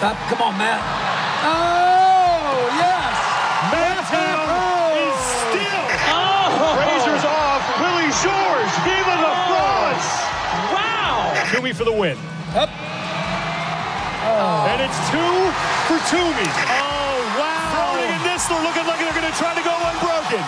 [0.00, 0.80] Up, come on, Matt.
[1.44, 3.12] Oh, yes.
[3.68, 4.48] Mantown
[4.96, 5.84] is still.
[6.08, 6.72] Oh.
[6.80, 7.60] Razors off.
[7.76, 8.72] Willie George.
[8.80, 10.08] Viva la France.
[10.72, 11.36] Wow.
[11.52, 12.16] Toomey for the win.
[12.56, 12.72] Up.
[14.24, 14.72] Oh.
[14.72, 15.36] And it's two
[15.84, 16.48] for Toomey.
[16.48, 17.68] Oh, wow.
[17.68, 20.40] Froning and Nistler looking like they're going to try to go unbroken.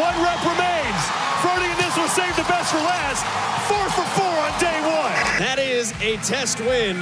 [0.00, 1.19] One rep remains.
[1.42, 3.24] Froning and Nistler saved the best for last.
[3.66, 5.12] Four for four on day one.
[5.38, 6.96] That is a test win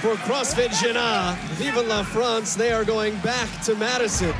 [0.00, 1.36] for CrossFit Jena.
[1.58, 2.54] Vive la France.
[2.54, 4.32] They are going back to Madison.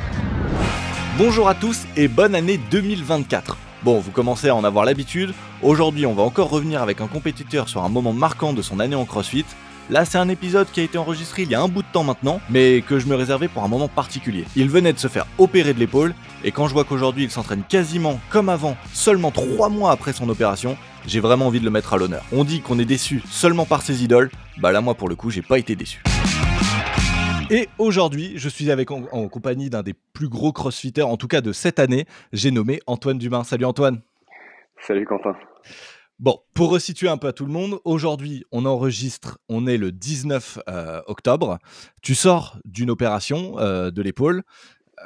[1.18, 3.56] Bonjour à tous et bonne année 2024.
[3.82, 5.34] Bon, vous commencez à en avoir l'habitude.
[5.62, 8.96] Aujourd'hui, on va encore revenir avec un compétiteur sur un moment marquant de son année
[8.96, 9.46] en CrossFit.
[9.90, 12.04] Là, c'est un épisode qui a été enregistré il y a un bout de temps
[12.04, 14.46] maintenant, mais que je me réservais pour un moment particulier.
[14.56, 17.62] Il venait de se faire opérer de l'épaule, et quand je vois qu'aujourd'hui il s'entraîne
[17.68, 21.92] quasiment comme avant, seulement 3 mois après son opération, j'ai vraiment envie de le mettre
[21.92, 22.24] à l'honneur.
[22.32, 25.28] On dit qu'on est déçu seulement par ses idoles, bah là moi pour le coup
[25.28, 26.02] j'ai pas été déçu.
[27.50, 31.42] Et aujourd'hui, je suis avec en, compagnie d'un des plus gros crossfitters, en tout cas
[31.42, 33.44] de cette année, j'ai nommé Antoine Dumas.
[33.44, 34.00] Salut Antoine
[34.80, 35.34] Salut Quentin.
[36.24, 39.92] Bon, pour resituer un peu à tout le monde, aujourd'hui, on enregistre, on est le
[39.92, 41.58] 19 euh, octobre.
[42.00, 44.42] Tu sors d'une opération euh, de l'épaule.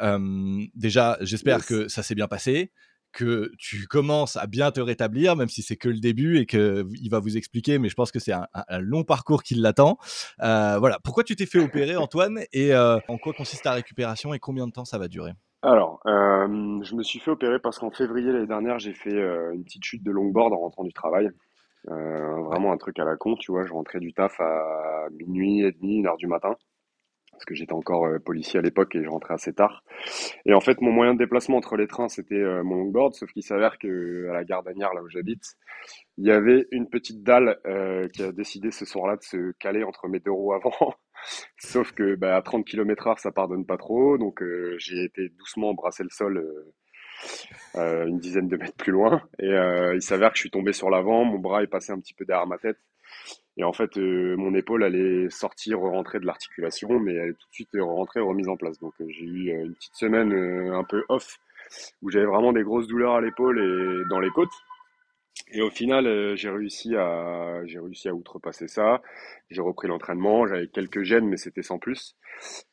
[0.00, 1.66] Euh, déjà, j'espère Yes.
[1.66, 2.70] que ça s'est bien passé,
[3.10, 7.08] que tu commences à bien te rétablir, même si c'est que le début et qu'il
[7.10, 9.98] va vous expliquer, mais je pense que c'est un, un- long parcours qui l'attend.
[10.38, 14.68] Voilà, pourquoi tu t'es fait opérer, Antoine, et en quoi consiste ta récupération et combien
[14.68, 15.32] de temps ça va durer?
[15.62, 19.52] Alors, euh, je me suis fait opérer parce qu'en février l'année dernière, j'ai fait euh,
[19.54, 21.30] une petite chute de longboard en rentrant du travail.
[21.90, 23.66] Euh, vraiment un truc à la con, tu vois.
[23.66, 26.56] Je rentrais du taf à minuit et demi, une heure du matin,
[27.38, 29.84] parce que j'étais encore euh, policier à l'époque et je rentrais assez tard.
[30.44, 33.30] Et en fait, mon moyen de déplacement entre les trains, c'était euh, mon longboard, sauf
[33.30, 35.56] qu'il s'avère que à la gare d'Anières, là où j'habite,
[36.16, 39.84] il y avait une petite dalle euh, qui a décidé ce soir-là de se caler
[39.84, 40.94] entre mes deux roues avant.
[41.58, 44.18] Sauf que bah, à 30 km heure, ça pardonne pas trop.
[44.18, 44.42] Donc
[44.78, 46.44] j'ai été doucement brasser le sol
[47.74, 49.22] une dizaine de mètres plus loin.
[49.40, 49.50] Et
[49.94, 52.24] il s'avère que je suis tombé sur l'avant, mon bras est passé un petit peu
[52.24, 52.78] derrière ma tête.
[53.56, 57.32] Et en fait, euh, mon épaule, elle est sortie, re-rentrée de l'articulation, mais elle est
[57.32, 58.78] tout de suite rentrée, remise en place.
[58.78, 60.32] Donc euh, j'ai eu euh, une petite semaine
[60.72, 61.38] un peu off,
[62.02, 64.48] où j'avais vraiment des grosses douleurs à l'épaule et dans les côtes.
[65.52, 69.00] Et au final, j'ai réussi à, j'ai réussi à outrepasser ça.
[69.50, 72.16] J'ai repris l'entraînement, j'avais quelques gènes, mais c'était sans plus.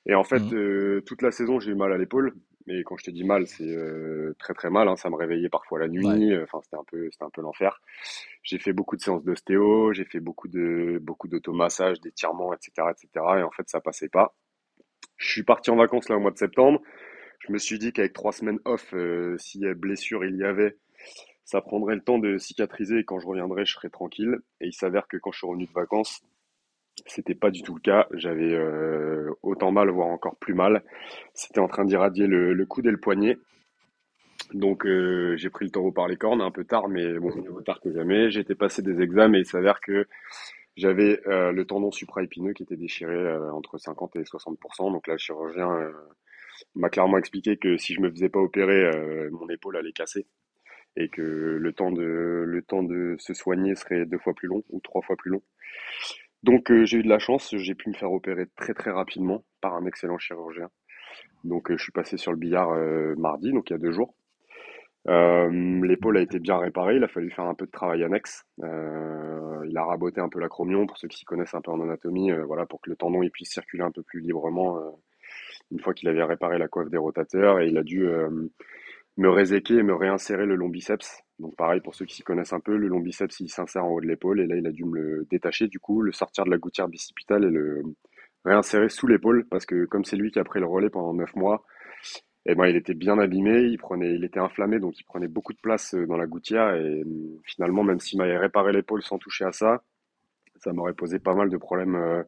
[0.06, 2.34] Et en fait, euh, toute la saison, j'ai eu mal à l'épaule.
[2.68, 4.88] Mais quand je te dis mal, c'est euh, très très mal.
[4.88, 4.96] hein.
[4.96, 6.04] Ça me réveillait parfois la nuit.
[6.44, 7.80] Enfin, c'était un peu, c'était un peu l'enfer.
[8.44, 13.08] J'ai fait beaucoup de séances d'ostéo, j'ai fait beaucoup de beaucoup d'automassage, d'étirements, etc., etc.
[13.40, 14.36] Et en fait, ça passait pas.
[15.18, 16.82] Je suis parti en vacances là au mois de septembre.
[17.40, 20.78] Je me suis dit qu'avec trois semaines off, euh, si blessure il y avait,
[21.44, 24.40] ça prendrait le temps de cicatriser et quand je reviendrai, je serai tranquille.
[24.60, 26.22] Et il s'avère que quand je suis revenu de vacances,
[27.06, 28.08] c'était pas du tout le cas.
[28.14, 30.84] J'avais euh, autant mal, voire encore plus mal.
[31.34, 33.38] C'était en train d'irradier le, le coude et le poignet.
[34.54, 37.64] Donc euh, j'ai pris le taureau par les cornes un peu tard, mais bon, mieux
[37.64, 38.36] tard que jamais.
[38.36, 40.08] Été passer des examens et il s'avère que
[40.78, 44.92] j'avais euh, le tendon supraépineux qui était déchiré euh, entre 50 et 60%.
[44.92, 45.92] Donc là, le chirurgien euh,
[46.76, 50.28] m'a clairement expliqué que si je me faisais pas opérer, euh, mon épaule allait casser
[50.98, 54.64] et que le temps de le temps de se soigner serait deux fois plus long
[54.70, 55.42] ou trois fois plus long.
[56.46, 59.44] Donc euh, j'ai eu de la chance, j'ai pu me faire opérer très très rapidement
[59.62, 60.70] par un excellent chirurgien.
[61.44, 63.92] Donc euh, je suis passé sur le billard euh, mardi, donc il y a deux
[63.92, 64.14] jours.
[65.08, 68.44] L'épaule a été bien réparée, il a fallu faire un peu de travail annexe.
[68.60, 72.32] Il a raboté un peu l'acromion pour ceux qui s'y connaissent un peu en anatomie,
[72.46, 74.80] voilà, pour que le tendon puisse circuler un peu plus librement
[75.72, 78.08] une fois qu'il avait réparé la coiffe des rotateurs et il a dû
[79.18, 81.25] me réséquer et me réinsérer le long biceps.
[81.40, 83.90] Donc pareil pour ceux qui s'y connaissent un peu, le long biceps il s'insère en
[83.90, 86.46] haut de l'épaule et là il a dû me le détacher du coup, le sortir
[86.46, 87.84] de la gouttière bicipitale et le
[88.46, 91.36] réinsérer sous l'épaule parce que comme c'est lui qui a pris le relais pendant neuf
[91.36, 91.66] mois,
[92.46, 95.54] et ben il était bien abîmé, il prenait, il était inflammé donc il prenait beaucoup
[95.54, 99.18] de place euh, dans la gouttière et euh, finalement même s'il m'avait réparé l'épaule sans
[99.18, 99.84] toucher à ça,
[100.66, 102.24] ça m'aurait posé pas mal de problèmes euh,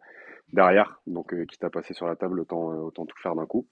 [0.54, 1.02] derrière.
[1.08, 3.68] Donc euh, quitte à passer sur la table, autant, autant tout faire d'un coup.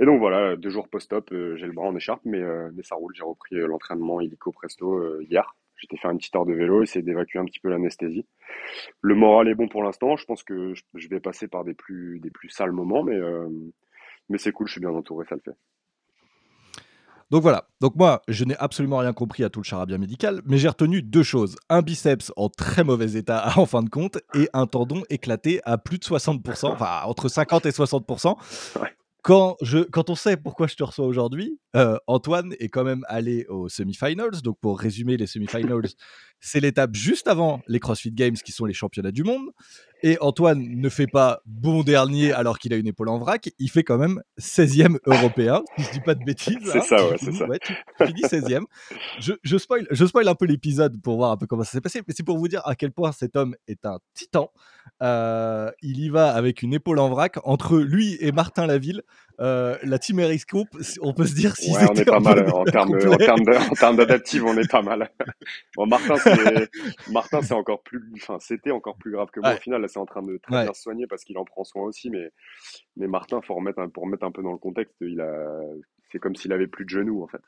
[0.00, 2.82] Et donc voilà, deux jours post-op, euh, j'ai le bras en écharpe, mais, euh, mais
[2.82, 3.12] ça roule.
[3.14, 5.54] J'ai repris euh, l'entraînement illico presto hier.
[5.76, 8.26] J'étais faire une petite heure de vélo, essayer d'évacuer un petit peu l'anesthésie.
[9.02, 10.16] Le moral est bon pour l'instant.
[10.16, 13.18] Je pense que je, vais passer par des plus, des plus sales moments, mais,
[14.28, 15.56] mais c'est cool, je suis bien entouré, ça le fait.
[17.30, 20.58] Donc voilà, donc moi je n'ai absolument rien compris à tout le charabia médical, mais
[20.58, 21.56] j'ai retenu deux choses.
[21.68, 25.78] Un biceps en très mauvais état en fin de compte et un tendon éclaté à
[25.78, 28.80] plus de 60%, enfin entre 50 et 60%.
[28.80, 28.88] Ouais.
[29.22, 33.04] Quand, je, quand on sait pourquoi je te reçois aujourd'hui, euh, Antoine est quand même
[33.08, 34.40] allé aux semi-finals.
[34.42, 35.88] Donc pour résumer les semi-finals,
[36.40, 39.50] c'est l'étape juste avant les CrossFit Games qui sont les championnats du monde.
[40.02, 43.70] Et Antoine ne fait pas bon dernier alors qu'il a une épaule en vrac, il
[43.70, 46.56] fait quand même 16e européen, si je dis pas de bêtises.
[46.64, 47.46] C'est hein, ça, tu ouais, c'est ça.
[47.46, 47.74] ouais, tu
[48.06, 48.64] finis 16e.
[49.20, 51.80] Je, je, spoil, je spoil un peu l'épisode pour voir un peu comment ça s'est
[51.80, 54.50] passé, mais c'est pour vous dire à quel point cet homme est un titan.
[55.02, 57.38] Euh, il y va avec une épaule en vrac.
[57.44, 59.02] Entre lui et Martin Laville,
[59.40, 60.68] euh, la team Eriscope,
[61.00, 64.44] on peut se dire si Ouais, on est pas mal en termes en termes d'adaptive,
[64.44, 65.10] on est pas mal.
[65.76, 66.68] Bon, Martin, c'est
[67.10, 69.56] Martin, c'est encore plus, enfin, c'était encore plus grave que moi Ouais.
[69.56, 69.80] au final.
[69.80, 70.64] Là, c'est en train de très Ouais.
[70.64, 72.10] bien se soigner parce qu'il en prend soin aussi.
[72.10, 72.30] Mais,
[72.96, 75.60] mais Martin, faut remettre un, pour remettre un peu dans le contexte, il a,
[76.10, 77.40] c'est comme s'il avait plus de genoux en fait.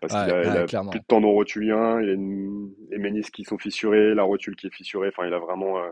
[0.00, 3.44] Parce qu'il a, il a plus de tendons rotuliens, il a une, les ménisques qui
[3.44, 5.08] sont fissurés, la rotule qui est fissurée.
[5.08, 5.88] Enfin, il a vraiment, euh,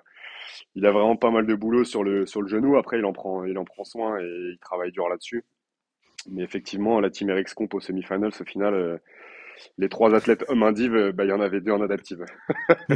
[0.75, 2.77] il a vraiment pas mal de boulot sur le sur le genou.
[2.77, 5.45] Après, il en prend, il en prend soin et il travaille dur là-dessus.
[6.29, 8.99] Mais effectivement, la team RX Comp au semi-finals, au final, euh,
[9.79, 12.25] les trois athlètes hommes indiv, euh, bah, il y en avait deux en adaptive.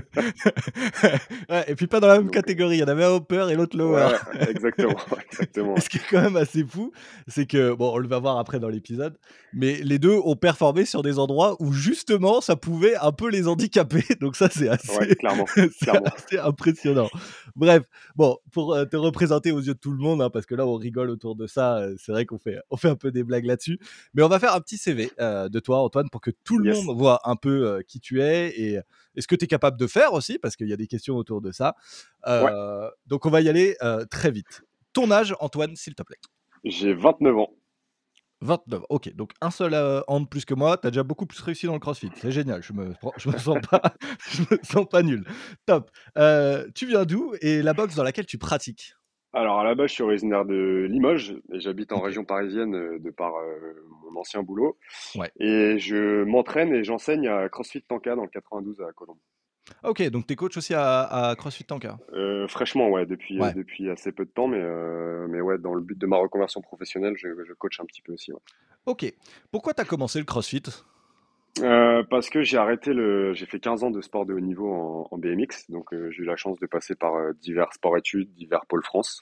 [1.50, 2.76] ouais, et puis pas dans la même Donc, catégorie.
[2.76, 4.06] Il y en avait un upper et l'autre lower.
[4.32, 4.96] Ouais, exactement,
[5.30, 5.76] exactement.
[5.76, 6.92] Ce qui est quand même assez fou,
[7.28, 9.16] c'est que, bon, on le va voir après dans l'épisode,
[9.52, 13.48] mais les deux ont performé sur des endroits où justement ça pouvait un peu les
[13.48, 14.04] handicaper.
[14.20, 16.06] Donc ça, c'est assez, Ouais, clairement, c'est clairement.
[16.16, 17.08] assez impressionnant.
[17.56, 17.82] Bref,
[18.16, 20.66] bon, pour euh, te représenter aux yeux de tout le monde, hein, parce que là
[20.66, 23.22] on rigole autour de ça, euh, c'est vrai qu'on fait, on fait un peu des
[23.24, 23.78] blagues là-dessus,
[24.14, 26.72] mais on va faire un petit CV euh, de toi, Antoine, pour que tout le
[26.72, 26.84] Yes.
[26.84, 28.80] monde voit un peu euh, qui tu es et,
[29.14, 31.16] et ce que tu es capable de faire aussi, parce qu'il y a des questions
[31.16, 31.74] autour de ça.
[32.26, 33.76] Euh, Donc on va y aller
[34.10, 34.62] très vite.
[34.92, 36.18] Ton âge, Antoine, s'il te plaît?
[36.64, 37.50] J'ai 29 ans.
[38.42, 39.74] 29, ok, donc un seul
[40.08, 42.62] an de plus que moi, t'as déjà beaucoup plus réussi dans le crossfit, c'est génial,
[42.62, 43.82] je me, je me, sens, pas,
[44.30, 45.26] je me sens pas nul.
[45.66, 45.90] Top.
[46.74, 48.94] Tu viens d'où et la boxe dans laquelle tu pratiques?
[49.32, 52.98] Alors à la base, je suis originaire de Limoges et j'habite en région parisienne euh,
[52.98, 54.76] de par euh, mon ancien boulot.
[55.14, 55.30] Ouais.
[55.38, 59.18] Et je m'entraîne et j'enseigne à CrossFit Tanka dans le 92 à Colombe.
[59.84, 61.96] Ok, donc t'es coach aussi à, à CrossFit Tanka?
[62.12, 63.50] Euh, fraîchement, ouais, depuis, Ouais.
[63.50, 64.60] euh, depuis assez peu de temps, mais,
[65.28, 68.12] mais ouais, dans le but de ma reconversion professionnelle, je, je coach un petit peu
[68.12, 68.32] aussi.
[68.32, 68.40] ouais.
[68.86, 69.04] Ok,
[69.52, 70.62] pourquoi t'as commencé le CrossFit?
[71.58, 74.72] Euh, parce que j'ai arrêté le, j'ai fait 15 ans de sport de haut niveau
[74.72, 78.32] en, en BMX, donc euh, j'ai eu la chance de passer par euh, divers sports-études,
[78.34, 79.20] divers pôles France,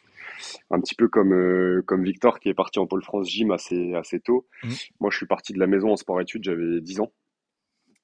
[0.71, 4.21] un petit peu comme comme Victor qui est parti en pôle France gym assez assez
[4.21, 4.47] tôt.
[4.63, 4.75] Mhm.
[5.01, 7.13] Moi, je suis parti de la maison en sport-études, j'avais 10 ans,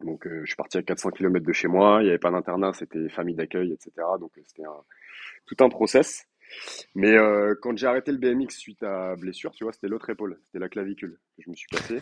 [0.01, 1.99] donc je suis parti à 400 km de chez moi.
[2.01, 3.93] Il n'y avait pas d'internat, c'était famille d'accueil, etc.
[4.19, 4.83] Donc c'était un,
[5.47, 6.27] tout un process.
[6.95, 10.39] Mais euh, quand j'ai arrêté le BMX suite à blessure, tu vois, c'était l'autre épaule,
[10.47, 12.01] c'était la clavicule que je me suis cassé.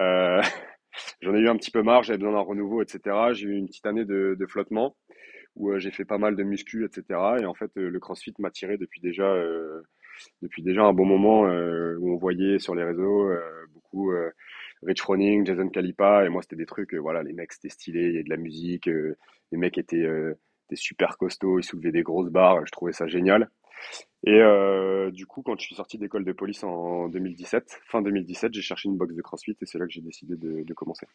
[0.00, 0.42] Euh,
[1.20, 3.16] J'en ai eu un petit peu marre, j'avais besoin d'un renouveau, etc.
[3.32, 4.96] J'ai eu une petite année de, flottement
[5.54, 7.04] où euh, j'ai fait pas mal de muscu, etc.
[7.40, 9.82] Et en fait, euh, le CrossFit m'a tiré depuis déjà, euh,
[10.40, 13.30] depuis déjà un bon moment où on voyait sur les réseaux
[13.74, 14.12] beaucoup
[14.82, 16.24] Rich Froning, Jason Kalipa.
[16.26, 18.36] Et moi, c'était des trucs, voilà, les mecs, c'était stylé, il y a de la
[18.36, 20.06] musique, les mecs étaient,
[20.66, 23.48] étaient super costauds, ils soulevaient des grosses barres, je trouvais ça génial.
[24.24, 28.54] Et euh, du coup, quand je suis sorti d'école de police en 2017, fin 2017,
[28.54, 31.06] j'ai cherché une box de CrossFit et c'est là que j'ai décidé de, de commencer.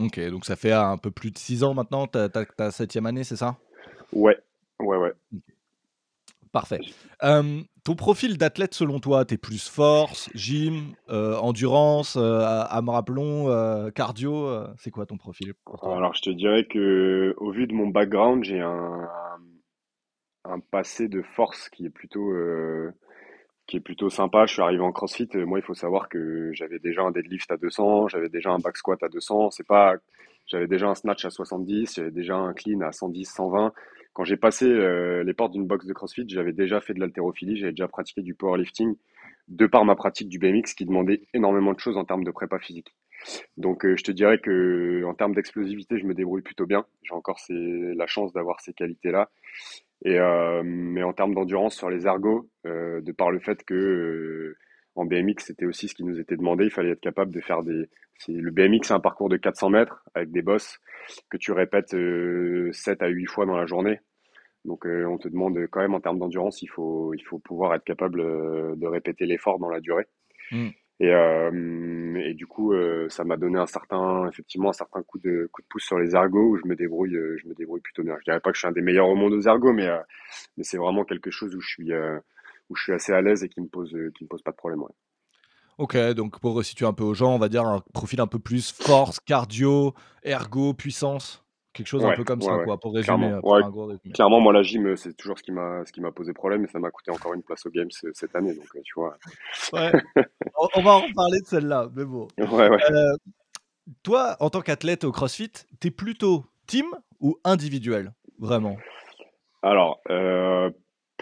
[0.00, 3.36] Ok, donc ça fait un peu plus de 6 ans maintenant, ta septième année, c'est
[3.36, 3.56] ça?
[4.12, 4.38] Ouais,
[4.80, 5.12] ouais, ouais.
[6.54, 6.78] Parfait.
[7.24, 13.90] Euh, ton profil d'athlète selon toi, t'es plus force, gym, euh, endurance, à rappelons, euh,
[13.90, 14.48] cardio,
[14.78, 15.52] c'est quoi ton profil
[15.82, 19.40] Alors, je te dirais que au vu de mon background, j'ai un, un
[20.70, 22.92] passé de force qui est plutôt euh,
[23.66, 24.46] qui est plutôt sympa.
[24.46, 25.28] Je suis arrivé en CrossFit.
[25.34, 28.76] Moi, il faut savoir que j'avais déjà un deadlift à 200, j'avais déjà un back
[28.76, 29.50] squat à 200.
[29.50, 29.94] C'est pas,
[30.46, 33.72] j'avais déjà un snatch à 70, j'avais déjà un clean à 110, 120.
[34.12, 37.56] Quand j'ai passé euh, les portes d'une box de CrossFit, j'avais déjà fait de l'haltérophilie,
[37.56, 38.94] j'avais déjà pratiqué du powerlifting,
[39.48, 42.58] de par ma pratique du BMX qui demandait énormément de choses en termes de prépa
[42.58, 42.94] physique.
[43.56, 46.84] Donc, euh, je te dirais que en termes d'explosivité, je me débrouille plutôt bien.
[47.02, 49.30] J'ai encore la chance d'avoir ces qualités-là.
[50.04, 54.54] Et euh, mais en termes d'endurance sur les ergos, euh, de par le fait que
[54.96, 57.62] en BMX c'était aussi ce qui nous était demandé, il fallait être capable de faire
[57.62, 57.88] des.
[58.28, 60.78] Le BMX c'est un parcours de 400 mètres avec des bosses
[61.30, 64.00] que tu répètes euh, 7 à 8 fois dans la journée.
[64.64, 67.84] Donc on te demande quand même en termes d'endurance, il faut il faut pouvoir être
[67.84, 68.22] capable
[68.78, 70.06] de répéter l'effort dans la durée.
[70.50, 70.68] Mm.
[71.00, 75.18] Et, euh, et du coup, euh, ça m'a donné un certain, effectivement, un certain coup
[75.18, 77.80] de, coup de pouce sur les ergos où je me débrouille, euh, je me débrouille
[77.80, 78.16] plutôt bien.
[78.20, 79.88] Je dirais pas que je suis un des meilleurs au monde aux ergos, mais,
[80.56, 81.92] mais c'est vraiment quelque chose où je suis,
[82.70, 84.56] où je suis assez à l'aise et qui me pose, qui me pose pas de
[84.56, 84.82] problème.
[85.76, 88.38] Ok, donc pour resituer un peu aux gens, on va dire un profil un peu
[88.38, 91.43] plus force, cardio, ergo, puissance,
[91.74, 93.18] quelque chose un peu comme ouais, ça, ouais, quoi, pour résumer.
[93.18, 93.36] clairement.
[93.36, 94.12] euh, pour.
[94.14, 96.64] Clairement, moi, la gym, euh, c'est toujours ce qui m'a, ce qui m'a posé problème
[96.64, 98.54] et ça m'a coûté encore une place au Games euh, cette année.
[98.54, 99.18] Donc, tu vois.
[99.72, 102.28] On, on va en reparler de celle-là, mais bon.
[102.40, 103.16] Euh,
[104.02, 106.86] toi, en tant qu'athlète au CrossFit, t'es plutôt team
[107.20, 108.76] ou individuel, vraiment?
[109.62, 110.70] Alors, euh,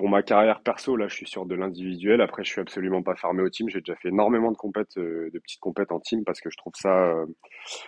[0.08, 2.20] ma carrière perso, là, je suis sur de l'individuel.
[2.20, 3.68] Après, je suis absolument pas fermé au team.
[3.68, 6.56] J'ai déjà fait énormément de compètes, euh, de petites compètes en team parce que je
[6.56, 7.26] trouve ça, euh,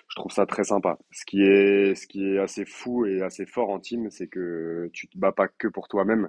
[0.08, 0.98] je trouve ça très sympa.
[1.12, 4.90] Ce qui est, ce qui est assez fou et assez fort en team, c'est que
[4.92, 6.28] tu te bats pas que pour toi-même.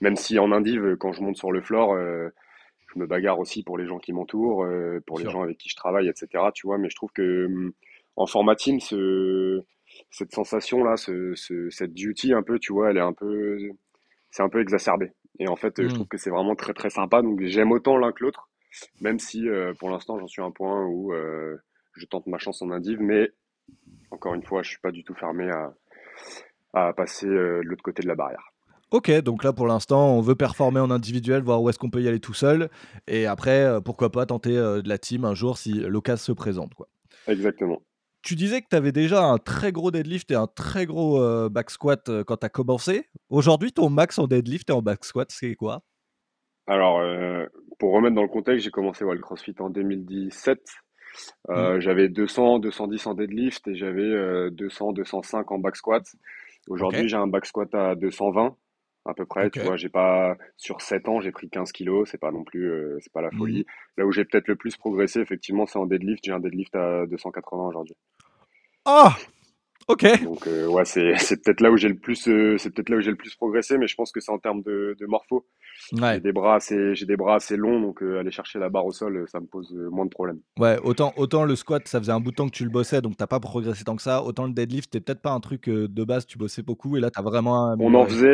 [0.00, 2.28] Même si en indiv, quand je monte sur le floor, euh,
[2.94, 4.66] je me bagarre aussi pour les gens qui m'entourent,
[5.06, 6.52] pour les gens avec qui je travaille, etc.
[6.52, 7.72] Tu vois, mais je trouve que hum,
[8.16, 9.62] en format team, ce,
[10.10, 13.58] cette sensation-là, ce, ce- cette duty un peu, tu vois, elle est un peu,
[14.36, 15.12] c'est un peu exacerbé.
[15.38, 15.94] Et en fait, euh, je Hmm.
[15.94, 17.22] trouve que c'est vraiment très très sympa.
[17.22, 18.50] Donc j'aime autant l'un que l'autre,
[19.00, 21.56] même si euh, pour l'instant j'en suis à un point où euh,
[21.94, 23.30] je tente ma chance en indiv, mais
[24.10, 25.72] encore une fois, je suis pas du tout fermé à,
[26.74, 28.52] à passer euh, de l'autre côté de la barrière.
[28.90, 32.02] Ok, donc là pour l'instant, on veut performer en individuel, voir où est-ce qu'on peut
[32.02, 32.68] y aller tout seul.
[33.08, 36.74] Et après, pourquoi pas tenter de la team un jour si l'occasion se présente.
[36.74, 36.88] Quoi.
[37.26, 37.82] Exactement.
[38.26, 41.48] Tu disais que tu avais déjà un très gros deadlift et un très gros euh,
[41.48, 43.08] back squat euh, quand tu as commencé.
[43.30, 45.84] Aujourd'hui, ton max en deadlift et en back squat, c'est quoi?
[46.66, 47.46] Alors, euh,
[47.78, 50.58] pour remettre dans le contexte, j'ai commencé ouais, le CrossFit en 2017.
[51.50, 56.02] Euh, J'avais 200, 210 en deadlift et j'avais euh, 200, 205 en back squat.
[56.66, 58.56] Aujourd'hui, j'ai un back squat à 220
[59.06, 59.50] à peu près.
[59.50, 62.08] Tu vois, j'ai pas sur 7 ans, j'ai pris 15 kilos.
[62.10, 63.64] C'est pas non plus, euh, c'est pas la folie.
[63.96, 66.24] Là où j'ai peut-être le plus progressé, effectivement, c'est en deadlift.
[66.24, 67.94] J'ai un deadlift à 280 aujourd'hui.
[68.86, 69.16] Ah
[69.88, 72.88] Ok Donc euh, ouais, c'est c'est peut-être là où j'ai le plus, euh, c'est peut-être
[72.88, 75.06] là où j'ai le plus progressé, mais je pense que c'est en termes de, de
[75.06, 75.46] morpho.
[75.92, 78.86] J'ai des bras assez, j'ai des bras assez longs, donc euh, aller chercher la barre
[78.86, 80.40] au sol, ça me pose moins de problèmes.
[80.58, 83.00] ouais autant, autant le squat, ça faisait un bout de temps que tu le bossais,
[83.00, 84.22] donc t'as pas progressé tant que ça.
[84.24, 87.10] Autant le deadlift, c'était peut-être pas un truc de base, tu bossais beaucoup, et là,
[87.10, 88.26] t'as vraiment On en faisait,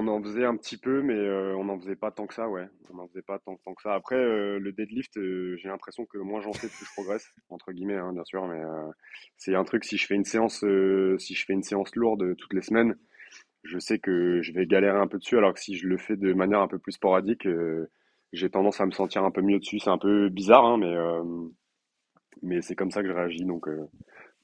[0.00, 2.48] on en faisait un petit peu, mais euh, on en faisait pas tant que ça,
[2.48, 2.66] ouais.
[2.92, 3.94] On en faisait pas tant, que ça.
[3.94, 7.72] Après, euh, le deadlift, euh, j'ai l'impression que moins j'en fais, plus je progresse, entre
[7.72, 8.60] guillemets, hein, bien sûr, mais
[9.36, 9.84] c'est un truc.
[9.84, 10.64] Si je fais une séance,
[11.18, 12.96] si je fais une séance lourde toutes les semaines,
[13.62, 16.16] je sais que je vais galérer un peu dessus, alors que si je le fais
[16.16, 17.46] de manière un peu plus sporadique,
[18.32, 19.78] j'ai tendance à me sentir un peu mieux dessus.
[19.80, 20.94] C'est un peu bizarre, hein, mais
[22.42, 23.68] mais c'est comme ça que je réagis, donc.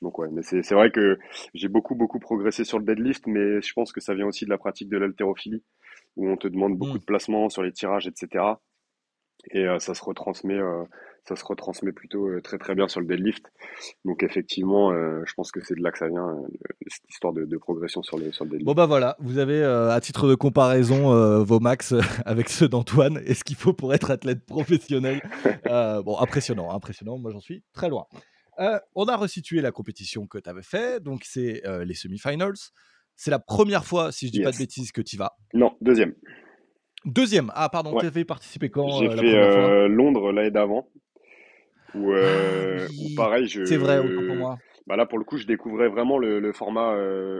[0.03, 1.19] Donc ouais, mais c'est vrai que
[1.55, 4.51] j'ai beaucoup beaucoup progressé sur le deadlift, mais je pense que ça vient aussi de
[4.51, 5.63] la pratique de l'haltérophilie,
[6.17, 7.01] où on te demande beaucoup Hmm.
[7.01, 8.45] de placements sur les tirages, etc.
[9.53, 10.83] Et euh, ça se retransmet, euh,
[11.25, 13.47] ça se retransmet plutôt euh, très très bien sur le deadlift.
[14.05, 16.37] Donc effectivement, je pense que c'est de là que ça vient,
[16.89, 18.67] cette histoire de, de progression sur le sur le deadlift.
[18.67, 21.95] Bon bah voilà, vous avez à titre de comparaison vos max
[22.27, 25.23] avec ceux d'Antoine et ce qu'il faut pour être athlète professionnel.
[26.05, 28.07] Bon, impressionnant, impressionnant, moi j'en suis très loin.
[28.59, 32.55] Euh, on a resitué la compétition que tu avais fait, donc c'est euh, les semi-finals.
[33.15, 35.33] C'est la première fois, si je dis pas de bêtises, que tu y vas.
[35.55, 36.15] Non, deuxième.
[37.05, 38.01] Deuxième, ah pardon, Ouais.
[38.01, 40.89] tu avais participé quand J'ai euh, fait Londres l'année d'avant,
[41.95, 44.59] où, Ah oui, où pareil, je C'est vrai, autant pour moi.
[44.87, 46.95] Bah là, pour le coup, je découvrais vraiment le, le format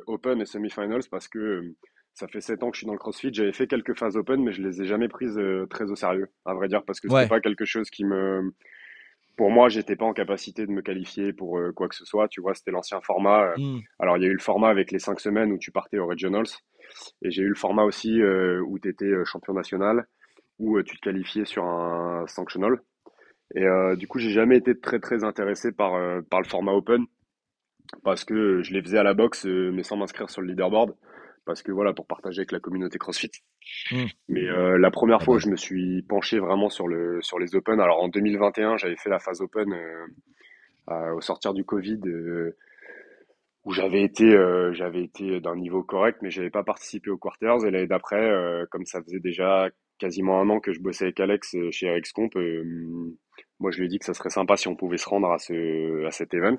[0.07, 1.63] Open et Semi-Finals parce que
[2.15, 3.31] ça fait 7 ans que je suis dans le CrossFit.
[3.33, 5.39] J'avais fait quelques phases Open, mais je les ai jamais prises
[5.71, 7.29] très au sérieux, à vrai dire, parce que c'était Ouais.
[7.29, 8.53] pas quelque chose qui me...
[9.37, 12.29] Pour moi, j'étais pas en capacité de me qualifier pour euh, quoi que ce soit.
[12.29, 13.53] Tu vois, c'était l'ancien format.
[13.53, 13.55] euh.
[13.59, 13.81] Hmm.
[13.99, 16.07] Alors, il y a eu le format avec les 5 semaines où tu partais aux
[16.07, 16.47] Regionals.
[17.23, 20.07] Et j'ai eu le format aussi euh, où tu étais champion national,
[20.59, 22.81] où euh, tu te qualifiais sur un sanctional.
[23.55, 23.65] Et
[23.97, 25.93] du coup, j'ai jamais été très très intéressé par,
[26.29, 27.05] par le format Open
[28.03, 30.97] parce que je les faisais à la boxe, mais sans m'inscrire sur le leaderboard.
[31.47, 33.31] Parce que voilà, pour partager avec la communauté CrossFit.
[33.93, 34.05] Mm.
[34.29, 35.45] Mais euh, la première Ah fois où bah.
[35.45, 39.09] je me suis penché vraiment sur le sur les Open, alors en 2021, j'avais fait
[39.09, 42.57] la phase Open euh, au sortir du Covid, euh,
[43.65, 44.37] où j'avais été
[44.73, 47.65] j'avais été d'un niveau correct, mais j'avais pas participé aux quarters.
[47.65, 48.29] Et l'année d'après,
[48.71, 52.31] comme ça faisait déjà quasiment un an que je bossais avec Alex chez RxComp,
[53.59, 55.39] moi je lui ai dit que ça serait sympa si on pouvait se rendre à
[55.39, 56.57] ce à cet event.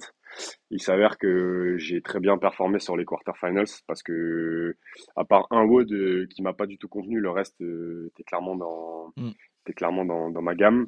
[0.71, 4.75] Il s'avère que j'ai très bien performé sur les quarterfinals parce que,
[5.15, 8.23] à part un WOD euh, qui m'a pas du tout convenu, le reste euh, était
[8.23, 9.29] clairement dans, Mm.
[9.65, 10.87] était clairement dans, dans ma gamme.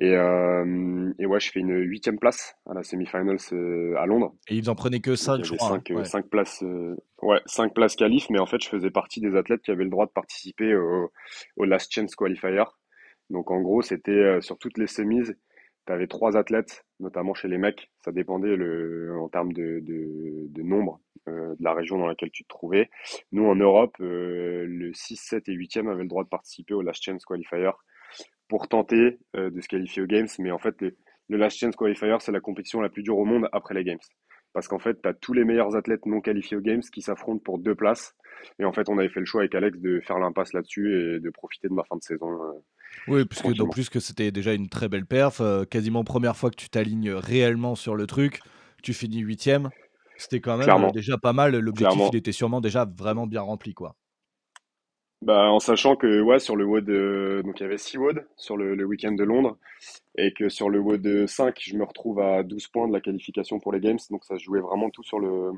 [0.00, 4.32] Et, euh, et ouais, je fais une huitième place à la semi-finals euh, à Londres.
[4.48, 5.68] Et ils en prenaient que Donc, 5, il y je crois.
[5.68, 5.80] hein.
[5.82, 6.22] cinq, euh, Ouais.
[6.30, 9.70] places, euh, ouais, cinq places qualif, mais en fait, je faisais partie des athlètes qui
[9.72, 11.10] avaient le droit de participer au,
[11.56, 12.62] au Last Chance Qualifier.
[13.30, 15.22] Donc, en gros, c'était euh, sur toutes les semis,
[15.86, 17.90] tu avais trois athlètes, notamment chez les mecs.
[18.04, 18.56] Ça dépendait
[19.10, 19.82] en termes de,
[20.62, 22.90] nombre euh, de la région dans laquelle tu te trouvais.
[23.32, 26.82] Nous, en Europe, euh, le 6, 7 et 8e avaient le droit de participer au
[26.82, 27.70] Last Chance Qualifier
[28.48, 30.28] pour tenter de se qualifier aux Games.
[30.38, 30.96] Mais en fait, le,
[31.28, 33.98] le Last Chance Qualifier, c'est la compétition la plus dure au monde après les Games.
[34.52, 37.42] Parce qu'en fait, tu as tous les meilleurs athlètes non qualifiés aux Games qui s'affrontent
[37.44, 38.14] pour deux places.
[38.58, 41.20] Et en fait, on avait fait le choix avec Alex de faire l'impasse là-dessus et
[41.20, 42.32] de profiter de ma fin de saison.
[42.32, 42.52] euh.
[43.06, 46.50] Oui, puisque d'autant plus que c'était déjà une très belle perf, euh, quasiment première fois
[46.50, 48.40] que tu t'alignes réellement sur le truc,
[48.82, 49.70] tu finis huitième,
[50.16, 51.56] c'était quand même euh, déjà pas mal.
[51.56, 53.96] L'objectif, il était sûrement déjà vraiment bien rempli, quoi.
[55.22, 58.26] Bah, en sachant que ouais, sur le WOD, euh, donc il y avait 6 WOD
[58.36, 59.58] sur le, le week-end de Londres,
[60.16, 63.58] et que sur le WOD 5, je me retrouve à 12 points de la qualification
[63.58, 65.52] pour les Games, donc ça jouait vraiment tout sur le,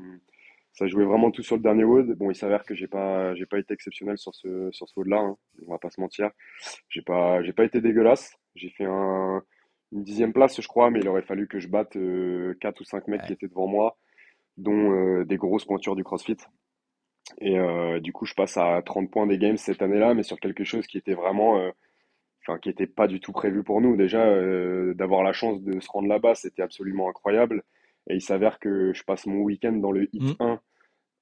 [0.73, 2.15] ça jouait vraiment tout sur le dernier WOD.
[2.17, 5.19] Bon, il s'avère que j'ai pas, j'ai pas été exceptionnel sur ce, sur ce WOD-là,
[5.19, 5.37] hein,
[5.67, 6.31] on va pas se mentir.
[6.89, 8.33] J'ai pas, j'ai pas été dégueulasse.
[8.55, 9.43] J'ai fait un,
[9.91, 12.83] une dixième place, je crois, mais il aurait fallu que je batte euh, 4 ou
[12.83, 13.97] 5 mecs qui étaient devant moi,
[14.57, 16.37] dont euh, des grosses pointures du CrossFit.
[17.39, 20.39] Et euh, du coup, je passe à 30 points des games cette année-là, mais sur
[20.39, 21.71] quelque chose qui était vraiment, euh,
[22.41, 23.95] enfin, qui était pas du tout prévu pour nous.
[23.97, 27.63] Déjà, euh, d'avoir la chance de se rendre là-bas, c'était absolument incroyable.
[28.09, 30.31] Et il s'avère que je passe mon week-end dans le Mm.
[30.31, 30.59] hit 1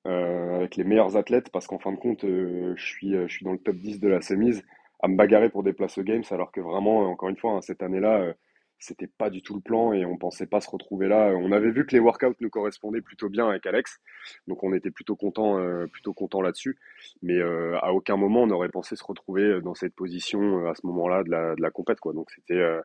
[0.08, 3.46] euh, avec les meilleurs athlètes, parce qu'en fin de compte, euh, je suis, je suis
[3.46, 4.64] dans le top 10 de la semise,
[5.02, 7.62] à me bagarrer pour des places aux games, alors que vraiment, encore une fois, hein,
[7.62, 8.34] cette année-là,
[8.80, 11.34] c'était pas du tout le plan et on pensait pas se retrouver là.
[11.36, 14.00] On avait vu que les workouts nous correspondaient plutôt bien avec Alex,
[14.48, 16.78] donc on était plutôt content, euh, plutôt content là-dessus.
[17.22, 20.76] Mais euh, à aucun moment on n'aurait pensé se retrouver dans cette position euh, à
[20.76, 22.14] ce moment-là de la, de la compète, quoi.
[22.14, 22.82] Donc c'était, euh,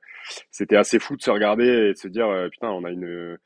[0.50, 3.38] c'était assez fou de se regarder et de se dire, euh, putain, on a une,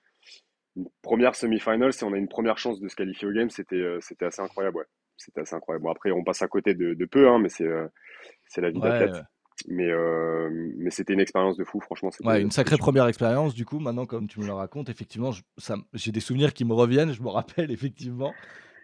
[0.77, 3.51] une première semi-finals et on a une première chance de se qualifier au game.
[3.51, 4.85] C'était, euh, c'était assez incroyable, ouais.
[5.17, 5.83] C'était assez incroyable.
[5.85, 7.89] Bon, après, on passe à côté de, de peu, hein, mais c'est, euh,
[8.47, 9.25] c'est la vie Ouais, d'athlète.
[9.67, 13.65] Mais, euh, mais c'était une expérience de fou, franchement, Ouais, une sacrée première expérience, du
[13.65, 15.31] coup, maintenant, comme tu me le racontes, effectivement,
[15.95, 18.33] j'ai des souvenirs qui me reviennent, je me rappelle, effectivement.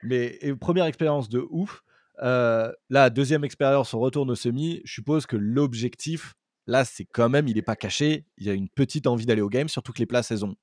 [0.02, 1.82] Mais et première expérience de ouf.
[2.22, 4.80] Euh, là, deuxième expérience, on retourne au semi.
[4.84, 6.34] Je suppose que l'objectif,
[6.66, 8.26] là, c'est quand même, il n'est pas caché.
[8.38, 10.54] Il y a une petite envie d'aller au game, surtout que les places, elles ont,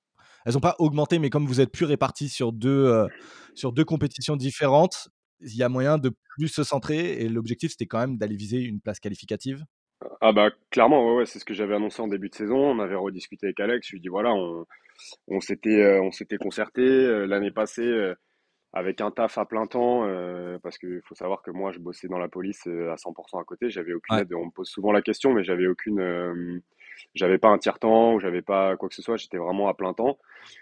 [0.45, 3.07] elles ont pas augmenté, mais comme vous êtes plus répartis sur deux, euh,
[3.55, 5.09] sur deux compétitions différentes,
[5.41, 7.21] il y a moyen de plus se centrer.
[7.21, 9.65] Et l'objectif, c'était quand même d'aller viser une place qualificative.
[10.21, 12.57] Ah bah clairement, ouais, ouais, c'est ce que j'avais annoncé en début de saison.
[12.57, 13.87] On avait rediscuté avec Alex.
[13.87, 14.65] Je lui ai dit voilà, on,
[15.27, 18.15] on s'était, euh, on s'était concerté euh, l'année passée euh,
[18.73, 20.07] avec un taf à plein temps
[20.63, 23.69] parce qu'il faut savoir que moi je bossais dans la police à 100% à côté.
[23.69, 24.21] J'avais aucune Ouais.
[24.23, 24.33] aide.
[24.33, 26.61] On me pose souvent la question, mais j'avais aucune,
[27.13, 29.17] j'avais pas un tiers-temps ou j'avais pas quoi que ce soit.
[29.17, 30.17] J'étais vraiment à plein temps.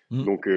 [0.09, 0.23] Mm.
[0.23, 0.49] Donc,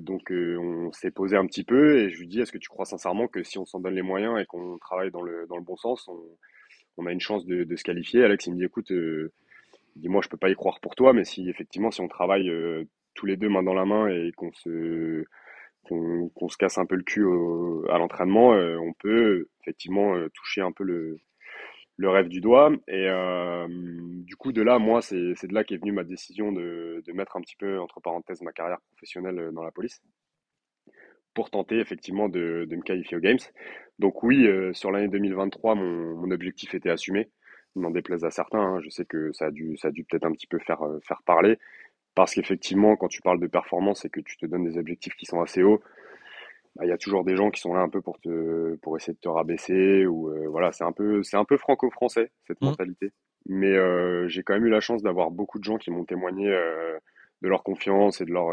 [0.00, 2.84] donc on s'est posé un petit peu et je lui dis est-ce que tu crois
[2.84, 5.64] sincèrement que si on s'en donne les moyens et qu'on travaille dans le, dans le
[5.64, 6.20] bon sens, on,
[6.98, 8.24] on a une chance de, se qualifier.
[8.24, 9.32] Alex, il me dit, écoute, euh,
[9.96, 12.08] il dit, moi, je peux pas y croire pour toi, mais si effectivement, si on
[12.08, 12.84] travaille euh,
[13.14, 15.24] tous les deux main dans la main et qu'on se,
[15.84, 17.24] qu'on, se casse un peu le cul
[17.88, 21.18] à l'entraînement, euh, on peut effectivement toucher un peu le,
[22.00, 22.72] rêve du doigt.
[22.88, 23.08] Et
[24.24, 27.40] du coup, de là, moi, c'est, de là qu'est venue ma décision de, mettre un
[27.40, 30.02] petit peu, entre parenthèses, ma carrière professionnelle dans la police
[31.38, 33.38] pour tenter effectivement de, de me qualifier aux Games.
[34.00, 37.30] Donc oui, euh, sur l'année 2023, mon, mon objectif était assumé.
[37.76, 40.24] N'en déplaise à certains, hein, je sais que ça a dû, ça a dû peut-être
[40.24, 41.56] un petit peu faire, euh, faire parler,
[42.16, 45.26] parce qu'effectivement, quand tu parles de performance et que tu te donnes des objectifs qui
[45.26, 45.80] sont assez hauts,
[46.74, 48.96] bah, il y a toujours des gens qui sont là un peu pour te, pour
[48.96, 52.60] essayer de te rabaisser ou euh, voilà, c'est un peu, c'est un peu franco-français cette
[52.60, 52.66] Mm.
[52.66, 53.12] mentalité.
[53.46, 53.74] Mais
[54.28, 56.46] j'ai quand même eu la chance d'avoir beaucoup de gens qui m'ont témoigné
[57.42, 58.50] de leur confiance et de leur,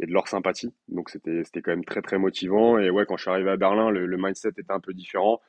[0.00, 0.72] et de leur sympathie.
[0.88, 2.78] Donc c'était quand même très très motivant.
[2.78, 5.40] Et ouais, quand je suis arrivé à Berlin, le, le mindset était un peu différent.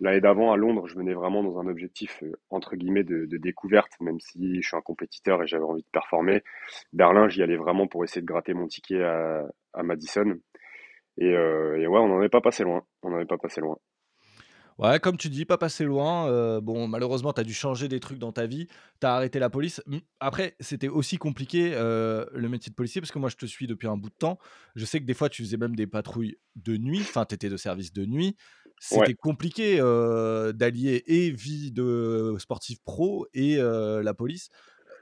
[0.00, 3.36] L'année d'avant, à Londres, je venais vraiment dans un objectif euh, entre guillemets de, de
[3.36, 6.42] découverte, même si je suis un compétiteur et j'avais envie de performer.
[6.92, 10.38] Berlin, j'y allais vraiment pour essayer de gratter mon ticket à, à Madison.
[11.16, 12.84] Et, euh, et ouais, on n'en est pas passé loin.
[13.02, 13.76] On n'en est pas passé loin.
[14.78, 16.28] Ouais, comme tu dis, pas passé loin.
[16.28, 18.68] euh, bon, malheureusement, tu as dû changer des trucs dans ta vie.
[19.00, 19.82] Tu as arrêté la police.
[19.86, 23.44] Mm, Après, c'était aussi compliqué euh, le métier de policier parce que moi, je te
[23.46, 24.38] suis depuis un bout de temps.
[24.76, 27.00] Je sais que des fois, tu faisais même des patrouilles de nuit.
[27.08, 28.36] Enfin, tu étais de service de nuit.
[28.90, 29.08] Ouais.
[29.08, 34.48] C'était compliqué euh, d'allier et vie de sportif pro et euh, la police.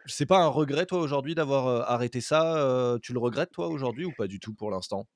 [0.07, 3.69] C'est pas un regret, toi, aujourd'hui, d'avoir euh, arrêté ça euh, Tu le regrettes, toi,
[3.69, 5.07] aujourd'hui, ou pas du tout pour l'instant?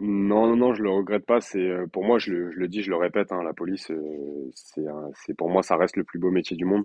[0.00, 1.40] Non, non, non, je le regrette pas.
[1.40, 5.34] C'est euh, pour moi, je le, dis, je le répète, hein, la police, euh, c'est,
[5.36, 6.84] pour moi, ça reste le plus beau métier du monde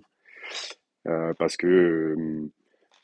[1.06, 2.14] Euh, parce que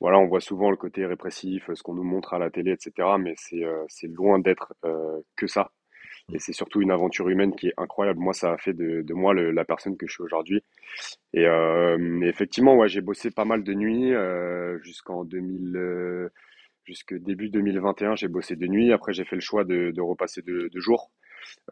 [0.01, 3.19] voilà, on voit souvent le côté répressif, ce qu'on nous montre à la télé, etc.
[3.19, 4.73] Mais c'est euh, c'est loin d'être
[5.37, 5.71] que ça.
[6.33, 8.21] Et c'est surtout une aventure humaine qui est incroyable.
[8.21, 10.65] Moi, ça a fait de, de moi la personne que je suis aujourd'hui.
[11.35, 11.47] Et
[12.25, 14.13] effectivement, ouais, j'ai bossé pas mal de nuits
[14.83, 16.29] jusqu'en 2000, euh,
[16.85, 18.17] jusque début 2021.
[18.17, 18.93] J'ai bossé de nuit.
[18.93, 21.11] Après, j'ai fait le choix de, de repasser de, de jour,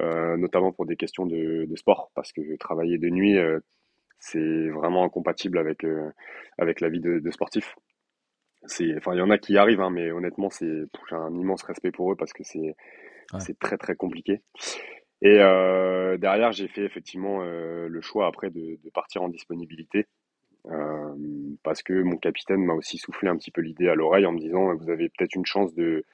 [0.02, 3.60] euh, notamment pour des questions de, de sport, parce que travailler de nuit, euh,
[4.20, 6.10] c'est vraiment incompatible avec euh,
[6.58, 7.74] avec la vie de, de sportif.
[8.96, 10.66] Enfin, il y en a qui y arrivent, hein, mais honnêtement, c'est,
[11.08, 12.74] j'ai un immense respect pour eux parce que c'est
[13.32, 13.48] Ouais.
[13.60, 14.42] très très compliqué.
[15.22, 15.36] Et
[16.18, 20.06] derrière, j'ai fait effectivement le choix après de, de partir en disponibilité
[20.70, 21.14] euh,
[21.62, 24.38] parce que mon capitaine m'a aussi soufflé un petit peu l'idée à l'oreille en me
[24.38, 26.04] disant vous avez peut-être une chance de,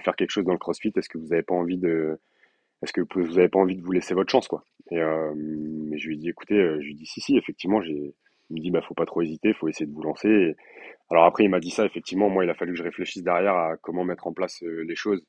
[0.00, 0.92] faire quelque chose dans le CrossFit.
[0.96, 2.18] Est-ce que vous n'avez pas envie de
[2.82, 6.08] est-ce que vous n'avez pas envie de vous laisser votre chance, quoi Et mais je
[6.08, 8.14] lui ai dit, écoutez, je lui ai dit, si, si, effectivement, j'ai.
[8.50, 10.54] Il me dit, bah, faut pas trop hésiter, faut essayer de vous lancer.
[11.10, 13.54] Alors après, il m'a dit ça, effectivement, moi, il a fallu que je réfléchisse derrière
[13.54, 15.24] à comment mettre en place les choses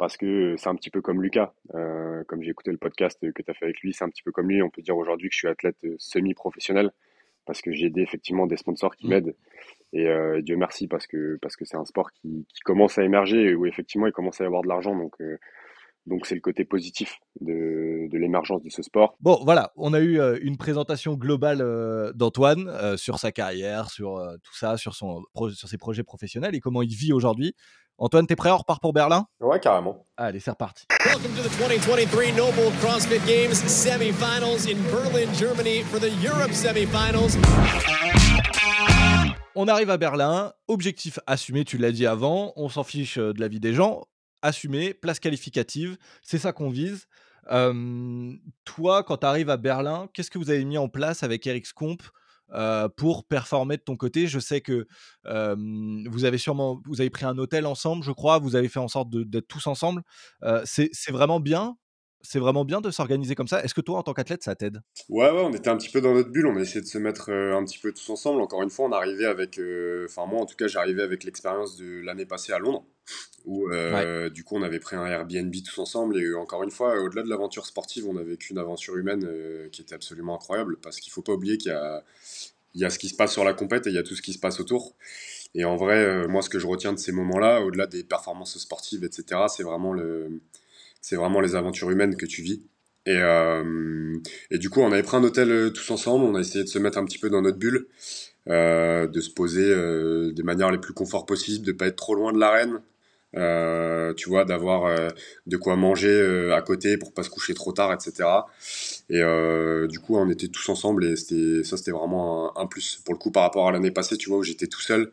[0.00, 1.52] parce que c'est un petit peu comme Lucas.
[1.74, 4.22] Euh, comme j'ai écouté le podcast que tu as fait avec lui, c'est un petit
[4.22, 4.62] peu comme lui.
[4.62, 6.90] On peut dire aujourd'hui que je suis athlète semi-professionnel
[7.50, 9.10] parce que j'ai aidé effectivement des sponsors qui mmh.
[9.10, 9.34] m'aident.
[9.92, 13.02] Et euh, Dieu merci parce que parce que c'est un sport qui, qui, commence à
[13.02, 14.94] émerger et où effectivement il commence à y avoir de l'argent.
[14.94, 15.36] Donc euh,
[16.06, 19.16] donc c'est le côté positif de, de l'émergence de ce sport.
[19.20, 21.64] Bon, voilà, on a eu une présentation globale
[22.14, 26.82] d'Antoine sur sa carrière, sur tout ça, sur, son, sur ses projets professionnels et comment
[26.82, 27.54] il vit aujourd'hui.
[28.02, 28.50] Antoine, t'es prêt?
[28.50, 29.26] On repart pour Berlin?
[29.40, 30.06] Ouais, carrément.
[30.16, 30.86] Allez, c'est reparti.
[31.04, 37.36] Welcome to the 2023 Noble CrossFit Games semifinals in Berlin, Germany for the Europe semifinals.
[39.54, 43.40] On arrive à Berlin, objectif assumé, tu l'as dit avant, on s'en fiche euh, de
[43.40, 44.04] la vie des gens,
[44.42, 47.06] assumé, place qualificative, c'est ça qu'on vise.
[48.64, 51.66] toi, quand tu arrives à Berlin, qu'est-ce que vous avez mis en place avec Eric
[51.66, 51.98] Scomp
[52.96, 54.26] pour performer de ton côté?
[54.26, 54.86] Je sais que
[55.24, 58.38] vous avez sûrement, vous avez pris un hôtel ensemble, je crois.
[58.38, 60.02] Vous avez fait en sorte d'être tous ensemble.
[60.64, 61.76] c'est vraiment bien.
[62.22, 63.62] C'est vraiment bien de s'organiser comme ça.
[63.64, 64.80] Est-ce que toi, en tant qu'athlète, ça t'aide?
[65.08, 66.46] Ouais, ouais, on était un petit peu dans notre bulle.
[66.46, 68.40] On a essayé de se mettre un petit peu tous ensemble.
[68.40, 69.60] Encore une fois, on arrivait avec.
[70.04, 72.84] Enfin, moi, en tout cas, j'arrivais avec l'expérience de l'année passée à Londres,
[73.46, 73.68] où
[74.30, 76.18] du coup, on avait pris un Airbnb tous ensemble.
[76.18, 79.26] Et encore une fois, au-delà de l'aventure sportive, on a vécu une aventure humaine
[79.72, 80.76] qui était absolument incroyable.
[80.82, 82.04] Parce qu'il faut pas oublier qu'il y a
[82.74, 84.14] il y a ce qui se passe sur la compète et il y a tout
[84.14, 84.94] ce qui se passe autour.
[85.54, 88.58] Et en vrai, euh, moi, ce que je retiens de ces moments-là, au-delà des performances
[88.58, 90.40] sportives, etc., c'est vraiment, le,
[91.00, 92.62] c'est vraiment les aventures humaines que tu vis.
[93.06, 94.18] Et, euh,
[94.50, 96.78] du coup, on avait pris un hôtel euh, tous ensemble, on a essayé de se
[96.78, 97.86] mettre un petit peu dans notre bulle,
[98.46, 102.38] de se poser des manières les plus confort possibles, de pas être trop loin de
[102.38, 102.80] l'arène,
[103.36, 105.08] euh, tu vois, d'avoir euh,
[105.46, 108.28] de quoi manger euh, à côté pour pas se coucher trop tard, etc.
[109.08, 109.22] Et
[109.88, 113.00] du coup, on était tous ensemble et c'était ça, c'était vraiment un, plus.
[113.04, 115.10] Pour le coup, par rapport à l'année passée, tu vois, où j'étais tout seul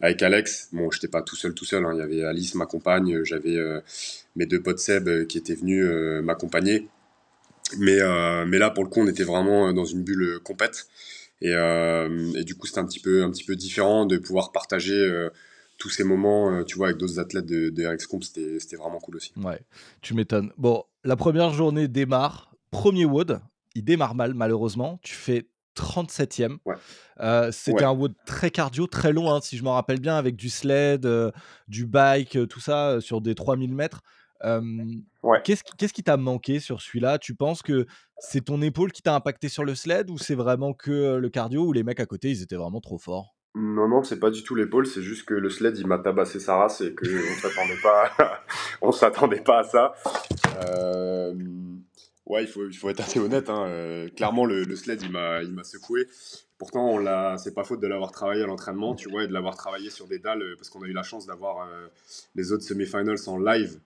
[0.00, 0.68] avec Alex.
[0.72, 1.84] Bon, j'étais pas tout seul, tout seul.
[1.84, 1.92] Hein.
[1.94, 3.56] Il y avait Alice, ma compagne, j'avais
[4.36, 5.84] mes deux potes Seb qui étaient venus
[6.22, 6.88] m'accompagner.
[7.78, 7.98] Mais,
[8.46, 10.86] mais là, pour le coup, on était vraiment dans une bulle complète.
[11.40, 15.28] Et, et du coup, c'était un petit peu, un petit peu différent de pouvoir partager
[15.84, 19.34] tous ces moments, euh, tu vois, avec d'autres athlètes de, de c'était vraiment cool aussi.
[19.36, 19.60] Ouais,
[20.00, 20.50] tu m'étonnes.
[20.56, 22.56] Bon, la première journée démarre.
[22.70, 23.42] Premier WOD,
[23.74, 24.98] il démarre mal, malheureusement.
[25.02, 26.56] Tu fais 37e.
[26.64, 26.76] Ouais.
[27.20, 30.36] Euh, c'était un WOD très cardio, très long, hein, si je me rappelle bien, avec
[30.36, 31.30] du sled, euh,
[31.68, 34.00] du bike, tout ça, sur des 3000 mètres.
[34.42, 35.42] Ouais.
[35.44, 37.18] Qu'est-ce qui t'a manqué sur celui-là?
[37.18, 37.84] Tu penses que
[38.18, 41.66] c'est ton épaule qui t'a impacté sur le sled ou c'est vraiment que le cardio
[41.66, 43.33] ou les mecs à côté, ils étaient vraiment trop forts?
[43.54, 46.40] Non, non, c'est pas du tout l'épaule, c'est juste que le sled il m'a tabassé
[46.40, 47.04] sa race et qu'on
[47.40, 48.10] s'attendait pas,
[48.82, 49.94] on s'attendait pas à ça.
[50.64, 51.32] Euh,
[52.26, 53.48] ouais, il faut, il faut être assez honnête.
[53.50, 53.66] Hein.
[53.68, 56.08] Euh, clairement, le, le, sled il m'a, il m'a secoué.
[56.58, 59.32] Pourtant, on l'a, c'est pas faute de l'avoir travaillé à l'entraînement, tu vois, et de
[59.32, 61.86] l'avoir travaillé sur des dalles parce qu'on a eu la chance d'avoir euh,
[62.34, 63.78] les autres semi-finals en live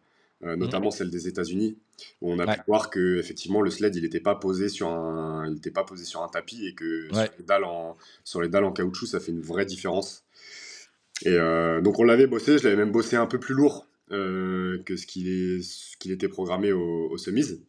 [0.45, 0.59] euh, mmh.
[0.59, 1.79] notamment celle des États-Unis,
[2.21, 5.51] où on a pu voir que effectivement le sled il n'était pas posé sur un,
[5.51, 8.49] il était pas posé sur un tapis et que sur, les dalles en, sur les
[8.49, 10.25] dalles en caoutchouc ça fait une vraie différence.
[11.25, 14.81] Et euh, donc on l'avait bossé, je l'avais même bossé un peu plus lourd euh,
[14.85, 17.61] que ce qu'il était programmé au, au semis.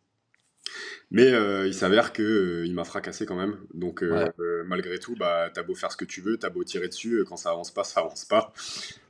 [1.12, 3.58] Mais euh, il s'avère que euh, il m'a fracassé quand même.
[3.74, 4.32] Donc euh,
[4.68, 7.36] malgré tout, bah t'as beau faire ce que tu veux, t'as beau tirer dessus, quand
[7.36, 8.54] ça avance pas, ça avance pas.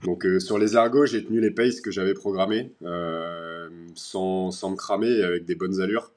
[0.03, 2.71] Donc sur les ergos, j'ai tenu les paces que j'avais programmés
[3.95, 6.11] sans, sans me cramer avec des bonnes allures.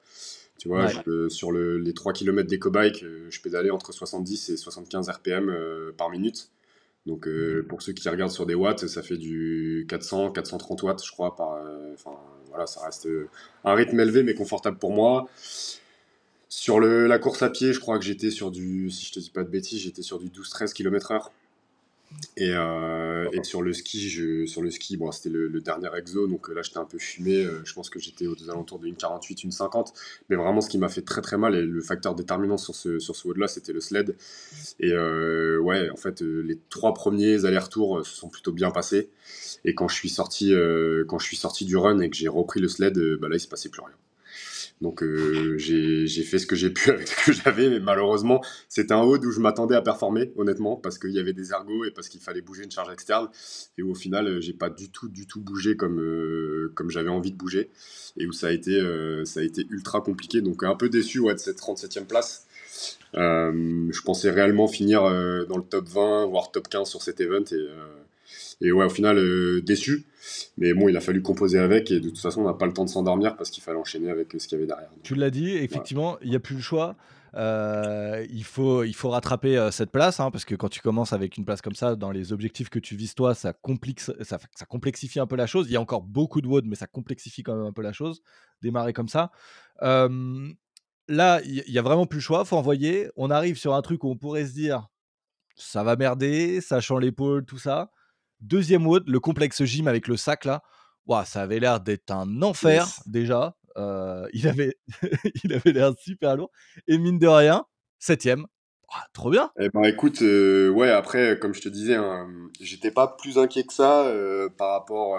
[0.57, 0.87] Tu vois,
[1.27, 5.53] sur le, les 3 km d'éco-bike, je pédalais entre 70 et 75 RPM
[5.97, 6.49] par minute.
[7.05, 7.63] Donc mmh.
[7.67, 11.35] pour ceux qui regardent sur des watts, ça fait du 400, 430 watts, je crois,
[11.35, 11.59] par,
[12.53, 13.29] voilà, ça reste euh,
[13.65, 15.27] un rythme élevé mais confortable pour moi.
[16.49, 19.31] Sur la course à pied, je crois que j'étais sur du, si je te dis
[19.31, 21.29] pas de bêtises, j'étais sur du 12-13 km/h.
[22.35, 24.09] Et, euh, et, sur le ski,
[25.11, 27.45] c'était le, dernier exo, donc euh, là j'étais un peu fumé.
[27.63, 29.93] je pense que j'étais aux alentours de 1,48, 1,50.
[30.29, 32.97] Mais vraiment, ce qui m'a fait très très mal et le facteur déterminant sur ce,
[32.99, 34.15] sur ce là, c'était le sled.
[34.79, 39.09] Et ouais, en fait, les trois premiers allers-retours se sont plutôt bien passés.
[39.65, 41.05] Et quand je suis sorti, euh,
[41.61, 43.81] du run et que j'ai repris le sled, euh, bah là, il se passait plus
[43.81, 43.95] rien.
[44.81, 48.93] Donc euh, j'ai fait ce que j'ai pu avec ce que j'avais, mais malheureusement, c'était
[48.93, 51.91] un haut où je m'attendais à performer, honnêtement, parce qu'il y avait des ergots et
[51.91, 53.29] parce qu'il fallait bouger une charge externe.
[53.77, 56.01] Et au final, j'ai pas du tout, du tout bougé comme,
[56.75, 57.69] comme j'avais envie de bouger.
[58.17, 58.81] Et où ça a été,
[59.25, 60.41] ça a été ultra compliqué.
[60.41, 62.47] Donc un peu déçu de cette 37e place.
[63.13, 65.03] je pensais réellement finir
[65.47, 67.45] dans le top 20, voire top 15 sur cet event.
[68.63, 70.05] Et ouais, au final, euh, déçu.
[70.57, 72.71] Mais bon, il a fallu composer avec et de toute façon, on n'a pas le
[72.71, 74.89] temps de s'endormir parce qu'il fallait enchaîner avec ce qu'il y avait derrière.
[75.03, 76.95] Tu l'as dit, effectivement, il n'y a plus le choix.
[77.35, 81.13] Euh, il, faut, il faut rattraper euh, cette place hein, parce que quand tu commences
[81.13, 84.39] avec une place comme ça, dans les objectifs que tu vises toi, ça, complexe, ça,
[84.55, 85.65] ça complexifie un peu la chose.
[85.67, 87.91] Il y a encore beaucoup de WOD, mais ça complexifie quand même un peu la
[87.91, 88.21] chose.
[88.61, 89.31] Démarrer comme ça.
[89.81, 92.45] là, il y, a vraiment plus le choix.
[92.45, 93.09] faut envoyer.
[93.17, 94.87] On arrive sur un truc où on pourrait se dire
[95.55, 97.91] ça va merder, sachant l'épaule, tout ça.
[98.43, 100.61] Deuxième WOD, le complexe gym avec le sac là.
[101.25, 103.55] ça avait l'air d'être un enfer déjà.
[103.77, 104.75] Euh, il avait,
[105.43, 106.51] il avait l'air super lourd.
[106.87, 107.65] Et mine de rien,
[107.99, 108.45] septième.
[109.13, 109.49] Trop bien.
[109.57, 112.27] Eh ben écoute, euh, ouais, après, comme je te disais, hein,
[112.59, 115.17] j'étais pas plus inquiet que ça euh, par rapport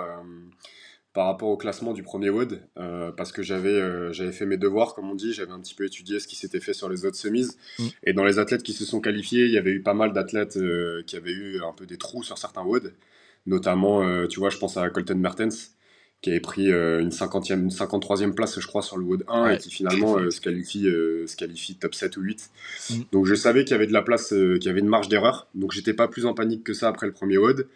[1.15, 2.69] par rapport au classement du premier WOD,
[3.17, 6.21] parce que j'avais j'avais fait mes devoirs, comme on dit, j'avais un petit peu étudié
[6.21, 7.49] ce qui s'était fait sur les autres semis.
[7.79, 7.85] Mmh.
[8.05, 10.59] Et dans les athlètes qui se sont qualifiés, il y avait eu pas mal d'athlètes
[11.07, 12.95] qui avaient eu un peu des trous sur certains WOD,
[13.47, 15.75] notamment, tu vois, je pense à Colton Mertens,
[16.25, 19.51] qui avait pris euh, une 50e, une 53e place, je crois, sur le WOD 1
[19.51, 22.51] et qui finalement euh, se, qualifie, euh, se qualifie top 7 ou 8.
[22.89, 22.95] Mm.
[23.13, 25.49] Donc je savais qu'il y avait de la place, qu'il y avait une marge d'erreur.
[25.55, 27.69] Donc j'étais pas plus en panique que ça après le premier WOD.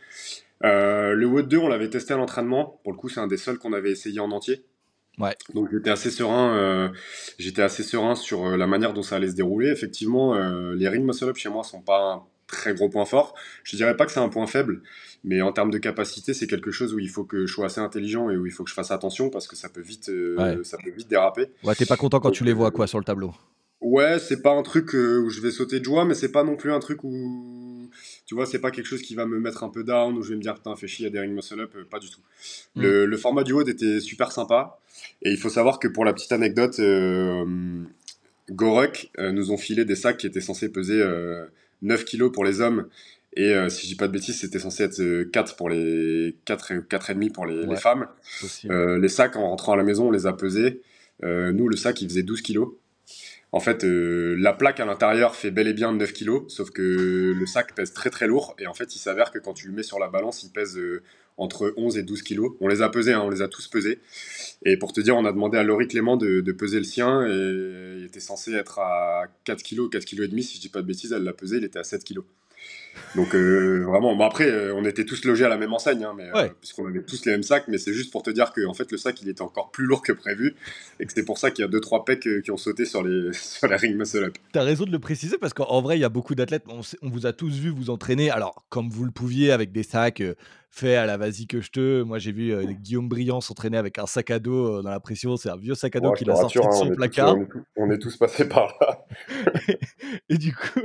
[0.62, 2.80] le WOD 2, on l'avait testé à l'entraînement.
[2.84, 4.64] Pour le coup, c'est un des seuls qu'on avait essayé en entier.
[5.18, 5.34] Ouais.
[5.52, 6.90] Donc j'étais assez serein,
[7.38, 9.68] j'étais assez serein sur la manière dont ça allait se dérouler.
[9.68, 10.34] Effectivement,
[10.72, 13.34] les ring muscle up chez moi sont pas très gros point fort.
[13.62, 14.82] Je dirais pas que c'est un point faible,
[15.22, 17.80] mais en termes de capacité, c'est quelque chose où il faut que je sois assez
[17.80, 20.62] intelligent et où il faut que je fasse attention parce que ça peut vite, euh,
[20.64, 21.46] ça peut vite déraper.
[21.62, 23.32] Ouais, t'es pas content quand tu les vois quoi sur le tableau
[23.80, 26.42] Ouais, c'est pas un truc euh, où je vais sauter de joie, mais c'est pas
[26.42, 27.88] non plus un truc où,
[28.26, 30.30] tu vois, c'est pas quelque chose qui va me mettre un peu down où je
[30.30, 32.00] vais me dire putain, fais chier, il y a des ring muscle up, euh, pas
[32.00, 32.20] du tout.
[32.74, 32.82] Mm.
[32.82, 34.80] Le, format du WOD était super sympa
[35.22, 36.80] et il faut savoir que pour la petite anecdote,
[38.50, 41.04] Gorok nous ont filé des sacs qui étaient censés peser
[41.82, 42.88] 9 kilos pour les hommes
[43.38, 46.36] et euh, si je dis pas de bêtises, c'était censé être 4 euh, pour les
[46.44, 48.08] 4 et demi pour les, femmes.
[48.64, 50.82] Euh, les sacs, en rentrant à la maison, on les a pesés.
[51.22, 52.70] nous, le sac, il faisait 12 kilos.
[53.52, 57.46] En fait, la plaque à l'intérieur fait bel et bien 9 kilos, sauf que le
[57.46, 58.56] sac pèse très très lourd.
[58.58, 60.78] Et en fait, il s'avère que quand tu le mets sur la balance, il pèse
[61.38, 62.52] entre 11 et 12 kilos.
[62.60, 64.00] On les a pesés, hein, on les a tous pesés.
[64.64, 67.26] Et pour te dire, on a demandé à Laurie Clément de, peser le sien.
[67.26, 70.42] Et il était censé être à 4 kilos, 4 kilos et demi.
[70.42, 72.24] Si je dis pas de bêtises, elle l'a pesé, il était à 7 kilos.
[73.14, 76.14] Donc euh, vraiment, bon après, euh, on était tous logés à la même enseigne, hein,
[76.16, 78.66] mais, euh, puisqu'on avait tous les mêmes sacs, mais c'est juste pour te dire que
[78.66, 80.56] en fait le sac il était encore plus lourd que prévu
[81.00, 83.02] et que c'est pour ça qu'il y a deux trois pecs qui ont sauté sur
[83.02, 84.34] les sur la ring muscle up.
[84.52, 87.08] T'as raison de le préciser parce qu'en vrai il y a beaucoup d'athlètes, on, on,
[87.08, 90.22] vous a tous vu vous entraîner, alors comme vous le pouviez avec des sacs
[90.70, 92.02] fait à la vas-y que je te.
[92.02, 95.00] Moi, j'ai vu euh, Guillaume Briand s'entraîner avec un sac à dos euh, dans la
[95.00, 95.36] pression.
[95.36, 97.36] C'est un vieux sac à dos qu'il a sorti de hein, son placard.
[97.76, 99.04] on, est tous, passés par là.
[100.28, 100.80] et, du coup,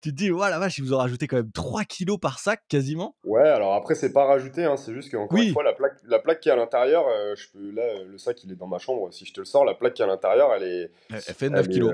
[0.00, 2.38] tu te dis, voilà, la vache, ils vous ont rajouté quand même 3 kilos par
[2.38, 3.16] sac quasiment.
[3.24, 4.64] Ouais, alors après, c'est pas rajouté.
[4.64, 7.34] Hein, c'est juste qu'encore une fois, la plaque, la plaque qui est à l'intérieur, euh,
[7.36, 9.12] je peux, là, le sac, il est dans ma chambre.
[9.12, 10.90] Si je te le sors, la plaque qui est à l'intérieur, elle est.
[11.10, 11.92] Elle, fait 9 kilos.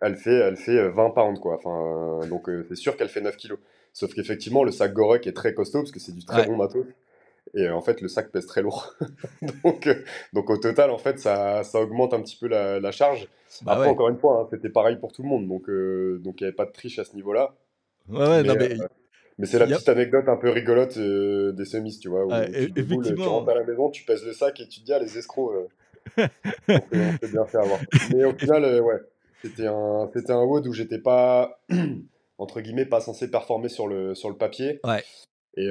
[0.00, 1.56] elle, fait, elle fait 20 pounds, quoi.
[1.56, 3.58] Enfin, donc, c'est sûr qu'elle fait 9 kilos.
[3.92, 6.86] Sauf qu'effectivement, le sac Gorek est très costaud parce que c'est du très bon matos.
[7.54, 8.94] Et en fait, le sac pèse très lourd.
[9.64, 10.02] donc, euh,
[10.32, 13.28] donc, au total, en fait, ça, ça augmente un petit peu la, charge.
[13.62, 15.46] Bah Après, encore une fois, hein, c'était pareil pour tout le monde.
[15.46, 17.54] Donc, euh, donc il n'y avait pas de triche à ce niveau-là.
[18.08, 18.80] Ouais, ouais, mais, non, mais...
[18.80, 18.86] Euh,
[19.38, 22.24] mais c'est la petite anecdote un peu rigolote des semis, tu vois.
[22.26, 23.24] Où tu, effectivement.
[23.24, 25.18] tu rentres à la maison, tu pèses le sac et tu te dis, ah, les
[25.18, 25.68] escrocs,
[26.18, 26.28] on,
[26.68, 27.80] peut, bien faire avoir.
[28.14, 29.00] Mais au final, ouais,
[29.42, 31.60] c'était un, c'était un WOD où j'étais pas,
[32.42, 34.80] entre guillemets, pas censé performer sur le, sur le papier.
[34.84, 35.02] Ouais.
[35.56, 35.68] Et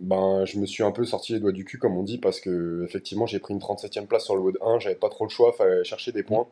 [0.00, 2.40] ben, je me suis un peu sorti les doigts du cul, comme on dit, parce
[2.40, 5.30] que effectivement, j'ai pris une 37e place sur le WOD 1, j'avais pas trop le
[5.30, 6.46] choix, fallait chercher des points.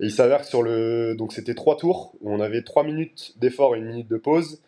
[0.00, 1.14] Et il s'avère que sur le.
[1.16, 4.60] Donc, c'était trois tours, où on avait 3 minutes d'effort et une minute de pause.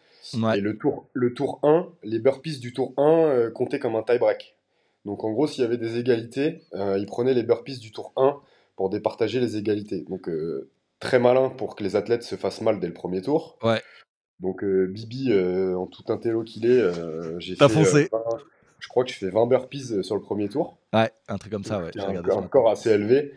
[0.55, 4.03] Et le tour, le tour 1, les burpees du tour 1 euh, comptaient comme un
[4.03, 4.57] tie-break.
[5.07, 8.13] Donc, en gros, s'il y avait des égalités, euh, ils prenaient les burpees du tour
[8.17, 8.39] 1
[8.77, 10.05] pour départager les égalités.
[10.09, 10.69] Donc, euh,
[11.01, 13.59] très malin pour que les athlètes se fassent mal dès le premier tour.
[13.63, 13.83] Ouais.
[14.41, 17.69] Donc euh, Bibi, euh, en tout intello qu'il est, euh, j'ai fait.
[17.69, 18.09] foncé.
[18.79, 20.79] je crois que je fais 20 burpees sur le premier tour.
[20.93, 21.91] Ouais, un truc comme ça, ouais.
[21.97, 23.33] Un, un assez élevé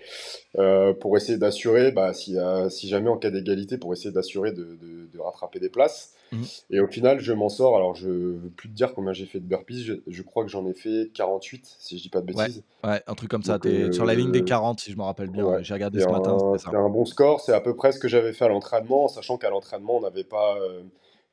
[0.99, 2.37] pour essayer d'assurer, bah, si,
[2.69, 4.77] si, jamais en cas d'égalité, pour essayer d'assurer de,
[5.11, 6.13] de, rattraper des places.
[6.31, 6.45] Mhm.
[6.69, 7.75] Et au final, je m'en sors.
[7.75, 9.99] Alors, je ne veux plus te dire combien j'ai fait de burpees.
[10.07, 12.63] Je, crois que j'en ai fait 48, si je dis pas de bêtises.
[12.83, 13.59] Ouais, un truc comme ça.
[13.59, 15.61] Tu es sur la ligne des 40, si je me rappelle bien.
[15.61, 16.37] j'ai regardé ce matin.
[16.57, 17.41] C'est un bon score.
[17.41, 20.23] C'est à peu près ce que j'avais fait à l'entraînement, sachant qu'à l'entraînement, on n'avait
[20.23, 20.57] pas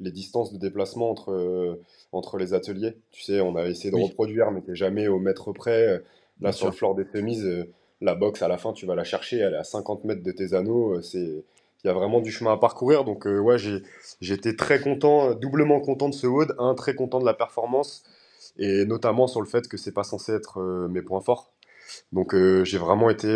[0.01, 1.81] les distances de déplacement entre,
[2.13, 2.97] entre les ateliers.
[3.11, 6.03] Tu sais, on a essayé de reproduire, mais tu jamais au mètre près.
[6.41, 7.49] Là, sur le floor des chemises,
[8.01, 10.33] la boxe, à la fin, tu vas la chercher, elle est à 50 mètres de
[10.33, 11.01] tes anneaux.
[11.03, 11.45] C'est
[11.85, 13.05] il y a vraiment du chemin à parcourir.
[13.05, 16.55] Donc, ouais, j'ai été très content, doublement content de ce WOD.
[16.59, 18.05] Un, très content de la performance.
[18.59, 21.53] Et notamment sur le fait que c'est pas censé être mes points forts.
[22.12, 23.29] Donc j'ai vraiment été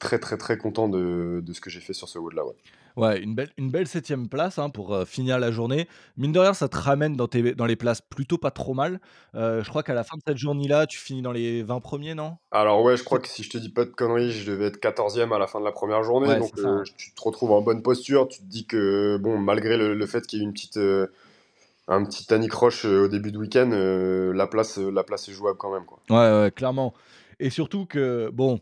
[0.00, 2.44] très très très content de, ce que j'ai fait sur ce WOD là.
[2.44, 2.54] Ouais.
[2.96, 5.86] Ouais, une belle, une belle septième place hein, pour finir la journée.
[6.16, 9.00] Mine de rien, ça te ramène dans, tes, dans les places plutôt pas trop mal.
[9.34, 12.36] je crois qu'à la fin de cette journée-là, tu finis dans les 20 premiers, non?
[12.50, 14.78] Alors ouais, je crois que si je te dis pas de conneries, je devais être
[14.78, 16.38] 14e à la fin de la première journée.
[16.38, 18.28] donc tu te retrouves en bonne posture.
[18.28, 20.78] Tu te dis que, bon, malgré le, fait qu'il y ait une petite,
[21.88, 23.70] un petit anicroche au début de week-end,
[24.34, 25.84] la, place, la place est jouable quand même.
[25.84, 26.00] Quoi.
[26.10, 26.94] Ouais, ouais, clairement.
[27.38, 28.60] Et surtout que, bon,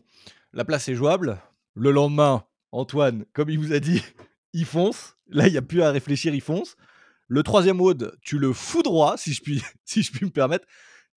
[0.53, 1.37] la place est jouable.
[1.75, 2.43] Le lendemain,
[2.75, 4.03] Antoine, comme il vous a dit,
[4.53, 5.15] il fonce.
[5.27, 6.75] Là, il n'y a plus à réfléchir, il fonce.
[7.27, 10.65] Le troisième WOD, tu le fous droit, si je puis, si je puis me permettre.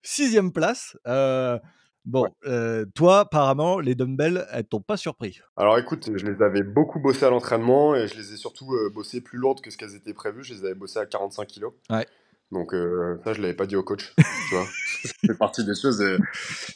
[0.03, 0.97] Sixième place.
[1.07, 1.59] Euh,
[2.05, 5.40] bon, euh, toi, apparemment, les dumbbells, elles t'ont pas surpris.
[5.57, 8.90] Alors écoute, je les avais beaucoup bossés à l'entraînement et je les ai surtout euh,
[8.90, 10.44] bossés plus lourdes que ce qu'elles étaient prévues.
[10.44, 11.66] Je les avais bossées à 45 kg.
[11.90, 12.07] Ouais.
[12.50, 14.14] Donc euh, ça, je l'avais pas dit au coach.
[14.16, 14.66] tu vois
[15.04, 16.00] ça fait partie des choses.
[16.00, 16.18] Euh,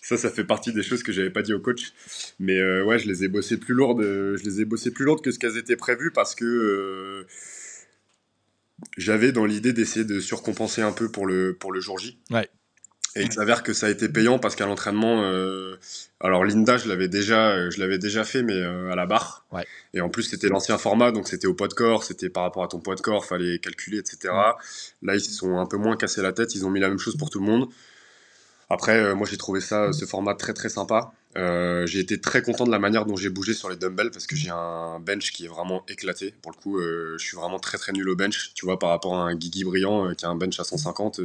[0.02, 1.92] ça, ça fait partie des choses que j'avais pas dit au coach.
[2.38, 4.02] Mais euh, ouais, je les ai bossées plus lourdes.
[4.02, 7.26] je les ai bossées plus lourdes que ce qu'elles étaient prévues parce que
[8.98, 12.18] j'avais dans l'idée d'essayer de surcompenser un peu pour le pour le jour J.
[12.30, 12.48] Ouais.
[13.14, 15.76] Et il s'avère que ça a été payant parce qu'à l'entraînement, euh,
[16.20, 19.44] alors Linda, je l'avais déjà, je l'avais déjà fait, mais euh, à la barre.
[19.52, 19.66] Ouais.
[19.92, 22.64] Et en plus, c'était l'ancien format, donc c'était au poids de corps, c'était par rapport
[22.64, 24.32] à ton poids de corps, fallait calculer, etc.
[25.02, 26.98] Là, ils se sont un peu moins cassés la tête, ils ont mis la même
[26.98, 27.68] chose pour tout le monde.
[28.70, 31.12] Après, euh, moi, j'ai trouvé ça, ce format très très sympa.
[31.36, 34.36] j'ai été très content de la manière dont j'ai bougé sur les dumbbells parce que
[34.36, 36.34] j'ai un bench qui est vraiment éclaté.
[36.40, 38.52] Pour le coup, je suis vraiment très très nul au bench.
[38.54, 41.20] Tu vois, par rapport à un Guigui Brillant qui a un bench à 150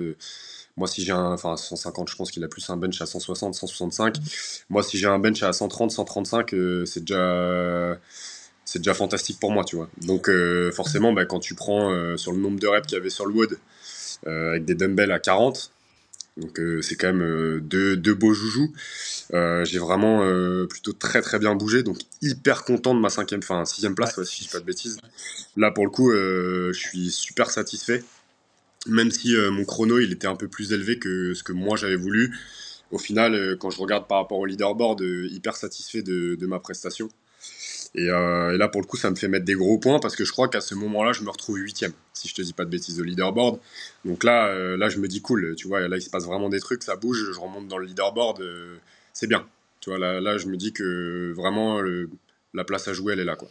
[0.77, 3.55] moi, si j'ai un, enfin 150, je pense qu'il a plus un bench à 160,
[3.55, 4.15] 165.
[4.69, 7.97] Moi, si j'ai un bench à 130, 135, euh, c'est déjà,
[8.63, 9.89] c'est déjà fantastique pour moi, tu vois.
[10.01, 13.01] Donc, euh, forcément, bah, quand tu prends euh, sur le nombre de reps qu'il y
[13.01, 13.57] avait sur le wood,
[14.25, 15.71] avec des dumbbells à 40,
[16.37, 18.73] donc c'est quand même deux, deux, beaux joujoux.
[19.31, 20.19] j'ai vraiment
[20.67, 24.37] plutôt très très bien bougé, donc hyper content de ma cinquième, enfin sixième place, si
[24.37, 24.97] je dis pas de bêtises.
[25.55, 28.03] Là pour le coup, je suis super satisfait
[28.87, 31.77] même si euh, mon chrono il était un peu plus élevé que ce que moi
[31.77, 32.35] j'avais voulu.
[32.91, 36.59] Au final, euh, quand je regarde par rapport au leaderboard, euh, hyper satisfait de, ma
[36.59, 37.09] prestation.
[37.95, 40.31] Et, là, pour le coup, ça me fait mettre des gros points parce que je
[40.31, 42.99] crois qu'à ce moment-là, je me retrouve huitième, si je te dis pas de bêtises,
[42.99, 43.59] au leaderboard.
[44.05, 46.59] Donc là, là, je me dis cool, tu vois, là, il se passe vraiment des
[46.59, 48.43] trucs, ça bouge, je remonte dans le leaderboard,
[49.13, 49.47] c'est bien.
[49.79, 51.81] Tu vois, là, là, je me dis que vraiment,
[52.53, 53.49] la place à jouer, elle est là, quoi.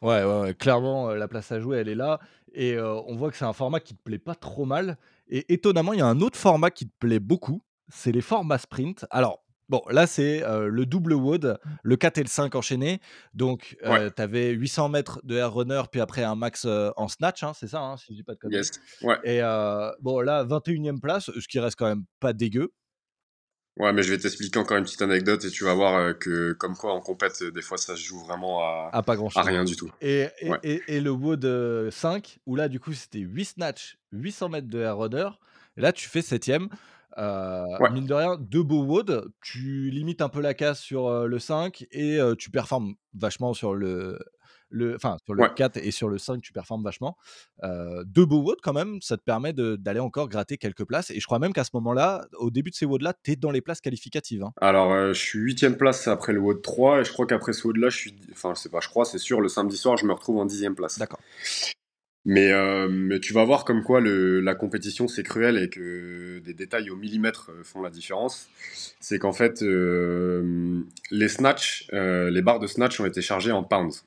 [0.00, 2.20] Ouais, ouais, clairement, la place à jouer, elle est là.
[2.58, 4.96] Et on voit que c'est un format qui te plaît pas trop mal.
[5.28, 8.58] Et étonnamment, il y a un autre format qui te plaît beaucoup, c'est les formats
[8.58, 9.04] sprint.
[9.10, 13.00] Alors, bon, là, c'est le double wood, le 4 et le 5 enchaînés.
[13.34, 16.66] Donc, tu avais 800 mètres de air runner, puis après un max
[16.96, 18.56] en snatch, hein, c'est ça, hein, si je dis pas de conneries.
[18.56, 18.70] Yes.
[19.02, 19.18] Ouais.
[19.24, 19.40] Et
[20.00, 22.72] bon, là, 21e place, ce qui reste quand même pas dégueu.
[23.76, 26.52] Ouais, mais je vais t'expliquer encore une petite anecdote et tu vas voir euh, que,
[26.52, 28.60] comme quoi, en compète, des fois, ça se joue vraiment
[28.90, 29.90] à, pas grand à rien du tout.
[30.00, 30.28] Et,
[30.62, 34.96] et, le Wood 5, où là, du coup, c'était 8 snatch, 800 mètres de air
[34.96, 35.28] runner.
[35.76, 36.68] Et là, tu fais 7ème.
[37.18, 39.30] Euh, Mine de rien, deux beaux Wood.
[39.42, 43.54] Tu limites un peu la casse sur euh, le 5 et euh, tu performes vachement
[43.54, 44.18] sur le,
[44.94, 47.16] enfin sur le 4 et sur le 5 tu performes vachement.
[47.62, 51.10] Euh, deux beaux WOD quand même, ça te permet d'aller encore gratter quelques places.
[51.10, 53.36] Et je crois même qu'à ce moment-là, au début de ces WOD là, tu es
[53.36, 54.42] dans les places qualificatives.
[54.42, 54.52] Hein.
[54.60, 57.66] Alors euh, je suis 8 place après le WOD 3 et je crois qu'après ce
[57.66, 59.96] WOD là, je suis, enfin je sais pas, je crois, c'est sûr, le samedi soir,
[59.96, 60.98] je me retrouve en 10 place.
[60.98, 61.20] D'accord.
[62.28, 66.40] Mais, euh, mais, tu vas voir comme quoi le, la compétition c'est cruel et que
[66.40, 68.48] des détails au millimètre font la différence.
[68.98, 74.04] C'est qu'en fait, les snatch, les barres de snatch ont été chargées en pounds.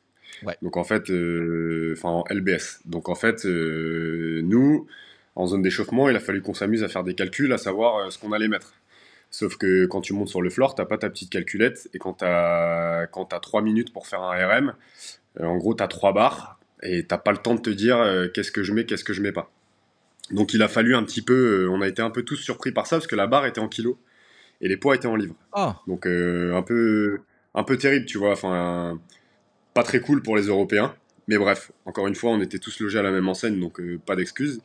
[0.62, 2.82] Donc en fait, euh, enfin en LBS.
[2.86, 4.88] Donc en fait, euh, nous,
[5.36, 8.10] en zone d'échauffement, il a fallu qu'on s'amuse à faire des calculs, à savoir euh,
[8.10, 8.73] ce qu'on allait mettre.
[9.32, 12.13] Sauf que quand tu montes sur le floor, t'as pas ta petite calculette, et quand
[12.13, 14.73] t'as quand as 3 minutes pour faire un RM,
[15.39, 18.63] en gros t'as 3 barres, et t'as pas le temps de te dire qu'est-ce que
[18.63, 19.52] je mets, qu'est-ce que je mets pas.
[20.32, 22.88] Donc il a fallu un petit peu, on a été un peu tous surpris par
[22.88, 23.97] ça, parce que la barre était en kilos,
[24.62, 25.36] et les poids étaient en livres.
[25.53, 25.80] Ah.
[25.86, 27.20] Donc un peu
[27.53, 28.32] un peu terrible, tu vois.
[28.32, 28.99] Enfin,
[29.74, 30.95] pas très cool pour les Européens.
[31.30, 33.99] Mais bref, encore une fois, on était tous logés à la même enseigne, donc euh,
[34.03, 34.61] pas d'excuses.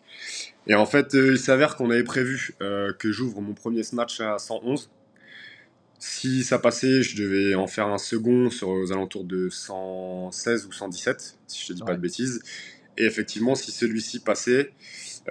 [0.67, 4.23] Et en fait, euh, il s'avère qu'on avait prévu euh, que j'ouvre mon premier snatch
[4.23, 4.89] à 111.
[5.99, 10.73] Si ça passait, je devais en faire un second sur aux alentours de 116 ou
[10.73, 12.43] 117, si je te dis pas de bêtises.
[12.97, 14.73] Et effectivement, si celui-ci passait,
[15.27, 15.31] si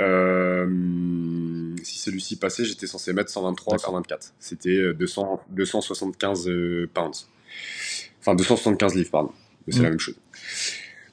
[1.98, 4.34] celui-ci passait, j'étais censé mettre 123, 124.
[4.40, 6.50] C'était 200, 275
[6.94, 7.28] pounds.
[8.20, 9.32] Enfin, 275 livres, pardon
[9.72, 9.92] c'est la mm.
[9.92, 10.16] même chose.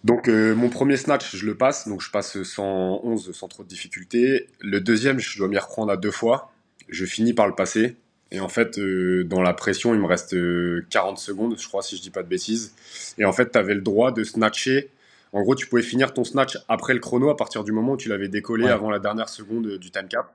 [0.05, 4.49] Donc mon premier snatch, je le passe, donc je passe 111 sans trop de difficulté.
[4.61, 6.53] Le deuxième, je dois m'y reprendre à deux fois.
[6.89, 7.97] Je finis par le passer.
[8.31, 10.35] Et en fait, dans la pression, il me reste
[10.89, 12.73] 40 secondes, je crois, si je dis pas de bêtises.
[13.19, 14.89] Et en fait, tu avais le droit de snatcher
[15.33, 17.97] en gros, tu pouvais finir ton snatch après le chrono à partir du moment où
[17.97, 20.35] tu l'avais décollé avant la dernière seconde euh, du time cap.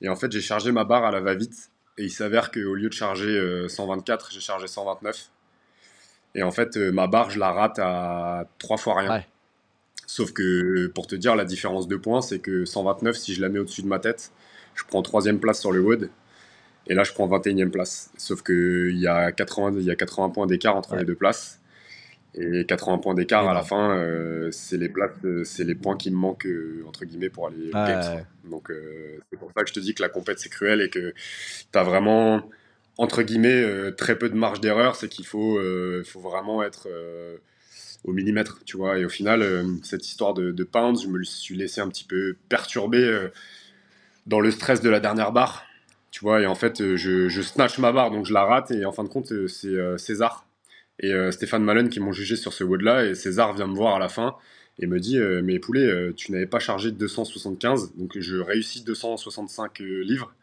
[0.00, 1.70] Et en fait, j'ai chargé ma barre à la va-vite.
[1.96, 5.30] Et il s'avère qu'au lieu de charger 124, euh, j'ai chargé 129.
[6.34, 9.24] Et en fait, euh, ma barre, je la rate à trois fois rien.
[10.06, 13.48] Sauf que, pour te dire, la différence de points, c'est que 129, si je la
[13.48, 14.32] mets au-dessus de ma tête,
[14.74, 16.10] je prends troisième place sur le WOD.
[16.86, 18.10] Et là, je prends 21e place.
[18.16, 21.60] Sauf qu'il y, a 80, il y a 80 points d'écart entre les deux places.
[22.34, 25.96] Et 80 points d'écart à la fin, euh, c'est les places, euh, c'est les points
[25.96, 27.70] qui me manquent euh, entre guillemets pour aller
[28.44, 28.70] Donc
[29.30, 31.14] c'est pour ça que je te dis que la compète c'est cruel et que
[31.72, 32.42] tu as vraiment
[32.98, 35.58] entre guillemets très peu de marge d'erreur, c'est qu'il faut,
[36.04, 36.88] faut vraiment être
[38.04, 38.98] au millimètre, tu vois.
[38.98, 43.28] Et au final, cette histoire de, pounds, je me suis laissé un petit peu perturber
[44.26, 45.64] dans le stress de la dernière barre,
[46.10, 46.40] tu vois.
[46.42, 49.04] Et en fait, je, je snatch ma barre, donc je la rate et en fin
[49.04, 50.48] de compte, c'est César
[51.00, 53.06] et euh, Stéphane Malone qui m'ont jugé sur ce WOD-là.
[53.06, 54.36] Et César vient me voir à la fin
[54.78, 58.36] et me dit euh, Mais poulet, euh, tu n'avais pas chargé de 275, donc je
[58.36, 60.34] réussis 265 livres.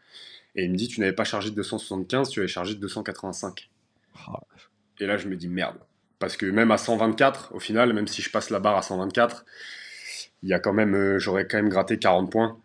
[0.56, 3.70] Et il me dit Tu n'avais pas chargé de 275, tu avais chargé de 285.
[4.98, 5.78] Et là, je me dis Merde.
[6.18, 9.44] Parce que même à 124, au final, même si je passe la barre à 124,
[10.42, 12.58] il y a quand même, j'aurais quand même gratté 40 points.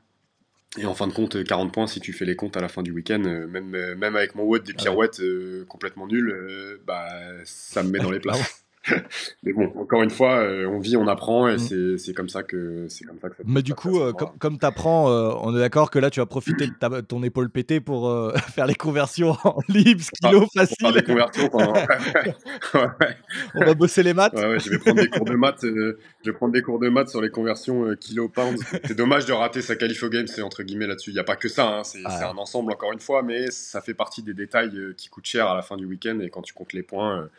[0.78, 2.82] Et en fin de compte, 40 points, si tu fais les comptes à la fin
[2.82, 6.80] du week-end, euh, même, euh, même avec mon WOD des ah pirouettes euh, complètement nulles,
[6.88, 7.08] bah,
[7.44, 8.64] ça me met dans les places.
[9.44, 12.00] mais bon, encore une fois, euh, on vit, on apprend et mm.
[12.00, 14.66] c'est comme ça que c'est comme ça que ça Mais du coup, euh, comme, tu
[14.66, 18.12] apprends, euh, on est d'accord que là, tu as profité de ton épaule pétée pour
[18.54, 20.76] faire les conversions en libs, kilos, facile.
[20.80, 21.50] Pour faire des conversions.
[23.56, 24.34] On va bosser les maths.
[24.36, 25.62] je vais prendre des cours de maths.
[25.62, 28.60] je vais prendre des cours de maths sur les conversions kilos pounds.
[28.86, 31.12] C'est dommage de rater sa qualif au game, c'est entre guillemets là-dessus.
[31.12, 33.82] Il n'y a pas que ça, hein, c'est un ensemble encore une fois, mais ça
[33.82, 36.54] fait partie des détails qui coûtent cher à la fin du week-end et quand tu
[36.54, 37.30] comptes les points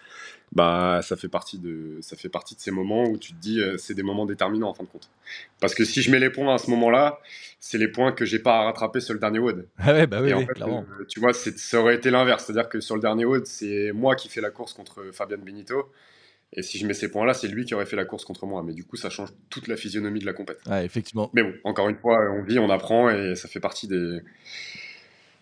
[0.53, 3.61] bah ça fait partie de ça fait partie de ces moments où tu te dis
[3.61, 5.09] euh, c'est des moments déterminants en fin de compte.
[5.61, 7.21] Parce que si je mets les points à ce moment-là,
[7.59, 9.67] c'est les points que j'ai pas à rattraper sur le dernier WOD.
[9.79, 10.85] Ah ouais, bah oui, clairement.
[11.01, 14.15] Euh, tu vois, ça aurait été l'inverse, c'est-à-dire que sur le dernier WOD, c'est moi
[14.15, 15.91] qui fais la course contre Fabian Benito.
[16.55, 18.63] Et si je mets ces points-là, c'est lui qui aurait fait la course contre moi.
[18.63, 20.59] Mais du coup, ça change toute la physionomie de la compète.
[20.67, 21.31] Ouais, effectivement.
[21.33, 24.21] Mais bon, encore une fois, on vit, on apprend et ça fait partie des,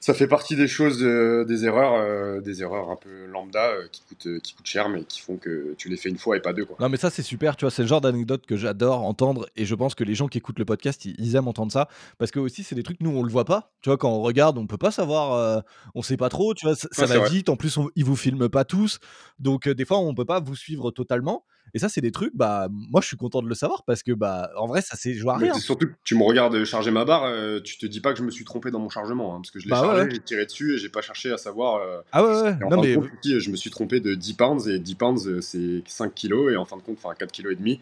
[0.01, 3.87] ça fait partie des choses, euh, des erreurs, euh, des erreurs un peu lambda euh,
[3.93, 6.41] qui, coûtent, qui coûtent cher, mais qui font que tu les fais une fois et
[6.41, 6.65] pas deux.
[6.65, 6.79] Quoi.
[6.81, 9.67] Non, mais ça, c'est super, tu vois, c'est le genre d'anecdote que j'adore entendre, et
[9.67, 11.87] je pense que les gens qui écoutent le podcast, ils, aiment entendre ça,
[12.17, 14.23] parce que aussi, c'est des trucs, nous, on le voit pas, tu vois, quand on
[14.23, 15.63] regarde, on peut pas savoir,
[15.95, 18.65] on sait pas trop, tu vois, ça, va vite, en plus, ils vous filment pas
[18.65, 19.01] tous,
[19.39, 21.45] donc des fois, on peut pas vous suivre totalement,
[21.75, 24.13] et ça, c'est des trucs, bah, moi, je suis content de le savoir parce que,
[24.13, 25.55] bah, en vrai, ça c'est joue à rien.
[25.55, 28.25] Surtout que tu me regardes charger ma barre, euh, tu te dis pas que je
[28.25, 30.47] me suis trompé dans mon chargement, hein, parce que je l'ai bah chargé, j'ai tiré
[30.47, 31.77] dessus et j'ai pas cherché à savoir.
[31.77, 32.57] Euh, ah ouais, ouais.
[32.71, 32.97] non, mais.
[33.25, 36.57] je me suis trompé de 10 pounds et 10 pounds, euh, c'est 5 kilos et
[36.57, 37.81] en fin de compte, enfin 4 kilos et demi.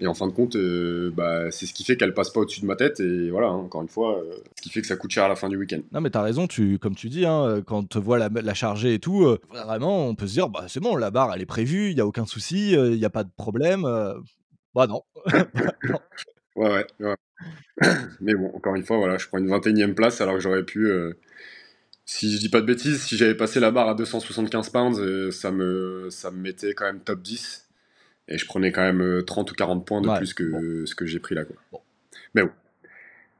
[0.00, 2.62] Et en fin de compte, euh, bah, c'est ce qui fait qu'elle passe pas au-dessus
[2.62, 3.00] de ma tête.
[3.00, 5.28] Et voilà, hein, encore une fois, euh, ce qui fait que ça coûte cher à
[5.28, 5.80] la fin du week-end.
[5.92, 8.94] Non, mais t'as raison, tu, comme tu dis, hein, quand tu vois la, la chargée
[8.94, 11.46] et tout, euh, vraiment, on peut se dire, bah, c'est bon, la barre, elle est
[11.46, 13.82] prévue, il n'y a aucun souci, il n'y a pas de problème.
[14.74, 15.02] bah non.
[16.56, 17.16] Ouais, ouais,
[18.20, 20.64] mais bon, encore une fois, voilà, je prends une 21 e place alors que j'aurais
[20.64, 20.90] pu
[22.06, 25.52] si je dis pas de bêtises, si j'avais passé la barre à 275 pounds, ça,
[25.52, 27.69] me, ça me mettait quand même top 10.
[28.30, 31.04] Et je prenais quand même 30 euh, ou 40 points de plus que ce que
[31.06, 31.44] j'ai pris là.
[31.44, 31.82] Quoi.
[32.34, 32.50] Mais bon,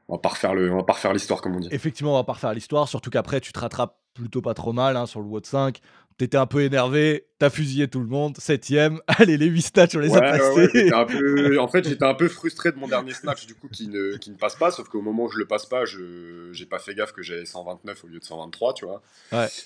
[0.09, 1.69] on va pas refaire le, on va pas refaire l'histoire comme on dit.
[1.71, 4.97] Effectivement, on va pas refaire l'histoire, surtout qu'après tu te rattrapes plutôt pas trop mal
[4.97, 5.79] hein, sur le WOD 5
[6.17, 9.99] t'étais un peu énervé, t'as fusillé tout le monde, septième, allez les 8 snatchs on
[9.99, 10.91] les a passés.
[10.93, 14.31] en fait j'étais un peu frustré de mon dernier snatch du coup qui ne, qui
[14.31, 16.93] ne passe pas, sauf qu'au moment où je le passe pas, je j'ai pas fait
[16.93, 19.01] gaffe que j'avais 129 au lieu de 123, tu vois.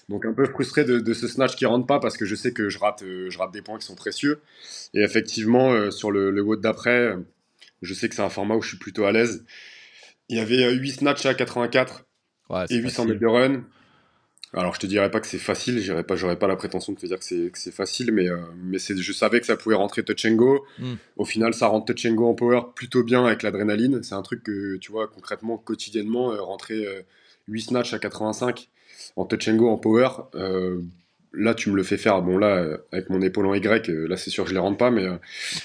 [0.10, 2.70] Donc un peu frustré de, ce snatch qui rentre pas parce que je sais que
[2.70, 4.42] je rate, euh, je rate des points qui sont précieux.
[4.94, 7.16] Et effectivement euh, sur le, le WOD d'après,
[7.82, 9.46] je sais que c'est un format où je suis plutôt à l'aise.
[10.30, 12.06] Il y avait 8 euh, snatchs à 84
[12.70, 13.64] et 800 mètres de run.
[14.54, 16.98] Alors, je te dirais pas que c'est facile, j'aurais pas, j'aurais pas la prétention de
[16.98, 19.58] te dire que c'est, que c'est facile, mais, euh, mais c'est, je savais que ça
[19.58, 20.66] pouvait rentrer touch and go.
[20.80, 20.96] Hmm.
[21.18, 24.02] Au final, ça rentre touch and go en power plutôt bien avec l'adrénaline.
[24.04, 26.86] C'est un truc que, tu vois, concrètement, quotidiennement, euh, rentrer
[27.48, 28.70] 8 euh, snatch à 85
[29.18, 30.08] en touch and go en power,
[31.34, 32.22] là, tu me le fais faire.
[32.22, 34.90] Bon, là, avec mon épaule en Y, là, c'est sûr que je les rentre pas,
[34.90, 35.06] mais,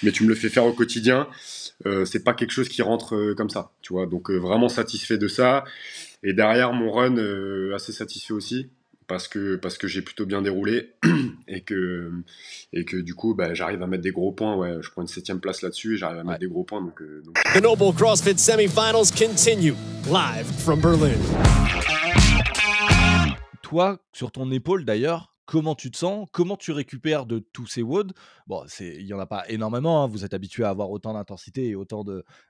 [0.02, 1.28] mais tu me le fais faire au quotidien.
[2.04, 4.06] c'est pas quelque chose qui rentre comme ça, tu vois.
[4.06, 5.64] Donc, vraiment satisfait de ça.
[6.22, 7.16] Et derrière, mon run,
[7.74, 8.70] assez satisfait aussi
[9.10, 10.94] parce que, parce que j'ai plutôt bien déroulé
[11.48, 12.12] et que,
[12.72, 14.54] et que du coup, bah, j'arrive à mettre des gros points.
[14.54, 16.80] Ouais, je prends une septième place là-dessus et j'arrive à mettre des gros points.
[16.80, 17.34] Donc, euh, donc...
[17.52, 19.74] The Noble CrossFit semifinals continue
[20.06, 21.18] live from Berlin.
[23.62, 27.82] Toi, sur ton épaule d'ailleurs, comment tu te sens, comment tu récupères de tous ces
[27.82, 28.12] WOD.
[28.46, 31.70] Bon, il n'y en a pas énormément, hein, vous êtes habitué à avoir autant d'intensité
[31.70, 32.04] et autant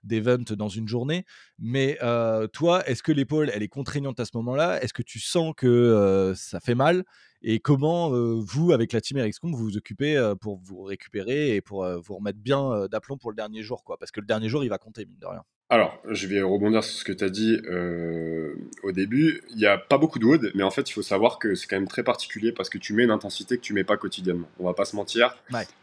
[0.05, 1.25] d'events dans une journée,
[1.59, 4.83] mais euh, toi, est-ce que l'épaule, elle est contraignante à ce moment-là?
[4.83, 7.05] Est-ce que tu sens que euh, ça fait mal?
[7.41, 11.87] Et comment euh, vous, avec la team vous vous occupez pour vous récupérer et pour
[12.03, 13.97] vous remettre bien d'aplomb pour le dernier jour quoi?
[13.97, 15.43] Parce que le dernier jour, il va compter, mine de rien.
[15.73, 19.41] Alors, je vais rebondir sur ce que tu as dit euh, au début.
[19.51, 21.69] Il n'y a pas beaucoup de wood, mais en fait, il faut savoir que c'est
[21.69, 24.49] quand même très particulier parce que tu mets une intensité que tu mets pas quotidiennement.
[24.59, 25.37] On va pas se mentir.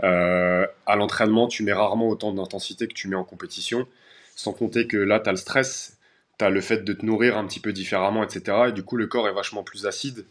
[0.04, 3.88] Euh, à l'entraînement, tu mets rarement autant d'intensité que tu mets en compétition.
[4.36, 5.98] Sans compter que là, tu as le stress,
[6.38, 8.66] tu as le fait de te nourrir un petit peu différemment, etc.
[8.68, 10.26] Et du coup, le corps est vachement plus acide.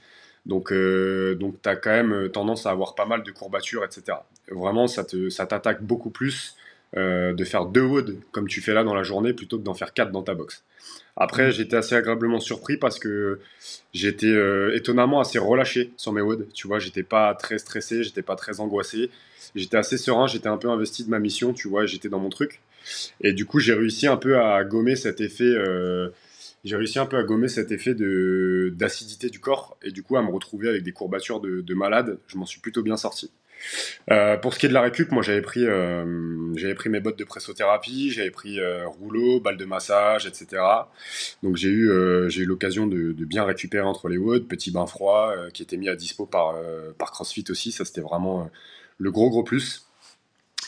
[0.45, 4.19] Donc, euh, donc tu as quand même tendance à avoir pas mal de courbatures, etc.
[4.51, 6.57] Vraiment, ça t'attaque ça beaucoup plus
[6.97, 9.74] euh, de faire deux wood comme tu fais là dans la journée plutôt que d'en
[9.74, 10.64] faire quatre dans ta box.
[11.16, 11.51] Après, mm.
[11.53, 13.40] j'étais assez agréablement surpris parce que
[13.92, 16.47] j'étais euh, étonnamment assez relâché sur mes woods.
[16.55, 19.11] Tu vois, j'étais pas très stressé, j'étais pas très angoissé.
[19.55, 22.28] J'étais assez serein, j'étais un peu investi de ma mission, tu vois, j'étais dans mon
[22.28, 22.61] truc.
[23.20, 25.44] Et du coup, j'ai réussi un peu à gommer cet effet.
[25.44, 26.11] Euh,
[26.64, 30.22] j'ai réussi un peu à gommer cet effet d'acidité du corps et du coup à
[30.22, 32.18] me retrouver avec des courbatures de, de malade.
[32.26, 33.30] Je m'en suis plutôt bien sorti.
[34.11, 37.19] Euh, pour ce qui est de la récup, moi j'avais pris, euh, pris mes bottes
[37.19, 40.63] de pressothérapie, j'avais pris euh, rouleau, balle de massage, etc.
[41.43, 41.91] Donc j'ai eu,
[42.29, 45.89] j'ai eu l'occasion de, bien récupérer entre les woods, petit bain froid qui était mis
[45.89, 46.55] à dispo par,
[46.99, 48.49] par CrossFit aussi, ça c'était vraiment
[48.99, 49.87] le gros gros plus.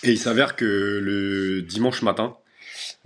[0.03, 2.37] Et il s'avère que le dimanche matin,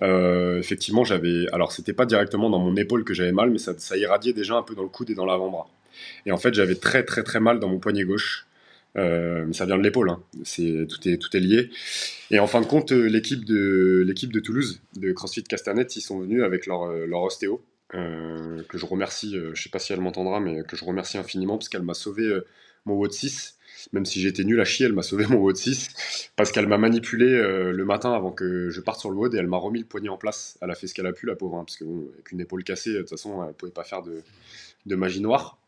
[0.01, 3.97] effectivement j'avais, alors c'était pas directement dans mon épaule que j'avais mal, mais ça, ça
[3.97, 5.68] irradiait déjà un peu dans le coude et dans l'avant-bras.
[6.24, 8.47] Et en fait j'avais très très très mal dans mon poignet gauche.
[8.97, 10.22] Euh, ça vient de l'épaule, hein.
[10.45, 11.70] c'est tout est tout est lié.
[12.30, 16.03] Et en fin de compte, euh, l'équipe de l'équipe de Toulouse, de CrossFit Castanet, ils
[16.03, 19.36] sont venus avec leur, euh, leur ostéo, que je remercie.
[19.53, 22.40] je sais pas si elle m'entendra, mais que je remercie infiniment parce qu'elle m'a sauvé
[22.86, 23.59] mon WOD 6.
[23.93, 26.78] Même si j'étais nul à chier, elle m'a sauvé mon WOD 6 parce qu'elle m'a
[26.78, 29.84] manipulé le matin avant que je parte sur le WOD et elle m'a remis le
[29.84, 30.57] poignet en place.
[30.62, 32.95] Elle a fait ce qu'elle a pu, la pauvre, hein, parce qu'avec une épaule cassée,
[32.95, 34.22] de toute façon, elle pouvait pas faire de,
[34.86, 35.59] de magie noire.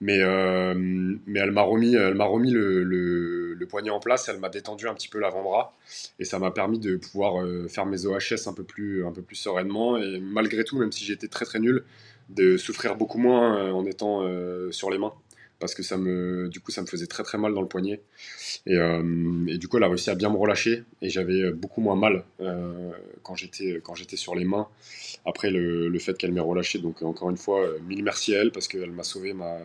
[0.00, 5.06] Mais, euh, mais elle m'a remis, le, poignet en place, elle m'a détendu un petit
[5.06, 5.76] peu l'avant-bras
[6.18, 9.22] et ça m'a permis de pouvoir euh, faire mes OHS un peu plus, un peu
[9.22, 9.96] plus sereinement.
[9.96, 11.84] Et malgré tout, même si j'étais très très nul,
[12.30, 14.26] de souffrir beaucoup moins euh, en étant
[14.72, 15.12] sur les mains
[15.60, 18.00] parce que ça me, du coup, ça me faisait très très mal dans le poignet.
[18.66, 21.96] Et, euh, du coup, elle a réussi à bien me relâcher et j'avais beaucoup moins
[21.96, 22.90] mal euh,
[23.22, 24.66] quand j'étais sur les mains
[25.26, 26.78] après le, le fait qu'elle m'ait relâché.
[26.78, 29.58] Donc encore une fois, euh, mille merci à elle parce qu'elle m'a sauvé ma,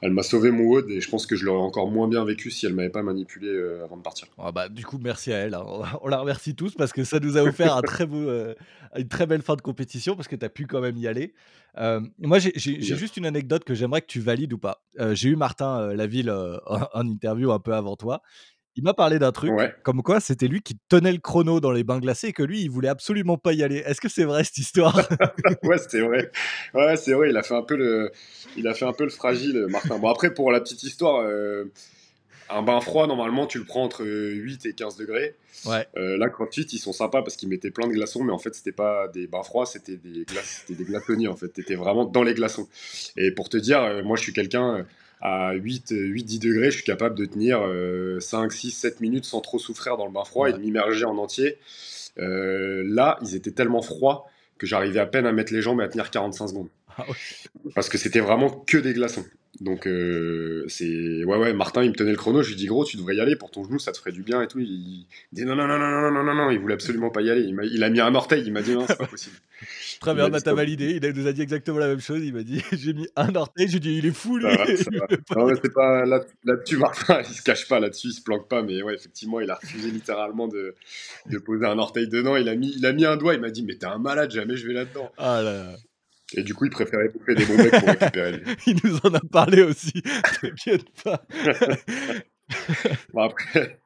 [0.00, 2.50] elle m'a sauvé mon WOD et je pense que je l'aurais encore moins bien vécu
[2.50, 3.48] si elle m'avait pas manipulé
[3.82, 4.28] avant de partir.
[4.38, 5.54] Ah bah, du coup, merci à elle.
[5.54, 5.64] Hein.
[6.02, 8.30] On la remercie tous parce que ça nous a offert un très beau,
[8.98, 11.34] une très belle fin de compétition parce que tu as pu quand même y aller.
[12.18, 14.82] moi, j'ai juste une anecdote que j'aimerais que tu valides ou pas
[15.12, 16.58] j'ai eu Martin euh, Laville euh,
[16.94, 18.22] en, interview un peu avant toi.
[18.78, 21.82] Il m'a parlé d'un truc, comme quoi c'était lui qui tenait le chrono dans les
[21.82, 23.76] bains glacés et que lui, il voulait absolument pas y aller.
[23.76, 24.94] Est-ce que c'est vrai cette histoire?
[25.62, 26.30] Ouais, c'est vrai.
[26.74, 27.30] Ouais, c'est vrai.
[27.30, 28.12] Il a fait un peu le,
[28.54, 29.98] il a fait un peu le fragile, Martin.
[29.98, 31.72] Bon après, pour la petite histoire, euh,
[32.50, 35.34] un bain froid, normalement, tu le prends entre 8 et 15 degrés.
[35.64, 35.86] Ouais.
[35.96, 38.54] Euh, là, CrossFit, ils sont sympas parce qu'ils mettaient plein de glaçons, mais en fait,
[38.54, 41.48] c'était pas des bains froids, c'était des, glaces, des glaçonniers, en fait.
[41.48, 42.68] T'étais vraiment dans les glaçons.
[43.16, 44.82] Et pour te dire, euh, moi, je suis quelqu'un, euh,
[45.20, 47.62] à 8, 8, 10 degrés, je suis capable de tenir
[48.20, 51.16] 5, 6, 7 minutes sans trop souffrir dans le bain froid et de m'immerger en
[51.16, 51.56] entier.
[52.18, 54.26] là, ils étaient tellement froids
[54.58, 56.68] que j'arrivais à peine à mettre les jambes et à tenir 45 secondes.
[56.96, 57.04] Ah
[57.74, 59.24] parce que c'était vraiment que des glaçons.
[59.60, 62.84] Donc euh, c'est ouais ouais Martin il me tenait le chrono je lui dis gros
[62.84, 64.60] tu devrais y aller pour ton genou ça te ferait du bien et tout.
[64.60, 67.30] Il, dit non non non non non non non non il voulait absolument pas y
[67.30, 67.42] aller.
[67.42, 69.36] Il, a, il a mis un orteil il m'a dit non c'est pas possible.
[70.00, 70.98] Très bien bah, t'as validé.
[71.02, 72.22] Il nous a dit exactement la même chose.
[72.22, 74.44] Il m'a dit j'ai mis un orteil j'ai dit il est fou lui.
[75.36, 78.48] non mais c'est pas là, dessus Martin il se cache pas là-dessus il se planque
[78.48, 80.74] pas mais ouais effectivement il a refusé littéralement de,
[81.30, 82.36] de poser un orteil dedans.
[82.36, 84.30] Il a mis il a mis un doigt il m'a dit mais t'es un malade
[84.30, 85.10] jamais je vais là-dedans.
[85.16, 85.76] Ah là
[86.34, 88.42] et du coup, il préférait bouffer des bons mecs pour récupérer.
[88.66, 90.02] il nous en a parlé aussi.
[90.40, 91.22] T'inquiète pas.
[93.12, 93.80] bon, après,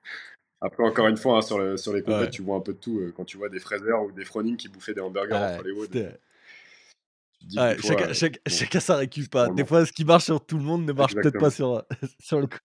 [0.60, 2.78] après, encore une fois, hein, sur, le, sur, les compètes, tu vois un peu de
[2.78, 2.98] tout.
[3.00, 5.72] Euh, quand tu vois des fraiseurs ou des Froning qui bouffaient des hamburgers entre les
[5.72, 6.12] woods.
[7.56, 8.12] Ouais, chacun,
[8.46, 9.54] chacun, ça récupère pas.
[9.54, 11.82] Des fois, ce qui marche sur tout le monde ne marche peut-être pas sur,
[12.20, 12.58] sur le coup.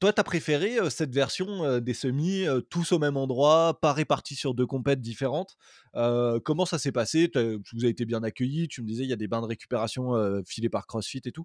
[0.00, 4.54] Toi, tu as préféré cette version des semis, tous au même endroit, pas répartis sur
[4.54, 5.56] deux compètes différentes?
[5.92, 7.30] comment ça s'est passé?
[7.34, 8.68] Vous avez été bien accueillis.
[8.68, 10.14] Tu me disais, il y a des bains de récupération
[10.46, 11.44] filés par CrossFit et tout.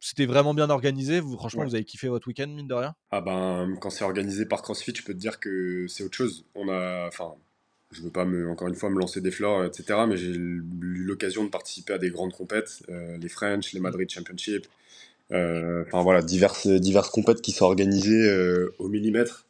[0.00, 1.20] c'était vraiment bien organisé.
[1.20, 2.94] Vous, franchement, vous avez kiffé votre week-end, mine de rien?
[3.10, 6.46] Ah ben, quand c'est organisé par CrossFit, je peux te dire que c'est autre chose.
[6.54, 7.34] On a, enfin,
[7.94, 10.00] je veux pas me, encore une fois me lancer des fleurs, etc.
[10.08, 14.08] Mais j'ai eu l'occasion de participer à des grandes compètes, euh, les French, les Madrid
[14.10, 14.66] Championship,
[15.32, 19.46] euh, enfin voilà, diverses, diverses compètes qui sont organisées euh, au millimètre.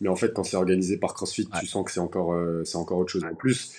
[0.00, 2.98] Mais en fait, quand c'est organisé par CrossFit, tu sens que c'est encore, c'est encore
[2.98, 3.24] autre chose.
[3.24, 3.72] En plus,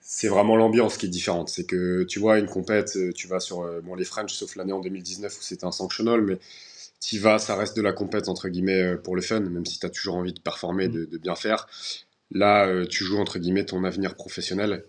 [0.00, 1.48] c'est vraiment l'ambiance qui est différente.
[1.48, 4.78] C'est que tu vois, une compète, tu vas sur bon, les French, sauf l'année en
[4.78, 6.38] 2019 où c'était un sanctional, mais
[7.00, 9.86] tu vas, ça reste de la compète entre guillemets pour le fun, même si tu
[9.86, 11.66] as toujours envie de performer, de, de bien faire.
[12.30, 14.84] Là, euh, tu joues entre guillemets ton avenir professionnel,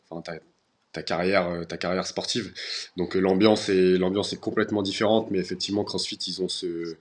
[0.94, 2.54] ta, carrière, euh, ta carrière sportive.
[2.98, 6.96] Donc euh, l'ambiance est complètement différente, mais effectivement CrossFit ils ont ce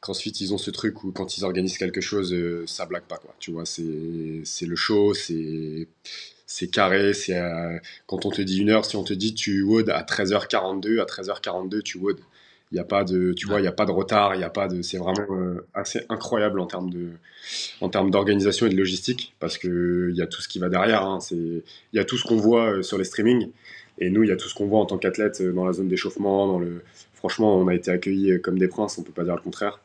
[0.00, 2.34] CrossFit ils ont ce truc où quand ils organisent quelque chose,
[2.66, 3.34] ça blague pas quoi.
[3.38, 5.88] Tu vois, c'est c'est le show, c'est
[6.46, 7.40] c'est carré, c'est
[8.06, 11.04] quand on te dit une heure, si on te dit tu wood à 13h42, à
[11.04, 12.18] 13h42 tu wood.
[12.72, 14.44] Il n'y a pas de, tu vois, il y a pas de retard, il y
[14.44, 17.08] a pas de, c'est vraiment euh, assez incroyable en termes de,
[17.80, 20.68] en termes d'organisation et de logistique parce que il y a tout ce qui va
[20.68, 21.04] derrière.
[21.04, 21.18] Hein.
[21.18, 21.64] c'est, il
[21.94, 23.50] y a tout ce qu'on voit euh, sur les streamings
[23.98, 25.72] et nous, il y a tout ce qu'on voit en tant qu'athlète euh, dans la
[25.72, 29.24] zone d'échauffement, dans le, franchement, on a été accueillis comme des princes, on peut pas
[29.24, 29.80] dire le contraire.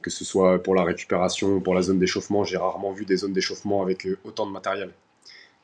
[0.00, 3.32] Que ce soit pour la récupération, pour la zone d'échauffement, j'ai rarement vu des zones
[3.32, 4.90] d'échauffement avec autant de matériel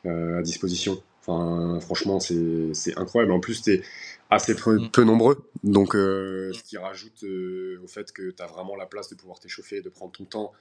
[0.06, 1.02] à disposition.
[1.30, 3.32] Enfin, franchement, c'est incroyable.
[3.32, 3.82] En plus, tu es
[4.30, 4.90] assez mm.
[4.90, 5.44] peu, nombreux.
[5.64, 9.14] Donc, euh, ce qui rajoute euh, au fait que tu as vraiment la place de
[9.14, 10.52] pouvoir t'échauffer, de prendre ton temps,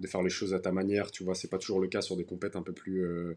[0.00, 1.10] de faire les choses à ta manière.
[1.10, 3.36] Tu vois, c'est pas toujours le cas sur des compètes un peu plus, euh,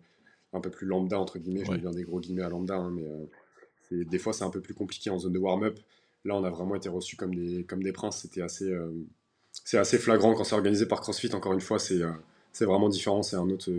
[0.53, 1.65] un peu plus lambda, entre guillemets.
[1.65, 4.61] Je mets bien des gros guillemets à lambda, hein, mais des fois, c'est un peu
[4.61, 5.80] plus compliqué en zone de warm-up.
[6.26, 8.21] Là, on a vraiment été reçus comme des, comme des princes.
[8.21, 8.76] C'était assez,
[9.63, 11.34] c'est assez flagrant quand c'est organisé par CrossFit.
[11.34, 12.01] Encore une fois, c'est
[12.51, 13.21] c'est vraiment différent.
[13.21, 13.69] C'est un autre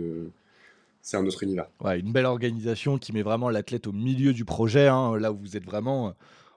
[1.01, 1.67] c'est un autre univers.
[1.83, 5.37] Ouais, une belle organisation qui met vraiment l'athlète au milieu du projet, hein, là où
[5.37, 6.11] vous êtes vraiment euh,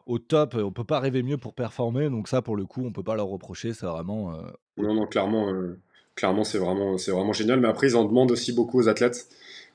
[0.07, 0.55] au top.
[0.57, 3.15] On peut pas rêver mieux pour performer, donc ça, pour le coup, on peut pas
[3.15, 3.73] leur reprocher.
[3.75, 4.35] C'est vraiment.
[4.35, 4.43] Euh,
[4.77, 5.79] non, non, clairement, euh,
[6.15, 7.61] clairement, c'est vraiment, c'est vraiment génial.
[7.61, 9.29] Mais après, ils en demandent aussi beaucoup aux athlètes,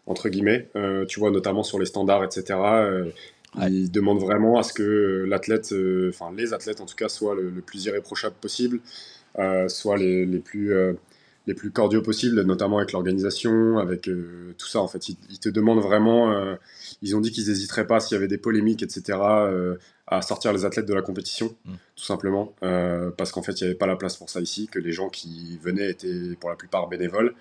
[0.07, 0.70] entre guillemets.
[1.07, 2.59] tu vois, notamment sur les standards, etc.
[3.70, 5.74] Ils demandent vraiment à ce que l'athlète,
[6.09, 8.82] enfin les athlètes en tout cas, soient le, plus irréprochable possible,
[9.68, 10.74] soient les, les plus
[11.47, 14.79] les plus cordiaux possibles, notamment avec l'organisation, avec euh, tout ça.
[14.79, 16.31] En fait, ils, te demandent vraiment.
[16.31, 16.55] Euh,
[17.01, 19.75] ils ont dit qu'ils n'hésiteraient pas s'il y avait des polémiques, etc., euh,
[20.07, 21.73] à sortir les athlètes de la compétition, mm.
[21.95, 22.53] tout simplement,
[23.17, 25.09] parce qu'en fait, il n'y avait pas la place pour ça ici, que les gens
[25.09, 27.33] qui venaient étaient pour la plupart bénévoles.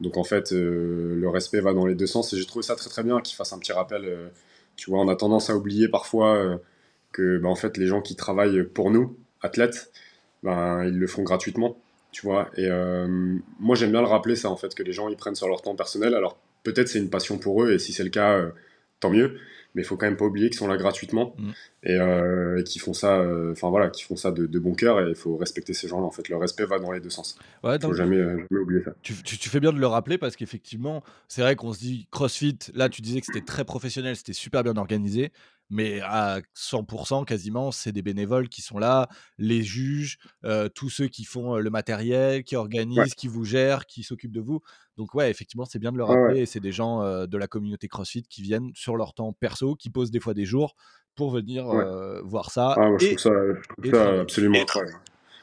[0.00, 2.32] Donc en fait, le respect va dans les deux sens.
[2.32, 4.30] Et j'ai trouvé ça très très bien qu'ils fassent un petit rappel.
[4.76, 6.60] tu vois, on a tendance à oublier parfois
[7.10, 9.90] que, bah, en fait, les gens qui travaillent pour nous, athlètes,
[10.44, 11.76] ben, ils le font gratuitement
[12.12, 12.50] tu vois.
[12.56, 15.34] Et euh, moi, j'aime bien le rappeler, ça, en fait, que les gens, ils prennent
[15.34, 16.14] sur leur temps personnel.
[16.14, 18.50] Alors, peut-être c'est une passion pour eux, et si c'est le cas, euh,
[19.00, 19.38] tant mieux.
[19.74, 21.50] Mais il faut quand même pas oublier qu'ils sont là gratuitement mm.
[21.84, 25.00] et, euh, et qu'ils font ça, enfin voilà, qu'ils font ça de, bon cœur.
[25.00, 26.04] Et il faut respecter ces gens-là.
[26.04, 27.38] En fait, le respect va dans les deux sens.
[27.64, 28.92] Il faut jamais, jamais, oublier ça.
[29.00, 32.58] Tu, tu, fais bien de le rappeler parce qu'effectivement, c'est vrai qu'on se dit CrossFit.
[32.74, 35.32] Là, tu disais que c'était très professionnel, c'était super bien organisé
[35.72, 39.08] mais à 100% quasiment, c'est des bénévoles qui sont là,
[39.38, 40.18] les juges,
[40.74, 44.60] tous ceux qui font le matériel, qui organisent, qui vous gèrent, qui s'occupent de vous.
[44.98, 46.40] Donc ouais, effectivement, c'est bien de le rappeler.
[46.40, 49.88] Et c'est des gens de la communauté CrossFit qui viennent sur leur temps perso, qui
[49.88, 50.76] posent des fois des jours
[51.14, 51.64] pour venir
[52.22, 52.74] voir ça.
[52.76, 54.98] Ah, je, trouve ça je trouve ça, absolument incroyable.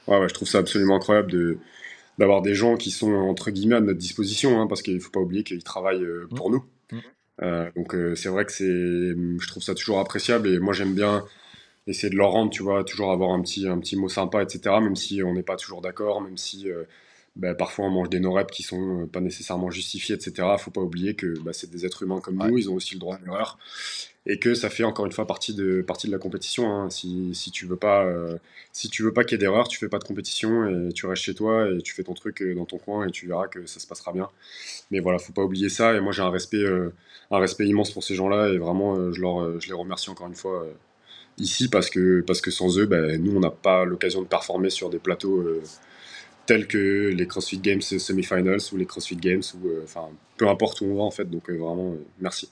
[0.08, 1.58] Ouais, je trouve ça absolument incroyable de
[2.20, 5.10] d'avoir des gens qui sont entre guillemets à notre disposition, hein, parce qu'il ne faut
[5.10, 6.36] pas oublier qu'ils travaillent mmh.
[6.36, 6.66] pour nous.
[6.92, 7.00] Mmh.
[7.42, 10.94] Euh, donc euh, c'est vrai que c'est, je trouve ça toujours appréciable et moi j'aime
[10.94, 11.24] bien
[11.88, 14.76] essayer de leur rendre, tu vois, toujours avoir un petit, un petit mot sympa, etc.
[14.82, 16.84] Même si on n'est pas toujours d'accord, même si euh,
[17.36, 20.48] bah, parfois on mange des no qui sont pas nécessairement justifiés, etc.
[20.58, 23.00] Faut pas oublier que bah, c'est des êtres humains comme nous, ils ont aussi le
[23.00, 23.58] droit à l'erreur
[24.32, 26.72] et que ça fait encore une fois partie de, la compétition.
[26.72, 26.90] Hein.
[26.90, 28.08] Si, tu veux pas,
[28.92, 31.24] tu veux pas qu'il y ait d'erreur, tu fais pas de compétition et tu restes
[31.24, 33.80] chez toi et tu fais ton truc dans ton coin et tu verras que ça
[33.80, 34.30] se passera bien.
[34.92, 35.96] Mais voilà, faut pas oublier ça.
[35.96, 36.64] Et moi j'ai un respect
[37.38, 40.64] respect immense pour ces gens-là et vraiment, euh, je, euh, les remercie encore une fois
[40.64, 40.72] euh,
[41.38, 44.72] ici parce que, parce que sans eux, ben, nous, on n'a pas l'occasion de performer
[44.72, 45.46] sur des plateaux
[46.46, 50.86] tels que les CrossFit Games semi-finals ou les CrossFit Games ou enfin peu importe où
[50.86, 51.30] on va en fait.
[51.30, 52.50] Donc vraiment, merci.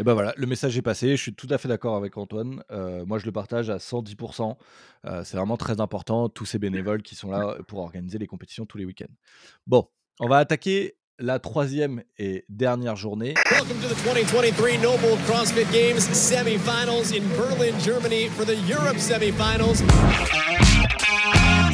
[0.00, 1.14] Et ben voilà, le message est passé.
[1.14, 2.62] Je suis tout à fait d'accord avec Antoine.
[3.06, 4.56] moi, je le partage à 110%.
[5.24, 8.78] c'est vraiment très important, tous ces bénévoles qui sont là pour organiser les compétitions tous
[8.78, 9.12] les week-ends.
[9.66, 9.88] Bon,
[10.18, 13.34] on va attaquer la troisième et dernière journée.
[13.50, 19.82] Welcome to the 2023 Noble CrossFit Games semifinals in Berlin, Germany for the Europe semifinals.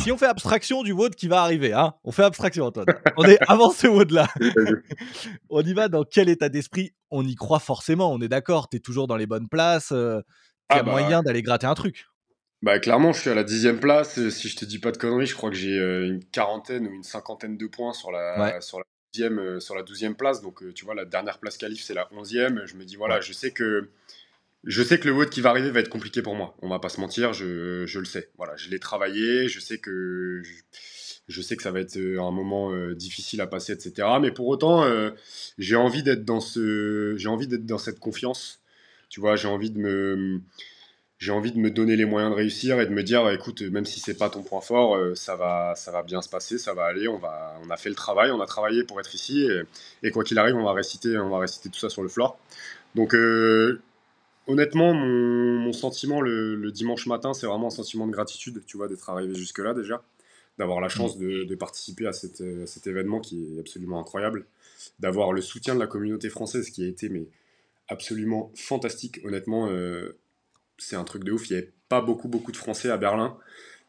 [0.07, 2.87] Si on fait abstraction du WOD qui va arriver, hein, on fait abstraction, Antoine.
[3.17, 4.29] On est avant ce WOD-là.
[5.51, 6.95] on y va dans quel état d'esprit?
[7.11, 8.69] On y croit forcément, on est d'accord.
[8.69, 9.91] Tu es toujours dans les bonnes places.
[9.91, 10.21] Euh,
[10.71, 12.07] il y a ah bah, moyen d'aller gratter un truc.
[12.63, 14.29] Bah clairement, je suis à la dixième place.
[14.29, 17.03] Si je te dis pas de conneries, je crois que j'ai une quarantaine ou une
[17.03, 20.41] cinquantaine de points sur la, sur la, douzième, sur la douzième place.
[20.41, 22.63] Donc tu vois, la dernière place qualif, c'est la onzième.
[22.65, 23.91] Je me dis, voilà, je sais que
[24.67, 26.57] je sais que le vote qui va arriver va être compliqué pour moi.
[26.61, 28.31] On va pas se mentir, je, le sais.
[28.37, 30.43] Voilà, je l'ai travaillé, je sais que
[31.29, 34.09] je, sais que ça va être euh, un moment euh, difficile à passer, etc.
[34.21, 35.11] Mais pour autant, euh,
[35.59, 38.61] j'ai envie d'être dans ce, j'ai envie d'être dans cette confiance.
[39.09, 40.41] Tu vois, j'ai envie de me,
[41.19, 43.85] j'ai envie de me donner les moyens de réussir et de me dire, écoute, même
[43.85, 46.87] si c'est pas ton point fort, ça va, ça va bien se passer, ça va
[46.87, 47.07] aller.
[47.07, 49.49] On va, on a fait le travail, on a travaillé pour être ici
[50.03, 52.37] et, quoi qu'il arrive, on va réciter, on va réciter tout ça sur le floor.
[52.97, 53.15] Donc
[54.47, 59.11] Honnêtement, mon, sentiment le, dimanche matin, c'est vraiment un sentiment de gratitude, tu vois, d'être
[59.11, 60.05] arrivé jusque-là déjà,
[60.59, 64.47] d'avoir la chance de, participer à, cet événement qui est absolument incroyable,
[65.01, 67.27] d'avoir le soutien de la communauté française qui a été mais,
[67.89, 69.21] absolument fantastique.
[69.25, 70.17] Honnêtement, euh,
[70.79, 71.49] c'est un truc de ouf.
[71.49, 73.37] Il n'y avait pas beaucoup, beaucoup de Français à Berlin.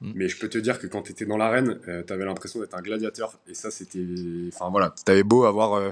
[0.02, 0.12] Mm.
[0.16, 2.60] Mais je peux te dire que quand tu étais dans l'arène, euh, tu avais l'impression
[2.60, 3.40] d'être un gladiateur.
[3.48, 4.06] Et ça, c'était.
[4.54, 5.92] Enfin voilà, tu avais beau avoir euh,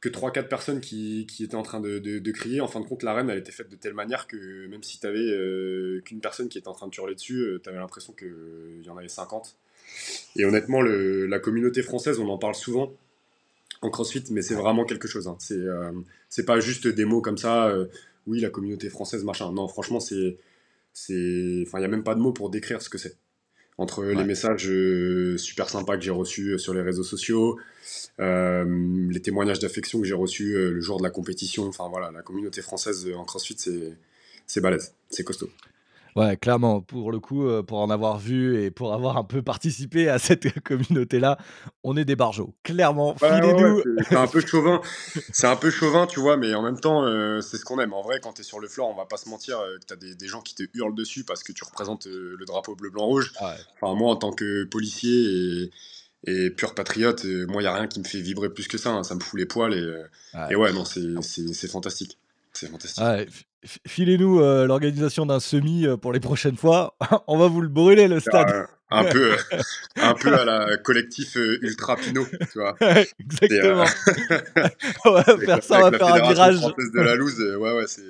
[0.00, 2.60] que 3-4 personnes qui, qui, étaient en train de, de, crier.
[2.60, 5.06] En fin de compte, l'arène, elle était faite de telle manière que même si tu
[5.06, 8.12] avais euh, qu'une personne qui était en train de hurler dessus, euh, tu avais l'impression
[8.12, 9.56] qu'il y en avait 50.
[10.36, 12.92] Et honnêtement, le, la communauté française, on en parle souvent
[13.80, 15.28] en CrossFit, mais c'est vraiment quelque chose.
[15.28, 15.36] Hein.
[15.40, 15.92] C'est euh,
[16.28, 17.74] c'est pas juste des mots comme ça,
[18.26, 19.52] oui, la communauté française, machin.
[19.52, 20.36] Non, franchement, c'est.
[21.10, 23.16] Enfin, il n'y a même pas de mots pour décrire ce que c'est
[23.78, 27.58] entre les messages euh, super sympas que j'ai reçus euh, sur les réseaux sociaux,
[28.18, 28.64] euh,
[29.08, 31.68] les témoignages d'affection que j'ai reçus le jour de la compétition.
[31.68, 33.56] Enfin voilà, la communauté française en CrossFit,
[34.46, 35.48] c'est balèze, c'est costaud.
[36.16, 40.08] Ouais, clairement, pour le coup, pour en avoir vu et pour avoir un peu participé
[40.08, 41.38] à cette communauté-là,
[41.84, 42.54] on est des barjots.
[42.62, 43.82] Clairement, filez-nous.
[44.08, 44.80] c'est un peu chauvin.
[45.32, 47.04] C'est un peu chauvin, tu vois, mais en même temps,
[47.40, 47.92] c'est ce qu'on aime.
[47.92, 49.92] En vrai, quand tu es sur le floor, on va pas se mentir, que tu
[49.92, 53.32] as des, gens qui te hurlent dessus parce que tu représentes le drapeau bleu-blanc-rouge.
[53.40, 55.70] Enfin, moi, en tant que policier
[56.24, 58.90] et, pur patriote, moi, il n'y a rien qui me fait vibrer plus que ça.
[58.90, 59.02] Hein.
[59.02, 59.74] Ça me fout les poils.
[59.74, 62.18] Et, et ouais, non, c'est fantastique.
[62.58, 63.04] C'est fantastique.
[63.86, 66.96] Filez-nous euh, l'organisation d'un semi euh, pour les prochaines fois.
[67.26, 68.66] On va vous le brûler le stade.
[68.90, 69.36] un peu,
[69.96, 72.76] un peu à la collectif euh, Ultra Pinot, tu vois.
[73.20, 73.84] Exactement.
[75.04, 76.60] on va faire ça, on va faire un virage.
[76.60, 78.02] de la loose, ouais, ouais, c'est.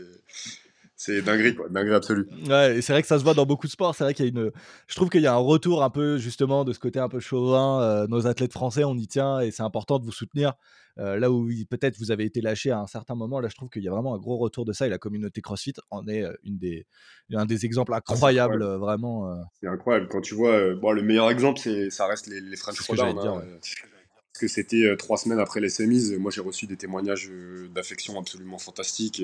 [1.01, 2.29] C'est dinguerie, quoi, dinguerie absolue.
[2.49, 3.95] Ouais, et c'est vrai que ça se voit dans beaucoup de sports.
[3.95, 4.51] C'est vrai qu'il y a une.
[4.89, 7.21] Je trouve qu'il y a un retour un peu justement de ce côté un peu
[7.21, 8.07] chauvin.
[8.09, 10.55] nos athlètes français, on y tient et c'est important de vous soutenir.
[10.99, 13.69] Euh, là où peut-être vous avez été lâché à un certain moment, là je trouve
[13.69, 16.25] qu'il y a vraiment un gros retour de ça et la communauté CrossFit en est
[16.25, 16.87] euh, une des,
[17.33, 19.33] un des exemples ah, incroyables, euh, vraiment.
[19.61, 20.75] C'est incroyable quand tu vois.
[20.75, 23.19] bon, le meilleur exemple, c'est ça reste les, les French Throwdown.
[23.19, 26.17] Hein, parce que c'était trois semaines après les semis.
[26.19, 27.31] Moi, j'ai reçu des témoignages
[27.75, 29.23] d'affection absolument fantastiques.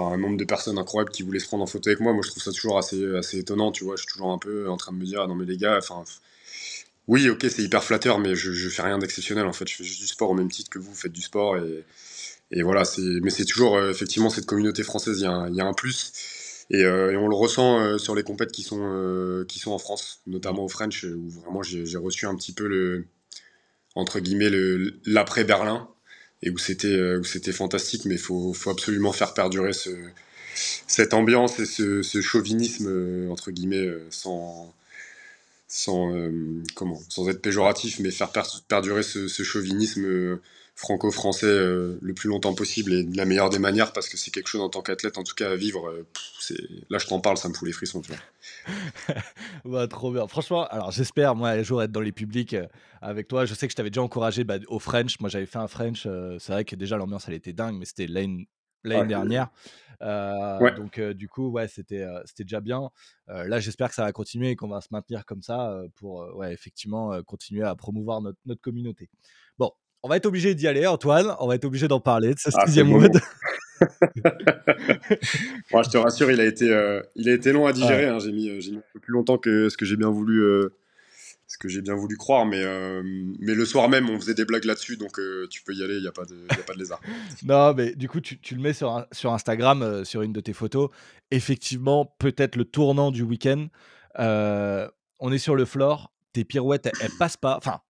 [0.00, 2.12] Un nombre de personnes incroyables qui voulaient se prendre en photo avec moi.
[2.12, 3.72] Moi, je trouve ça toujours assez, assez étonnant.
[3.72, 5.44] Tu vois, je suis toujours un peu en train de me dire, ah non mais
[5.46, 6.04] les gars, enfin,
[7.08, 9.68] oui, ok, c'est hyper flatteur, mais je, je fais rien d'exceptionnel en fait.
[9.68, 11.84] Je fais juste du sport au même titre que vous, faites du sport et,
[12.52, 12.84] et voilà.
[13.22, 15.74] Mais c'est toujours euh, effectivement cette communauté française, il y, a un, y a un
[15.74, 16.12] plus
[16.70, 20.20] et, euh, on le ressent euh, sur les compètes qui sont qui sont en France,
[20.26, 23.06] notamment au French où vraiment j'ai, reçu un petit peu le
[23.94, 25.88] entre guillemets le l'après Berlin
[26.42, 29.90] et où c'était où c'était fantastique, mais faut faut absolument faire perdurer ce
[30.86, 34.74] cette ambiance et ce, ce chauvinisme entre guillemets sans
[35.72, 38.30] sans, euh, comment, sans être péjoratif, mais faire
[38.68, 40.42] perdurer ce, chauvinisme euh,
[40.74, 44.30] franco-français euh, le plus longtemps possible et de la meilleure des manières parce que c'est
[44.30, 45.92] quelque chose en tant qu'athlète en tout cas à vivre
[46.40, 46.56] c'est
[46.88, 48.12] là je t'en parle ça me fout les frissons tu
[49.64, 49.86] vois.
[49.88, 50.26] Trop bien.
[50.26, 52.56] Franchement alors j'espère moi un jour être dans les publics
[53.00, 53.44] avec toi.
[53.44, 55.20] Je sais que je t'avais déjà encouragé bah, au French.
[55.20, 56.08] Moi j'avais fait un French
[56.38, 58.48] c'est vrai que déjà l'ambiance elle était dingue mais c'était l'année
[58.84, 59.50] dernière.
[60.00, 62.90] Donc du coup, ouais, c'était c'était déjà bien.
[63.28, 66.52] là, j'espère que ça va continuer et qu'on va se maintenir comme ça pour, ouais,
[66.52, 69.10] effectivement, continuer à promouvoir notre, notre communauté.
[69.58, 69.70] Bon,
[70.02, 71.34] on va être obligé d'y aller, Antoine.
[71.38, 73.20] On va être obligé d'en parler de ce ah, sixième mode.
[75.72, 76.66] Moi, je te rassure, il a été,
[77.16, 78.06] il a été long à digérer.
[78.06, 78.18] Hein.
[78.18, 80.70] J'ai mis, mis, un peu plus longtemps que ce que j'ai bien voulu
[81.52, 84.46] ce que j'ai bien voulu croire, mais, euh, mais le soir même, on faisait des
[84.46, 86.72] blagues là-dessus, donc euh, tu peux y aller, il n'y a, pas de, a pas
[86.72, 87.00] de lézard.
[87.44, 90.40] non, mais du coup, tu, tu le mets sur, sur Instagram, euh, sur une de
[90.40, 90.88] tes photos.
[91.30, 93.68] Effectivement, peut-être le tournant du week-end.
[94.18, 97.58] on est sur le floor, tes pirouettes, elles, elles passent pas.
[97.58, 97.82] Enfin,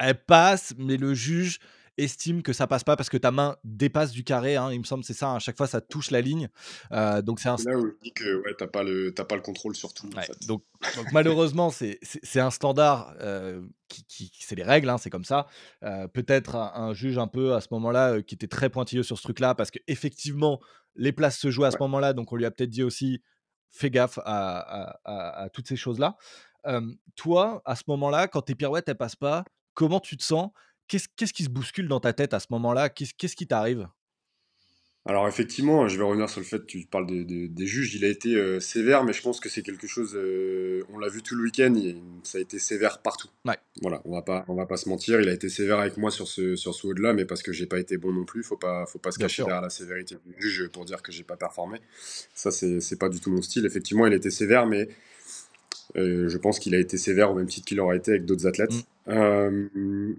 [0.00, 1.60] elles passent, mais le juge
[1.96, 4.56] estime que ça passe pas parce que ta main dépasse du carré.
[4.56, 5.34] Hein, il me semble c'est ça.
[5.34, 6.48] À chaque fois, ça touche la ligne.
[6.92, 7.56] Euh, donc c'est un.
[7.64, 10.08] Là où je dis que ouais, t'as pas le pas le contrôle sur tout.
[10.48, 10.62] donc,
[10.96, 15.46] donc, malheureusement, c'est un standard euh, qui, c'est les règles, hein, c'est comme ça.
[15.84, 19.22] Euh, peut-être un, juge un peu à ce moment-là qui était très pointilleux sur ce
[19.22, 20.60] truc-là parce que effectivement
[20.96, 22.12] les places se jouaient à ce moment-là.
[22.12, 23.22] Donc on lui a peut-être dit aussi
[23.70, 26.16] fais gaffe à, toutes ces choses-là.
[27.14, 29.44] toi, à ce moment-là, quand tes pirouettes, elles passent pas,
[29.74, 30.50] comment tu te sens?
[30.88, 32.88] Qu'est-ce qui se bouscule dans ta tête à ce moment-là?
[32.88, 33.88] Qu'est-ce qui t'arrive?
[35.06, 37.94] Alors effectivement, je vais revenir sur le fait que tu parles des juges.
[37.94, 40.14] Il a été euh, sévère, mais je pense que c'est quelque chose.
[40.14, 41.74] Euh, on l'a vu tout le week-end.
[42.22, 43.28] Ça a été sévère partout.
[43.80, 45.18] Voilà, on va pas, on va pas se mentir.
[45.22, 47.64] Il a été sévère avec moi sur ce sur ce haut-là, mais parce que j'ai
[47.64, 48.42] pas été bon non plus.
[48.42, 51.24] Faut pas, faut pas se cacher derrière la sévérité du juge pour dire que j'ai
[51.24, 51.80] pas performé.
[52.34, 53.64] Ça, c'est c'est pas du tout mon style.
[53.64, 54.90] Effectivement, il a été sévère, mais
[55.96, 58.46] euh, je pense qu'il a été sévère au même titre qu'il aurait été avec d'autres
[58.46, 58.74] athlètes.
[59.06, 60.14] Mm.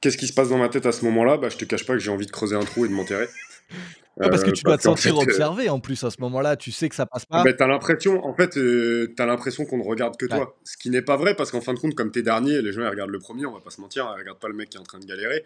[0.00, 1.36] Qu'est-ce qui se passe dans ma tête à ce moment-là?
[1.36, 3.26] Bah, Je te cache pas que j'ai envie de creuser un trou et de m'enterrer
[4.18, 6.88] parce que euh, tu dois te sentir observé en plus à ce moment-là, tu sais
[6.88, 7.42] que ça passe pas.
[7.42, 10.56] Ben, t'as l'impression, en fait, euh, t'as l'impression qu'on ne regarde que toi.
[10.64, 12.82] Ce qui n'est pas vrai parce qu'en fin de compte, comme t'es dernier, les gens
[12.82, 14.78] ils regardent le premier, on va pas se mentir, ils regardent pas le mec qui
[14.78, 15.44] est en train de galérer.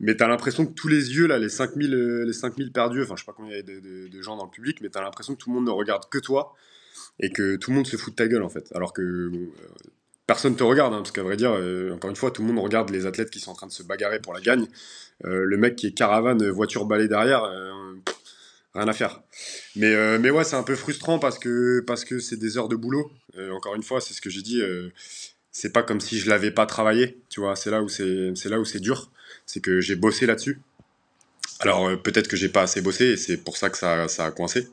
[0.00, 3.14] Mais t'as l'impression que tous les yeux, là, les 5000, euh, les 5000 perdus, enfin
[3.16, 5.34] je sais pas combien il y a de, gens dans le public, mais t'as l'impression
[5.34, 6.54] que tout le monde ne regarde que toi
[7.18, 8.70] et que tout le monde se fout de ta gueule en fait.
[8.74, 9.30] Alors que
[10.26, 11.52] personne te regarde, hein, parce qu'à vrai dire,
[11.92, 13.82] encore une fois, tout le monde regarde les athlètes qui sont en train de se
[13.82, 14.66] bagarrer pour la gagne.
[15.24, 17.42] le mec qui est caravane, voiture balai derrière,
[18.74, 19.22] rien à faire.
[19.76, 22.68] Mais, euh, mais ouais, c'est un peu frustrant parce que parce que c'est des heures
[22.68, 23.10] de boulot.
[23.36, 24.60] Euh, encore une fois, c'est ce que j'ai dit.
[24.60, 24.90] Euh,
[25.52, 27.18] c'est pas comme si je l'avais pas travaillé.
[27.28, 29.10] Tu vois, c'est là où c'est c'est là où c'est dur.
[29.46, 30.60] C'est que j'ai bossé là-dessus.
[31.60, 34.30] Alors peut-être que j'ai pas assez bossé et c'est pour ça que ça, ça a
[34.30, 34.68] coincé.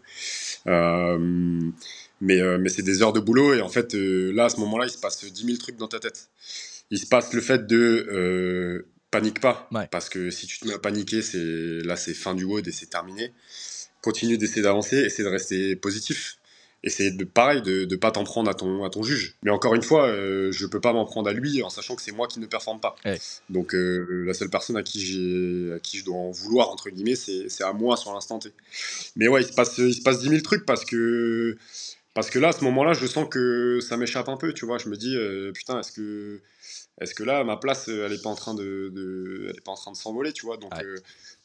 [2.22, 4.92] Mais mais c'est des heures de boulot et en fait là à ce moment-là il
[4.92, 6.30] se passe 10 000 trucs dans ta tête.
[6.90, 10.80] Il se passe le fait de panique pas parce que si tu te mets à
[10.80, 13.34] paniquer c'est là c'est fin du WOD et c'est terminé
[14.08, 16.38] continue d'essayer d'avancer, essayer de rester positif.
[16.84, 19.36] Essayer de pareil de ne pas t'en prendre à ton, à ton juge.
[19.42, 22.04] Mais encore une fois, euh, je peux pas m'en prendre à lui en sachant que
[22.04, 22.96] c'est moi qui ne performe pas.
[23.50, 25.00] Donc euh, la seule personne à qui,
[25.76, 28.54] à qui je dois en vouloir, entre guillemets, c'est à moi sur l'instant T.
[29.16, 31.58] Mais ouais, il se passe, il se passe 10 000 trucs parce que,
[32.18, 34.52] parce que là, à ce moment-là, je sens que ça m'échappe un peu.
[34.52, 36.42] Tu vois, je me dis, euh, putain, est-ce que,
[37.00, 39.74] est que là, ma place, elle n'est pas en train de, de elle est pas
[39.74, 40.58] en train de s'envoler, tu vois.
[40.58, 40.72] Donc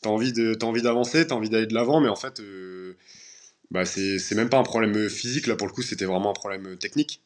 [0.00, 2.94] t'as envie de as envie d'avancer, t'as envie d'aller de l'avant, mais en fait, euh,
[3.70, 6.78] bah c'est même pas un problème physique là pour le coup, c'était vraiment un problème
[6.78, 7.20] technique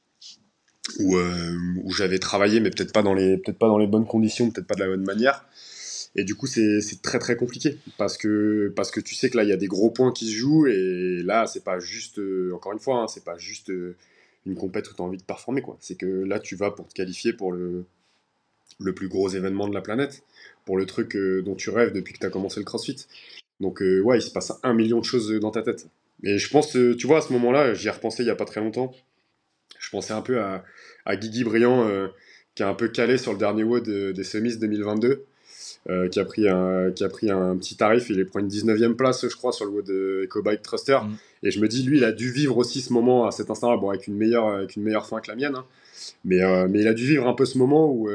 [0.99, 4.07] où, euh, où j'avais travaillé, mais peut-être pas dans les peut-être pas dans les bonnes
[4.07, 5.45] conditions, peut-être pas de la bonne manière.
[6.17, 9.45] Et du coup, c'est très très compliqué parce que parce que tu sais que là,
[9.45, 12.53] il y a des gros points qui se jouent et là, c'est pas juste euh,
[12.55, 13.71] encore une fois, hein, c'est pas juste
[14.47, 15.77] une compète où tu as envie de performer quoi.
[15.81, 17.85] C'est que là, tu vas pour te qualifier pour le
[18.79, 20.23] le plus gros événement de la planète
[20.65, 23.07] pour le truc euh, dont tu rêves depuis que tu as commencé le CrossFit.
[23.61, 25.89] Donc euh, ouais, il se passe un million de choses dans ta tête.
[26.23, 28.37] Et je pense, euh, tu vois, à ce moment-là, j'y ai repensé il y a
[28.37, 28.93] pas très longtemps.
[29.79, 30.65] Je pensais un peu à,
[31.05, 31.89] à Guigui Briand,
[32.55, 35.25] qui a un peu calé sur le dernier WOD des semis 2022.
[36.11, 39.29] Qui, a pris un, qui a pris un petit tarif, il prend une 19e place,
[39.29, 39.91] je crois, sur le WOD
[40.25, 40.99] EcoBike Thruster.
[41.05, 41.17] Mm.
[41.45, 43.77] Et je me dis, lui, il a dû vivre aussi ce moment à cet instant-là,
[43.77, 45.55] bon, avec une meilleure, avec une meilleure fin que la mienne.
[45.55, 45.65] Hein.
[46.25, 48.11] Mais, mais il a dû vivre un peu ce moment où,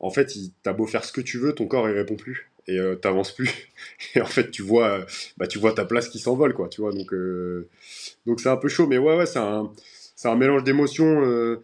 [0.00, 0.32] en fait,
[0.62, 3.32] t'as beau faire ce que tu veux, ton corps il répond plus et euh, t'avances
[3.32, 3.50] plus.
[4.14, 5.04] et en fait, tu vois,
[5.36, 6.68] bah, tu vois ta place qui s'envole, quoi.
[6.68, 7.68] Tu vois, donc euh,
[8.26, 9.70] donc c'est un peu chaud, mais ouais, ouais, c'est un,
[10.24, 11.62] un mélange d'émotions euh,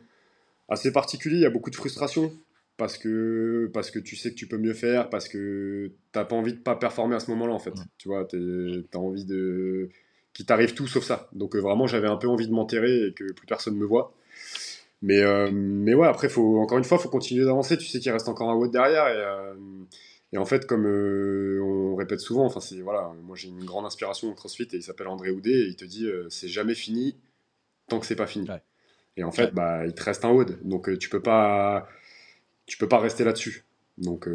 [0.68, 1.36] assez particulier.
[1.36, 2.32] Il y a beaucoup de frustration
[2.76, 6.36] parce que parce que tu sais que tu peux mieux faire, parce que t'as pas
[6.36, 7.74] envie de pas performer à ce moment-là, en fait.
[7.98, 9.88] Tu vois, t'as envie de
[10.34, 11.28] qu'il t'arrive tout sauf ça.
[11.32, 14.14] Donc vraiment, j'avais un peu envie de m'enterrer et que plus personne me voit.
[15.02, 17.78] Mais, euh, mais ouais, après, faut, encore une fois, il faut continuer d'avancer.
[17.78, 19.08] Tu sais qu'il reste encore un WOD derrière.
[19.08, 19.54] Et, euh,
[20.32, 23.86] et, en fait, comme euh, on répète souvent, enfin, c'est, voilà, moi j'ai une grande
[23.86, 27.16] inspiration au CrossFit et il s'appelle André Houdet et il te dit c'est jamais fini
[27.88, 28.48] tant que c'est pas fini.
[29.16, 30.58] Et en fait, bah, il te reste un WOD.
[30.64, 31.88] Donc tu peux pas,
[32.66, 33.64] tu peux pas rester là-dessus.
[33.98, 34.28] Donc,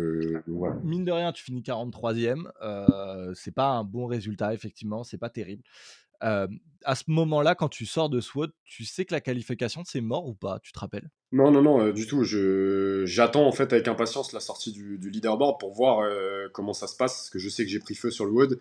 [0.48, 0.76] voilà.
[0.84, 3.34] Mine de rien, tu finis 43e.
[3.36, 5.04] c'est pas un bon résultat, effectivement.
[5.04, 5.64] C'est pas terrible
[6.84, 10.28] à ce moment-là, quand tu sors de SWOT, tu sais que la qualification, c'est mort
[10.28, 10.60] ou pas?
[10.62, 11.10] Tu te rappelles?
[11.32, 12.24] Non, non, non, du tout.
[13.06, 16.08] J'attends en fait avec impatience la sortie du, leaderboard pour voir
[16.54, 18.60] comment ça se passe, parce que je sais que j'ai pris feu sur le WOD.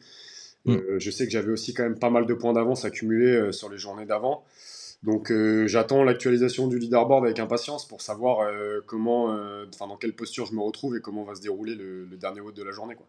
[0.66, 0.98] Mmh.
[0.98, 3.78] je sais que j'avais aussi quand même pas mal de points d'avance accumulés sur les
[3.78, 4.44] journées d'avant.
[5.02, 5.32] Donc
[5.66, 8.46] j'attends l'actualisation du leaderboard avec impatience pour savoir
[8.86, 9.34] comment,
[9.78, 12.54] dans quelle posture je me retrouve et comment va se dérouler le, le dernier WOD
[12.54, 12.94] de la journée.
[12.94, 13.06] Quoi.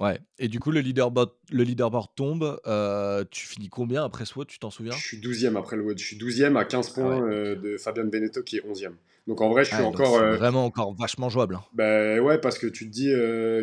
[0.00, 2.60] Ouais, et du coup, le leaderboard, le leaderboard tombe.
[2.66, 4.92] Euh, tu finis combien après SWOT Tu t'en souviens?
[4.92, 5.98] Je suis 12e après le WOD.
[5.98, 8.92] Je suis 12e à 15 ah points euh, de Fabian Benetto qui est 11e.
[9.28, 10.16] Donc en vrai, je suis ah encore.
[10.16, 11.54] Euh, vraiment encore vachement jouable.
[11.54, 11.64] Hein.
[11.74, 13.12] Ben ouais, parce que tu te dis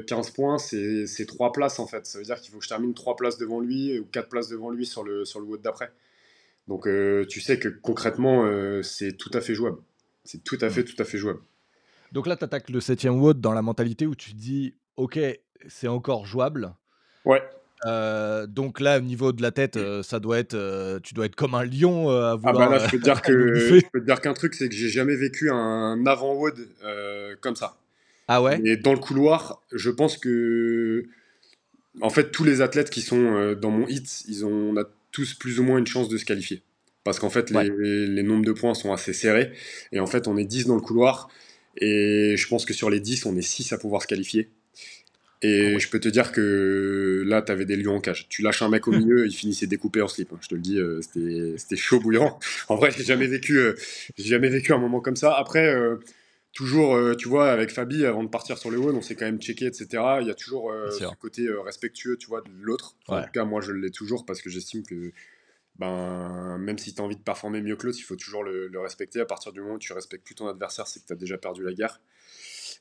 [0.08, 2.06] 15 points, c'est 3 places en fait.
[2.06, 4.48] Ça veut dire qu'il faut que je termine 3 places devant lui ou 4 places
[4.48, 5.92] devant lui sur le, sur le WOD d'après.
[6.68, 6.88] Donc
[7.28, 8.46] tu sais que concrètement,
[8.84, 9.78] c'est tout à fait jouable.
[10.24, 11.40] C'est tout à fait, tout à fait jouable.
[12.12, 15.20] Donc là, tu attaques le 7 WOD dans la mentalité où tu te dis Ok,
[15.68, 16.74] c'est encore jouable.
[17.26, 17.42] Ouais.
[17.86, 21.26] Euh, donc là, au niveau de la tête, euh, ça doit être, euh, tu dois
[21.26, 22.62] être comme un lion à vouloir.
[22.62, 24.70] Ah bah là, je peux te dire que je peux te dire qu'un truc, c'est
[24.70, 26.68] que j'ai jamais vécu un avant wood
[27.42, 27.78] comme ça.
[28.28, 28.62] Ah ouais?
[28.64, 31.06] Et dans le couloir, je pense que,
[32.02, 35.34] en fait, tous les athlètes qui sont dans mon hit, ils ont, on a tous
[35.34, 36.64] plus ou moins une chance de se qualifier.
[37.04, 39.52] Parce qu'en fait, les, les, nombres de points sont assez serrés.
[39.92, 41.30] Et en fait, on est 10 dans le couloir.
[41.78, 44.50] Et je pense que sur les 10, on est 6 à pouvoir se qualifier.
[45.44, 48.28] Et ah je peux te dire que là, tu avais des lions en cage.
[48.30, 50.32] Tu lâches un mec au milieu, il finissait découpé en slip.
[50.32, 50.40] Hein.
[50.42, 52.40] Je te le dis, euh, c'était chaud bouillant.
[52.70, 53.74] En vrai, j'ai jamais vécu, euh,
[54.18, 55.34] j'ai jamais vécu un moment comme ça.
[55.34, 55.98] Après, euh,
[56.54, 59.42] toujours, tu vois, avec Fabi, avant de partir sur le one, on s'est quand même
[59.42, 59.88] checké, etc.
[60.22, 62.96] Il y a toujours ce côté respectueux, tu vois, de l'autre.
[63.08, 65.12] En tout cas, moi, je l'ai toujours parce que j'estime que
[65.78, 68.68] ben, même si tu as envie de performer mieux que l'autre, il faut toujours le,
[68.68, 69.20] le, respecter.
[69.20, 71.38] À partir du moment où tu respectes plus ton adversaire, c'est que tu as déjà
[71.38, 72.00] perdu la guerre.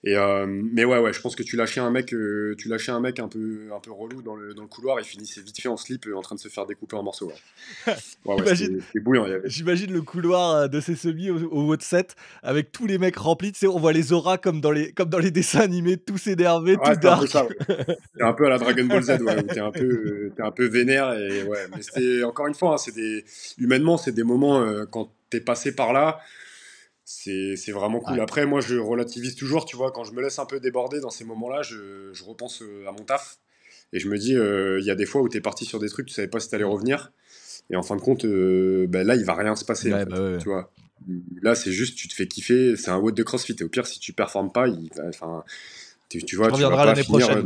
[0.03, 2.91] Et euh, mais ouais, ouais, je pense que tu lâchais un mec, euh, tu lâchais
[2.91, 5.61] un mec un peu, un peu relou dans le, dans le couloir et finissait vite
[5.61, 7.31] fait en slip euh, en train de se faire découper en morceaux.
[7.85, 7.95] Ouais.
[8.25, 9.27] ouais, bouillant.
[9.45, 13.53] J'imagine le couloir de ces semis au, au set avec tous les mecs remplis.
[13.53, 16.29] Tu sais, on voit les auras comme dans les, comme dans les dessins animés, tous
[16.29, 17.27] énervés, tout dark.
[17.29, 20.51] C'est un peu à la Dragon Ball Z, ouais, où t'es un peu, es un
[20.51, 21.67] peu vénère et ouais.
[21.77, 23.23] Mais c'était encore une fois, hein, c'est des,
[23.59, 26.21] humainement, c'est des moments quand t'es passé par là
[27.11, 28.21] c'est vraiment cool.
[28.21, 31.11] Après, moi, je relativise toujours, tu vois, quand je me laisse un peu déborder dans
[31.11, 33.39] ces moments-là, je, je repense euh, à mon taf.
[33.93, 35.81] Et je me dis, euh, il y a des fois où tu es parti sur
[35.81, 37.13] des trucs, tu savais pas si tu allais revenir.
[37.69, 39.91] Et en fin de compte, euh, ben là, il va rien se passer.
[39.91, 40.05] Bah
[40.39, 40.73] tu vois.
[41.43, 42.77] Là, c'est juste, tu te fais kiffer.
[42.77, 43.57] C'est un WOD de CrossFit.
[43.59, 45.43] Et au pire, si tu performes pas, il, enfin,
[46.09, 47.45] tu, tu, vois, tu vas pas l'année prochaine.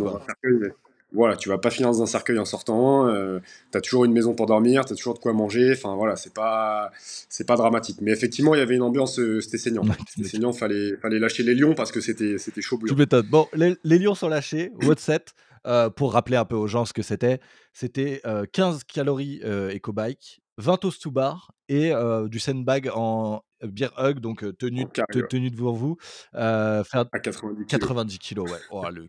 [1.15, 3.39] Voilà, tu vas pas finir dans un cercueil en sortant, euh,
[3.71, 6.17] tu as toujours une maison pour dormir, tu as toujours de quoi manger, enfin voilà,
[6.17, 7.99] c'est pas c'est pas dramatique.
[8.03, 9.85] Mais effectivement, il y avait une ambiance, euh, c'était saignant.
[10.09, 12.97] c'était saignant, fallait, fallait lâcher les lions parce que c'était chaud bouillant.
[13.31, 15.35] Bon, les, lions sont lâchés, what set,
[15.69, 17.39] euh, pour rappeler un peu aux gens ce que c'était,
[17.73, 18.21] c'était
[18.53, 21.93] 15 calories EcoBike, 20 toasts to bar et
[22.27, 24.87] du sandbag en beer hug, donc tenue,
[25.31, 25.97] tenue devant vous,
[26.33, 28.59] faire à 90 90 kilos, ouais.
[28.73, 29.07] Oh, le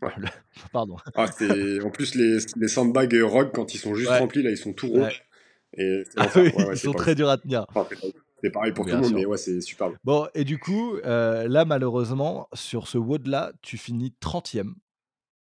[0.72, 0.96] Pardon.
[1.14, 4.72] Ah, en plus, les, les sandbags Rogue, quand ils sont juste remplis, là, ils sont
[4.72, 5.08] tout ronds.
[5.76, 6.26] Et ah
[6.72, 7.66] ils sont très durs à tenir.
[8.42, 9.90] c'est pareil pour tout le monde, mais ouais, c'est super.
[10.04, 14.74] Bon, et du coup, euh, là, malheureusement, sur ce WOD-là, tu finis 30ème.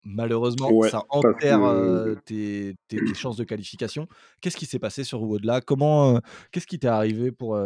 [0.04, 4.08] Malheureusement, ça enterre euh, tes, tes, chances de qualification.
[4.40, 6.18] Qu'est-ce qui s'est passé sur WOD-là Comment, euh,
[6.52, 7.58] Qu'est-ce qui t'est arrivé pour,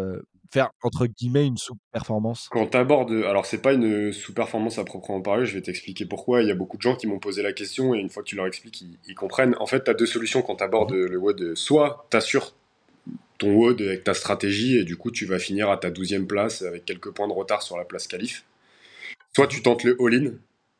[0.54, 2.48] faire entre guillemets une sous-performance?
[2.50, 6.42] Quand tu abordes, alors c'est pas une sous-performance à proprement parler, je vais t'expliquer pourquoi.
[6.42, 8.28] Il y a beaucoup de gens qui m'ont posé la question et une fois que
[8.28, 9.56] tu leur expliques, ils, comprennent.
[9.58, 11.54] En fait, tu as deux solutions quand tu abordes mmh le WOD.
[11.54, 12.54] Soit tu assures
[13.38, 16.62] ton WOD avec ta stratégie et du coup tu vas finir à ta 12e place
[16.62, 18.44] avec quelques points de retard sur la place qualif.
[19.34, 20.32] Soit tu tentes le all-in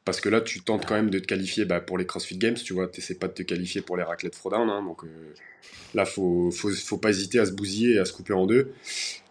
[0.04, 2.54] parce que là, tu tentes quand même de te qualifier bah, pour les CrossFit Games,
[2.54, 5.08] tu vois, tu n'essaies pas de te qualifier pour les raclettes Frodown, hein, donc euh,
[5.94, 8.72] là, faut, faut, faut, pas hésiter à se bousiller et à se couper en deux.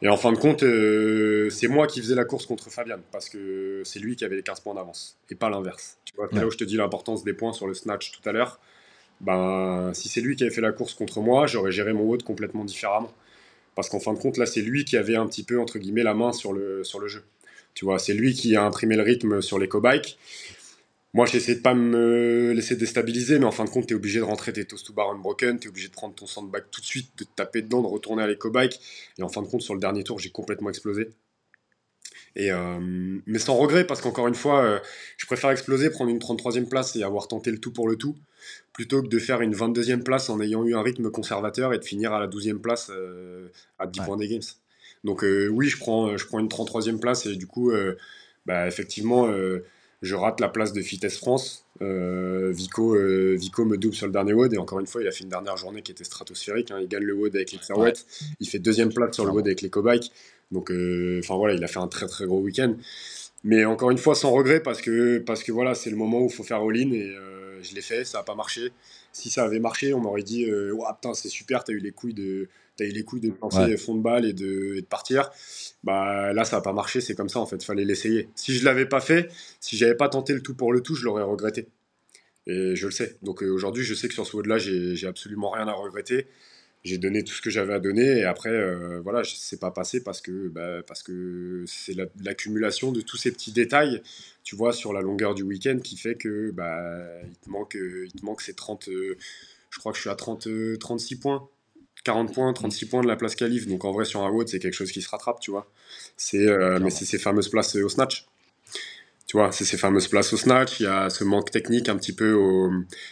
[0.02, 3.30] Et en fin de compte, euh, c'est moi qui faisais la course contre Fabian, parce
[3.30, 5.98] que c'est lui qui avait les 15 points d'avance, et pas l'inverse.
[6.06, 8.32] Tu vois, là où je te dis l'importance des points sur le snatch tout à
[8.32, 8.60] l'heure,
[9.22, 12.24] ben, si c'est lui qui avait fait la course contre moi, j'aurais géré mon vote
[12.24, 13.14] complètement différemment.
[13.76, 16.04] Parce qu'en fin de compte, là, c'est lui qui avait un petit peu, entre guillemets,
[16.04, 17.24] la main sur le, sur le jeu.
[17.74, 20.18] Tu vois, c'est lui qui a imprimé le rythme sur l'éco-bike.
[21.14, 24.18] Moi, j'essaie de pas me laisser déstabiliser, mais en fin de compte, tu es obligé
[24.18, 26.82] de rentrer tes toast to bar unbroken, tu es obligé de prendre ton sandbag tout
[26.82, 28.80] de suite, de te taper dedans, de retourner à l'éco-bike.
[29.20, 31.10] Et en fin de compte, sur le dernier tour, j'ai complètement explosé.
[32.36, 32.80] Et euh,
[33.28, 34.80] mais sans regret, parce qu'encore une fois, euh,
[35.18, 38.16] je préfère exploser, prendre une 33e place et avoir tenté le tout pour le tout,
[38.74, 41.86] plutôt que de faire une 22e place en ayant eu un rythme conservateur et de
[41.86, 44.42] finir à la 12e place euh, à 10 points des Games.
[45.04, 47.74] Donc oui, je prends, je prends une 33e place et du coup,
[48.46, 49.28] bah, effectivement
[50.04, 51.66] je rate la place de Fitesse France.
[51.82, 55.08] Euh, Vico, euh, Vico me double sur le dernier WOD et encore une fois, il
[55.08, 56.72] a fait une dernière journée qui était stratosphérique.
[56.72, 56.80] Hein.
[56.82, 57.94] Il gagne le WOD avec les Clearwet.
[58.42, 60.12] Il fait deuxième place sur le WOD avec les Cobike.
[60.52, 62.76] Donc, euh, voilà, il a fait un très très gros week-end.
[63.46, 66.28] Mais encore une fois, sans regret parce que, parce que voilà, c'est le moment où
[66.28, 67.16] il faut faire all-in et
[67.62, 68.72] je l'ai fait, ça n'a pas marché.
[69.14, 72.14] Si ça avait marché, on m'aurait dit, ouais, putain, c'est super, t'as eu les couilles
[72.14, 72.50] de,
[72.80, 75.30] as eu les couilles de lancer fond de balle et de, et de partir.
[75.84, 78.30] Bah là, ça n'a pas marché, c'est comme ça en fait, fallait l'essayer.
[78.36, 81.06] Si je l'avais pas fait, si j'avais pas tenté le tout pour le tout, je
[81.06, 81.68] l'aurais regretté.
[82.48, 83.18] Et je le sais.
[83.22, 86.28] Donc euh, aujourd'hui, je sais que sur ce WOD là, j'ai absolument rien à regretter.
[86.84, 90.04] J'ai donné tout ce que j'avais à donner et après, euh, voilà, c'est pas passé
[90.04, 94.02] parce que bah, parce que c'est l'accumulation de tous ces petits détails,
[94.44, 98.12] tu vois, sur la longueur du week-end qui fait que bah, il te manque, il
[98.12, 99.18] te manque ces 30, euh,
[99.70, 101.50] je crois que je suis à 30, 36 points
[102.04, 103.68] 40 points, 36 points de la place qualif.
[103.68, 105.72] Donc en vrai, sur un WOD, c'est quelque chose qui se rattrape, tu vois.
[106.18, 108.28] C'est, euh, mais c'est ces fameuses places au snatch.
[109.28, 111.98] Tu vois, c'est ces fameuses places au snatch, il y a ce manque technique un
[111.98, 112.72] petit peu, au,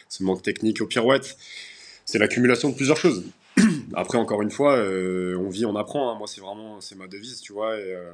[0.09, 1.37] ce manque technique aux pirouettes.
[2.05, 3.23] C'est l'accumulation de plusieurs choses.
[3.95, 6.11] Après, encore une fois, euh, on vit, on apprend.
[6.11, 6.17] Hein.
[6.17, 7.77] Moi, c'est vraiment, c'est ma devise, tu vois.
[7.79, 8.13] Et, euh,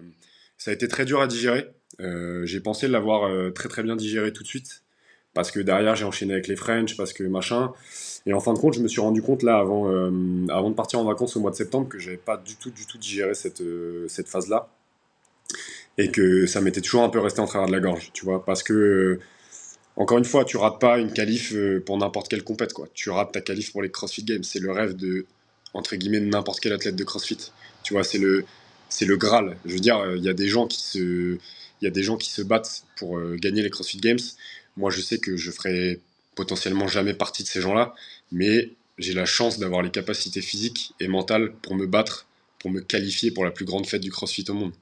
[0.57, 1.67] ça a été très dur à digérer.
[1.99, 4.84] Euh, j'ai pensé l'avoir très très bien digéré tout de suite.
[5.38, 7.71] Parce que derrière, j'ai enchaîné avec les French, parce que machin.
[8.25, 9.85] Et en fin de compte, je me suis rendu compte là, avant,
[10.49, 12.88] avant de partir en vacances au mois de septembre, que j'avais pas du tout, du
[12.88, 13.61] tout digéré cette,
[14.07, 14.67] cette phase-là
[15.97, 18.43] et que ça m'était toujours un peu resté en travers de la gorge, tu vois,
[18.45, 19.19] parce que
[19.95, 22.88] encore une fois, tu rates pas une qualif euh, pour n'importe quelle compète, quoi.
[22.93, 25.25] Tu rates ta qualif pour les CrossFit Games, c'est le rêve de
[25.73, 27.51] entre guillemets n'importe quel athlète de CrossFit.
[27.83, 28.45] Tu vois, c'est le
[28.89, 29.57] c'est le graal.
[29.65, 31.38] Je veux dire, il y a des gens qui se
[31.81, 34.19] il des gens qui se battent pour euh, gagner les CrossFit Games.
[34.78, 35.99] Moi, je sais que je ferai
[36.36, 37.93] potentiellement jamais partie de ces gens-là,
[38.32, 42.28] mais j'ai la chance d'avoir les capacités physiques et mentales pour me battre,
[42.59, 44.73] pour me qualifier pour la plus grande fête du CrossFit au monde.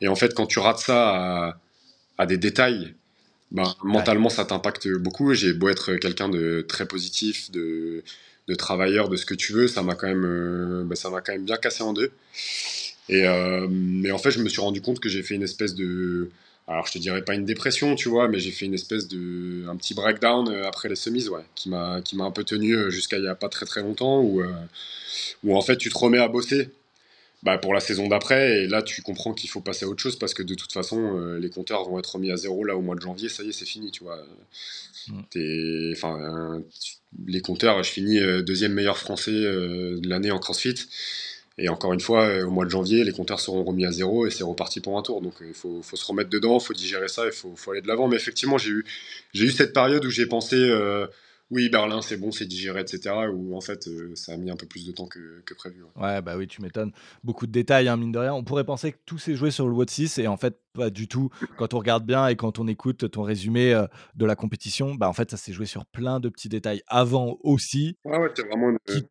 [0.00, 1.58] Et en fait, quand tu rates ça
[2.18, 2.94] à, des détails,
[3.50, 5.34] ben, mentalement, ça t'impacte beaucoup.
[5.34, 8.02] J'ai beau être quelqu'un de très positif, de,
[8.48, 11.20] de, travailleur, de ce que tu veux, ça m'a quand même, euh, ben, ça m'a
[11.20, 12.12] quand même bien cassé en deux.
[13.08, 15.74] Et euh, mais en fait, je me suis rendu compte que j'ai fait une espèce
[15.74, 16.30] de,
[16.68, 19.66] alors je te dirais pas une dépression, tu vois, mais j'ai fait une espèce de,
[19.68, 22.90] un petit breakdown euh, après les semis, ouais, qui m'a, qui m'a un peu tenu
[22.90, 24.42] jusqu'à il y a pas très très longtemps, où,
[25.44, 26.70] où en fait tu te remets à bosser
[27.42, 28.62] bah, pour la saison d'après.
[28.62, 31.18] Et là, tu comprends qu'il faut passer à autre chose parce que de toute façon,
[31.18, 33.28] euh, les compteurs vont être remis à zéro là au mois de janvier.
[33.28, 34.24] Ça y est, c'est fini, tu vois.
[35.08, 35.92] Mm.
[35.92, 36.62] Enfin,
[37.26, 40.76] les compteurs, je finis euh, deuxième meilleur français euh, de l'année en CrossFit.
[41.58, 44.30] Et encore une fois, au mois de janvier, les compteurs seront remis à zéro et
[44.30, 45.20] c'est reparti pour un tour.
[45.20, 47.82] Donc il faut, faut, se remettre dedans, il faut digérer ça, il faut, faut aller
[47.82, 48.08] de l'avant.
[48.08, 48.84] Mais effectivement, j'ai eu,
[49.32, 50.56] j'ai eu cette période où j'ai pensé
[51.52, 53.14] oui, Berlin, c'est bon, c'est digéré, etc.
[53.30, 55.84] Ou en fait, euh, ça a mis un peu plus de temps que, prévu.
[55.96, 56.22] Ouais.
[56.22, 56.92] bah oui, tu m'étonnes.
[57.24, 58.32] Beaucoup de détails, hein, mine de rien.
[58.32, 60.88] On pourrait penser que tout s'est joué sur le WOD 6 et en fait, pas
[60.88, 61.28] du tout.
[61.58, 63.86] Quand on regarde bien et quand on écoute ton résumé euh,
[64.16, 67.36] de la compétition, bah en fait, ça s'est joué sur plein de petits détails avant
[67.42, 67.98] aussi.
[68.06, 69.04] Ouais, ouais, c'est vraiment une, qui,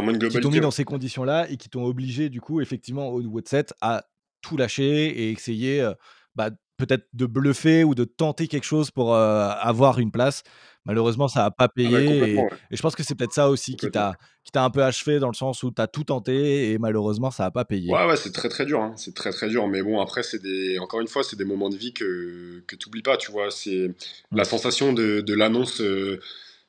[0.00, 3.46] Qui t'ont mis dans ces conditions-là et qui t'ont obligé, du coup, effectivement, au WOD
[3.46, 4.04] 7 à
[4.40, 5.80] tout lâcher et essayer.
[5.80, 5.94] Euh,
[6.34, 10.42] bah, peut-être de bluffer ou de tenter quelque chose pour avoir une place.
[10.84, 12.34] Malheureusement, ça n'a pas ah payé.
[12.34, 12.40] et,
[12.72, 14.16] je pense que c'est peut-être ça aussi qui t'a
[14.54, 17.50] un peu achevé dans le sens où tu as tout tenté et malheureusement, ça n'a
[17.52, 17.92] pas payé.
[17.92, 18.80] Ouais, ouais, c'est très très dur.
[18.80, 18.94] Hein.
[18.96, 19.68] C'est très très dur.
[19.68, 20.78] Mais bon, après, c'est des...
[20.80, 23.16] encore une fois, c'est des moments de vie que, que tu n'oublies pas.
[23.16, 23.94] Tu vois, c'est mmh.
[24.36, 25.80] la sensation de, de l'annonce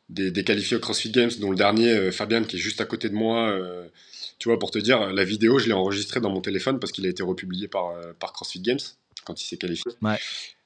[0.09, 3.09] des, des, qualifiés au CrossFit Games, dont le dernier, Fabien, qui est juste à côté
[3.09, 3.57] de moi.
[4.39, 7.05] tu vois, pour te dire, la vidéo, je l'ai enregistrée dans mon téléphone parce qu'il
[7.05, 8.79] a été republié par, par CrossFit Games
[9.25, 9.91] quand il s'est qualifié.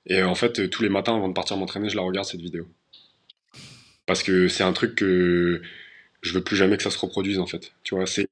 [0.05, 2.67] Et en fait, tous les matins avant de partir m'entraîner, je la regarde cette vidéo.
[4.05, 5.61] Parce que c'est un truc que
[6.21, 7.73] je veux plus jamais que ça se reproduise en fait.
[7.83, 8.27] Tu vois, c'est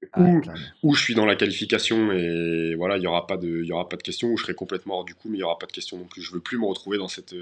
[0.84, 3.88] où, je suis dans la qualification et voilà, il y aura pas de, y aura
[3.88, 5.68] pas de question où je serai complètement hors du coup, mais il y aura pas
[5.68, 6.22] de question non plus.
[6.22, 7.36] Je veux plus me retrouver dans cette,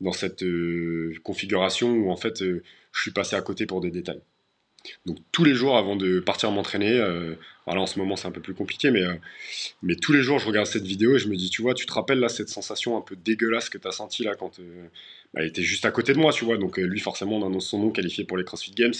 [0.00, 3.90] dans cette euh, configuration où en fait, euh, je suis passé à côté pour des
[3.90, 4.20] détails.
[5.04, 7.34] Donc tous les jours avant de partir m'entraîner, euh,
[7.66, 9.14] en ce moment c'est un peu plus compliqué, mais, euh,
[9.82, 11.86] mais tous les jours je regarde cette vidéo et je me dis, tu vois, tu
[11.86, 14.86] te rappelles là cette sensation un peu dégueulasse que tu as senti là quand euh,
[15.34, 17.68] bah, il était juste à côté de moi, tu vois, donc lui forcément on annonce
[17.68, 18.94] son nom qualifié pour les CrossFit Games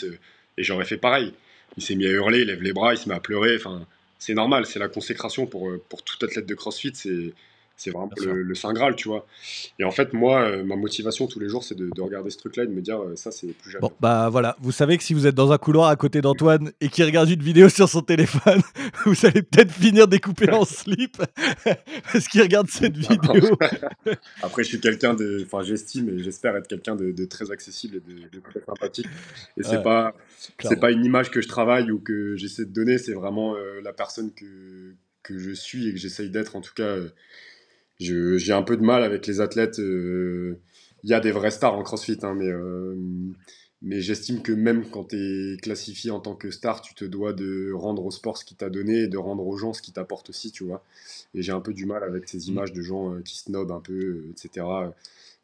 [0.59, 1.32] et j'aurais fait pareil.
[1.76, 3.86] Il s'est mis à hurler, il lève les bras, il se met à pleurer, enfin
[4.18, 7.34] c'est normal, c'est la consécration pour, pour tout athlète de CrossFit, c'est
[7.77, 9.27] c'est vraiment le, Saint Graal, tu vois.
[9.79, 12.64] Et en fait, moi, euh, ma motivation tous les jours, c'est de, regarder ce truc-là
[12.64, 13.83] et de me dire, euh, ça, c'est plus jamais.
[13.83, 16.72] Bon, bah voilà, vous savez que si vous êtes dans un couloir à côté d'Antoine
[16.81, 18.62] et qu'il regarde une vidéo sur son téléphone,
[19.05, 21.18] vous allez peut-être finir découpé en slip
[22.12, 23.59] parce qu'il regarde cette vidéo.
[24.43, 25.43] Après, je suis quelqu'un de.
[25.45, 29.07] Enfin, j'estime et j'espère être quelqu'un de, très accessible et de, très sympathique.
[29.59, 30.14] Et c'est pas.
[30.61, 33.81] C'est pas une image que je travaille ou que j'essaie de donner, c'est vraiment euh,
[33.82, 36.97] la personne que, que je suis et que j'essaye d'être, en tout cas
[37.98, 39.78] j'ai un peu de mal avec les athlètes.
[39.78, 40.59] Euh,
[41.05, 42.97] il y a des vrais stars en CrossFit, hein, mais, euh,
[43.82, 45.16] mais j'estime que même quand tu
[45.55, 48.56] es classifié en tant que star, tu te dois de rendre au sport ce qu'il
[48.56, 50.85] t'a donné et de rendre aux gens ce qu'il t'apporte aussi, tu vois.
[51.35, 53.81] Et j'ai un peu du mal avec ces images de gens euh, qui snobent un
[53.81, 54.66] peu, etc.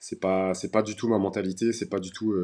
[0.00, 2.34] C'est pas, c'est pas du tout ma mentalité, c'est pas du tout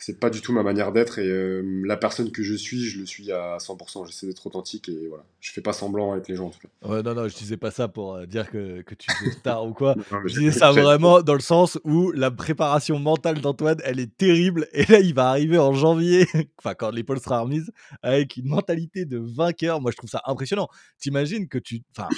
[0.00, 2.98] c'est pas du tout ma manière d'être et euh, la personne que je suis, je
[2.98, 4.06] le suis à 100%.
[4.06, 6.88] J'essaie d'être authentique et voilà, je fais pas semblant avec les gens en tout cas.
[6.88, 9.66] Ouais, non, non, je disais pas ça pour euh, dire que, que, tu es star
[9.66, 9.94] ou quoi.
[10.24, 14.68] je disais ça vraiment dans le sens où la préparation mentale d'Antoine, elle est terrible
[14.72, 16.26] et là, il va arriver en janvier,
[16.58, 17.70] enfin quand l'épaule sera remise,
[18.02, 19.82] avec une mentalité de vainqueur.
[19.82, 20.68] Moi, je trouve ça impressionnant.
[20.98, 22.08] T'imagines que tu, enfin,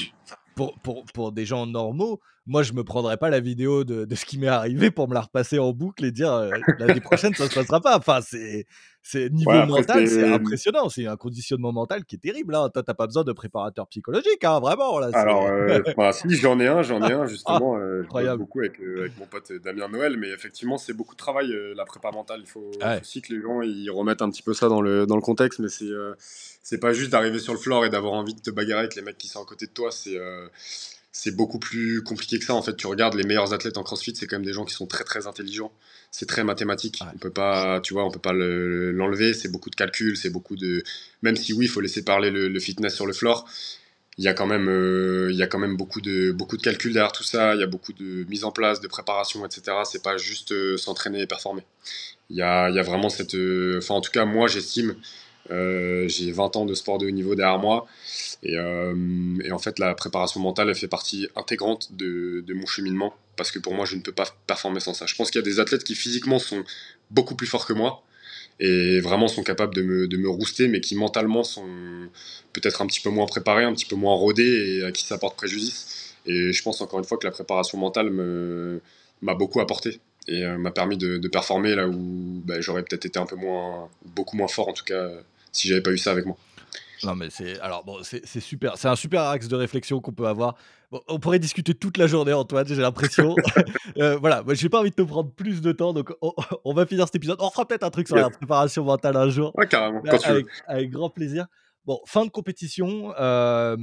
[0.54, 4.14] pour, pour, pour, des gens normaux, moi, je me prendrais pas la vidéo de, de
[4.16, 7.35] ce qui m'est arrivé pour me la repasser en boucle et dire euh, l'année prochaine,
[7.35, 7.97] ça se passera pas.
[7.97, 8.66] Enfin, c'est,
[9.01, 10.89] c'est niveau Ouais, mental, c'est impressionnant.
[10.89, 12.55] C'est un conditionnement mental qui est terrible.
[12.56, 12.69] Hein.
[12.74, 14.98] Toi, t'as pas besoin de préparateur psychologique, hein, vraiment.
[14.98, 17.77] Là, Alors, euh, bah, si, j'en ai un, j'en ai un, justement.
[17.77, 21.19] euh, je beaucoup avec, euh, avec mon pote Damien Noël, mais effectivement, c'est beaucoup de
[21.19, 22.40] travail, euh, la prépa mentale.
[22.43, 23.01] Il faut, Ouais.
[23.01, 25.60] aussi que les gens ils remettent un petit peu ça dans le, dans le contexte,
[25.60, 28.51] mais c'est euh, c'est pas juste d'arriver sur le floor et d'avoir envie de te
[28.51, 29.90] bagarrer avec les mecs qui sont à côté de toi.
[29.93, 30.47] C'est euh,
[31.12, 32.55] c'est beaucoup plus compliqué que ça.
[32.55, 34.74] En fait, tu regardes les meilleurs athlètes en CrossFit, c'est quand même des gens qui
[34.74, 35.72] sont très très intelligents.
[36.10, 36.98] C'est très mathématique.
[37.02, 37.09] Ouais.
[37.14, 39.34] On peut pas, tu vois, on peut pas le- l'enlever.
[39.34, 40.82] C'est beaucoup de calculs, c'est beaucoup de.
[41.22, 43.47] Même si oui, il faut laisser parler le, le fitness sur le floor
[44.18, 46.62] il y a quand même, euh, il y a quand même beaucoup de, beaucoup de
[46.62, 47.55] calculs derrière tout ça.
[47.55, 49.78] Il y a beaucoup de mise en place, de préparation, etc.
[49.84, 51.62] C'est pas juste euh, s'entraîner et performer.
[52.30, 54.97] Il y a, il y a vraiment cette, euh, enfin en tout cas moi j'estime,
[55.51, 57.86] euh, j'ai 20 ans de sport de haut niveau derrière moi
[58.44, 58.94] et, euh,
[59.44, 63.59] et en fait la préparation mentale elle fait partie intégrante de, mon cheminement parce que
[63.59, 65.06] pour moi je ne peux pas performer sans ça.
[65.06, 66.62] Je pense qu'il y a des athlètes qui physiquement sont
[67.10, 68.02] beaucoup plus forts que moi
[68.60, 71.66] et vraiment sont capables de me, rouster mais qui mentalement sont
[72.52, 75.19] peut-être un petit peu moins préparé, un petit peu moins rodé et à qui ça
[75.19, 76.14] porte préjudice.
[76.27, 78.81] Et je pense encore une fois que la préparation mentale me-
[79.23, 83.05] m'a beaucoup apporté et euh, m'a permis de, de performer là où bah, j'aurais peut-être
[83.07, 85.09] été un peu moins, beaucoup moins fort en tout cas
[85.53, 86.36] si j'avais pas eu ça avec moi.
[87.05, 88.77] Non, mais c'est alors bon, c'est super.
[88.78, 90.55] C'est un super axe de réflexion qu'on peut avoir.
[90.93, 92.66] Bon, on pourrait discuter toute la journée, Antoine.
[92.69, 93.35] J'ai l'impression.
[93.99, 96.32] Euh, voilà, moi, j'ai pas envie de te prendre plus de temps, donc on,
[96.65, 97.36] on va finir cet épisode.
[97.40, 99.53] On fera peut-être un truc sur la préparation mentale un jour.
[99.55, 100.35] Ouais, carrément, Bah, quand tu veux.
[100.36, 101.47] avec, avec grand plaisir.
[101.85, 103.12] Bon, fin de compétition.
[103.20, 103.77] euh,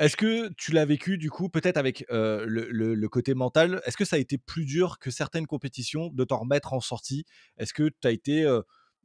[0.00, 4.16] est-ce que tu l'as vécu du coup, peut-être avec le, côté mental Est-ce que ça
[4.16, 7.24] a été plus dur que certaines compétitions de t'en remettre en sortie?
[7.58, 8.60] Est-ce que tu as été.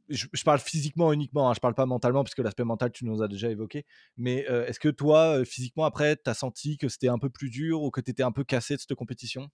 [0.08, 3.22] je, parle physiquement uniquement, hein, je parle pas mentalement, parce que l'aspect mental, tu nous
[3.22, 3.84] as déjà évoqué.
[4.16, 7.82] Mais est-ce que toi, physiquement, après, tu as senti que c'était un peu plus dur
[7.82, 9.50] ou que tu étais un peu cassé de cette compétition?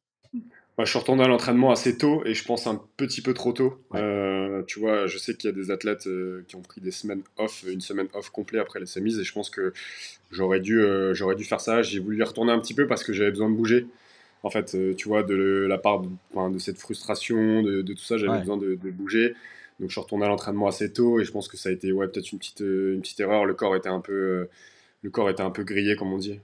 [0.78, 3.52] Moi, je suis retourné à l'entraînement assez tôt et je pense un petit peu trop
[3.52, 3.78] tôt.
[3.90, 4.00] Ouais.
[4.00, 6.90] Euh, tu vois, je sais qu'il y a des athlètes euh, qui ont pris des
[6.90, 9.74] semaines off, une semaine off complet après les semis et je pense que
[10.30, 11.82] j'aurais dû, euh, j'aurais dû faire ça.
[11.82, 13.86] J'ai voulu y retourner un petit peu parce que j'avais besoin de bouger.
[14.44, 17.92] En fait, tu vois, de le- la part de, enfin, de cette frustration, de, de
[17.92, 18.38] tout ça, j'avais Ouais.
[18.38, 19.34] besoin de, de bouger.
[19.78, 21.92] Donc, je suis retourné à l'entraînement assez tôt et je pense que ça a été
[21.92, 23.44] ouais, peut-être une petite, une petite erreur.
[23.44, 24.48] Le corps était un peu,
[25.02, 26.40] le corps était un peu grillé, comme on dit.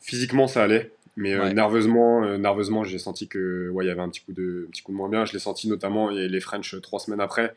[0.00, 0.92] Physiquement, ça allait.
[1.16, 4.32] Mais euh, nerveusement, euh, nerveusement, j'ai senti que ouais, il y avait un petit coup
[4.34, 5.24] de, un petit coup de moins bien.
[5.24, 7.54] Je l'ai senti notamment et les French euh, trois semaines après.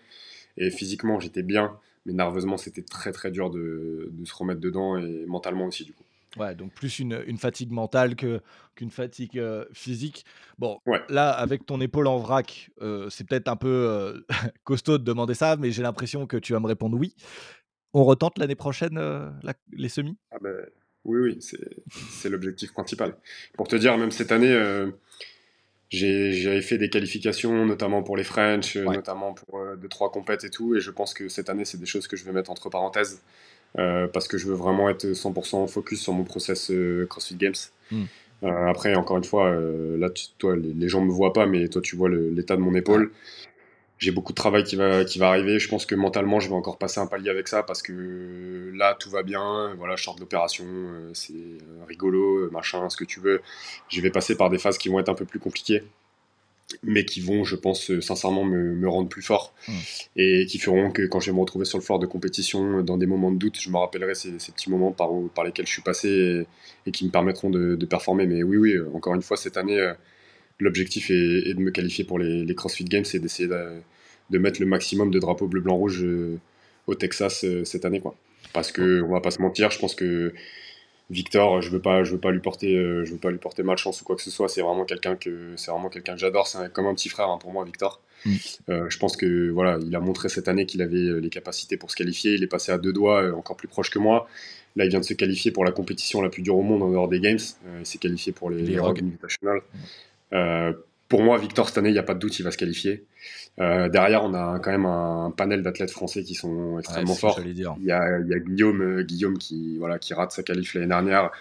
[0.57, 4.97] Et physiquement, j'étais bien, mais nerveusement, c'était très très dur de, de se remettre dedans
[4.97, 6.03] et mentalement aussi du coup.
[6.37, 8.39] Ouais, donc plus une, une fatigue mentale que,
[8.75, 10.25] qu'une fatigue euh, physique.
[10.57, 11.01] Bon, Ouais.
[11.09, 12.69] là, avec ton épaule en vrac,
[13.09, 14.23] c'est peut-être un peu
[14.63, 17.15] costaud de demander ça, mais j'ai l'impression que tu vas me répondre oui.
[17.93, 20.17] On retente l'année prochaine la- les semis?
[20.31, 20.55] Ah ben,
[21.05, 21.37] oui, oui,
[22.11, 23.15] c'est l'objectif principal.
[23.55, 24.87] Pour te dire, même cette année, euh,
[25.89, 28.95] j'ai- j'avais fait des qualifications, notamment pour les French, euh, Ouais.
[28.95, 31.79] notamment pour euh, deux, trois compètes et tout, et je pense que cette année, c'est
[31.79, 33.21] des choses que je vais mettre entre parenthèses,
[33.79, 36.71] euh, parce que je veux vraiment être 100% focus sur mon process
[37.09, 37.53] CrossFit Games.
[37.91, 38.03] Mm.
[38.43, 41.67] Euh, après, encore une fois, là, tu- toi, les, les gens me voient pas, mais
[41.69, 43.11] toi, tu vois l'état de mon épaule.
[43.99, 45.59] J'ai beaucoup de travail qui va, qui va arriver.
[45.59, 48.95] Je pense que mentalement, je vais encore passer un palier avec ça parce que là,
[48.97, 49.75] tout va bien.
[49.77, 53.41] Voilà, je sors de l'opération, euh, c'est euh, rigolo, euh, machin, ce que tu veux.
[53.89, 55.83] Je vais passer par des phases qui vont être un peu plus compliquées,
[56.83, 59.73] mais qui vont, je pense, sincèrement me, me rendre plus fort Mm.
[60.17, 62.97] et qui feront que quand je vais me retrouver sur le floor de compétition, dans
[62.97, 65.73] des moments de doute, je me rappellerai ces, ces petits moments par, par lesquels je
[65.73, 66.47] suis passé et,
[66.89, 68.27] et qui me permettront de, de performer.
[68.27, 69.91] Mais oui, oui, encore une fois, cette année,
[70.59, 73.79] l'objectif est, est de me qualifier pour les, les CrossFit Games et d'essayer de,
[74.29, 76.37] de mettre le maximum de drapeaux bleu, blanc, rouge euh,
[76.87, 77.99] au Texas euh, cette année.
[77.99, 78.15] Quoi.
[78.53, 80.33] Parce que, on va pas se mentir, je pense que
[81.09, 83.63] Victor, je veux pas, je veux pas lui porter, euh, je veux pas lui porter
[83.63, 84.47] malchance ou quoi que ce soit.
[84.47, 86.47] C'est vraiment quelqu'un que, c'est vraiment quelqu'un que j'adore.
[86.47, 87.99] C'est comme un petit frère hein, pour moi, Victor.
[88.25, 88.35] Mm.
[88.69, 91.89] Euh, je pense que voilà, il a montré cette année qu'il avait les capacités pour
[91.89, 92.33] se qualifier.
[92.33, 94.27] Il est passé à deux doigts, euh, encore plus proche que moi.
[94.75, 96.91] Là, il vient de se qualifier pour la compétition la plus dure au monde en
[96.91, 97.39] dehors des Games.
[97.65, 99.01] Euh, il s'est qualifié pour les, Les les Rogue.
[99.01, 99.57] Invitational.
[99.57, 99.77] Euh,
[100.31, 103.03] pour moi, Victor, cette année, il n'y a pas de doute, il va se qualifier.
[103.59, 107.41] Euh, derrière, on a quand même un panel d'athlètes français qui sont extrêmement forts.
[107.43, 110.75] Il y a, il y a Guillaume, euh, Guillaume qui, voilà, qui rate sa qualif
[110.75, 111.31] l'année dernière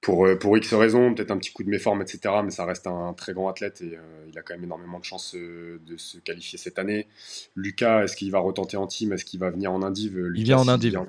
[0.00, 2.34] pour, euh, pour X raisons, peut-être un petit coup de méforme, etc.
[2.44, 5.04] Mais ça reste un très grand athlète et euh, il a quand même énormément de
[5.04, 7.06] chances euh, de se qualifier cette année.
[7.54, 9.12] Lucas, est-ce qu'il va retenter en team?
[9.12, 10.16] Est-ce qu'il va venir en indiv?
[10.16, 11.00] Euh, Lucas, vient en s'il indiv.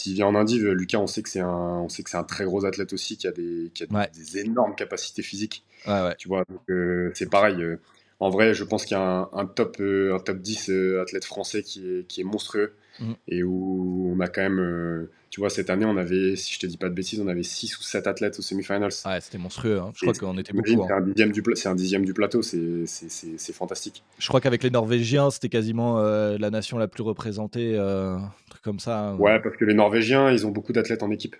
[0.00, 1.48] S'il vient en indiv, euh, Lucas, on sait que c'est un,
[1.84, 4.08] on sait que c'est un très gros athlète aussi, qui a des, qui a Ouais.
[4.14, 5.62] des énormes capacités physiques.
[5.86, 6.14] Ouais, ouais.
[6.16, 7.62] Tu vois, donc euh, c'est pareil.
[7.62, 7.78] euh,
[8.18, 10.70] en vrai, je pense qu'il y a un, top, un top 10
[11.00, 13.12] athlète français qui est, qui est monstrueux mm.
[13.28, 16.66] et où on a quand même tu vois, cette année, on avait, si je te
[16.66, 18.90] dis pas de bêtises, on avait 6 ou 7 athlètes aux semi-finals.
[19.06, 19.78] Ouais, c'était monstrueux.
[19.78, 19.92] Hein.
[19.94, 20.82] Je crois qu'on était beaucoup.
[20.82, 20.86] Hein.
[20.88, 24.02] C'est un, dixième du, un dixième du plateau, c'est fantastique.
[24.18, 28.32] Je crois qu'avec les Norvégiens, c'était quasiment euh, la nation la plus représentée, euh, un
[28.50, 29.10] truc comme ça.
[29.10, 29.16] Hein.
[29.18, 31.36] Ouais, parce que les Norvégiens, ils ont beaucoup d'athlètes en équipe.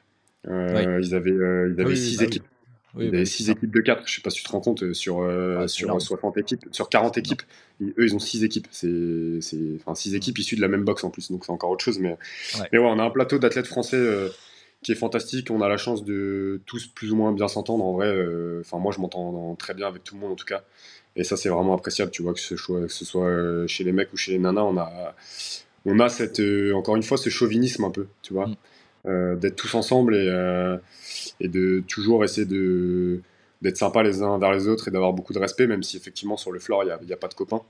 [0.47, 2.45] Euh, ils avaient, ils avaient 6 bah équipes.
[2.95, 4.61] Oui, il y avait 6 équipes de 4, je sais pas si tu te rends
[4.61, 7.43] compte, sur, euh, sur 60 équipes, sur 40 équipes,
[7.81, 8.67] eux ils ont 6 équipes.
[8.71, 9.39] C'est,
[9.81, 11.99] enfin 6 équipes issues de la même box en plus, donc c'est encore autre chose.
[11.99, 14.29] Mais ouais, mais ouais on a un plateau d'athlètes français euh,
[14.83, 15.51] qui est fantastique.
[15.51, 17.85] On a la chance de tous plus ou moins bien s'entendre.
[17.85, 20.47] En vrai, euh, enfin moi je m'entends très bien avec tout le monde en tout
[20.47, 20.65] cas.
[21.17, 23.93] Et ça c'est vraiment appréciable, tu vois, que ce, soit, que ce soit chez les
[23.93, 25.15] mecs ou chez les nanas, on a,
[25.85, 26.43] on a cette,
[26.75, 28.47] encore une fois ce chauvinisme un peu, tu vois.
[28.47, 28.57] Mm.
[29.07, 30.77] Euh, d'être tous ensemble et, euh,
[31.41, 33.23] et, de toujours essayer de
[33.63, 36.37] d'être sympa les uns vers les autres et d'avoir beaucoup de respect, même si effectivement
[36.37, 37.63] sur le floor il n'y a, pas de copains.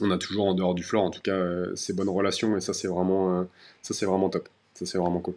[0.00, 2.60] On a toujours en dehors du floor, en tout cas, euh, ces bonnes relations et
[2.60, 3.46] ça c'est vraiment,
[3.80, 4.48] ça c'est vraiment top.
[4.74, 5.34] Ça c'est vraiment cool.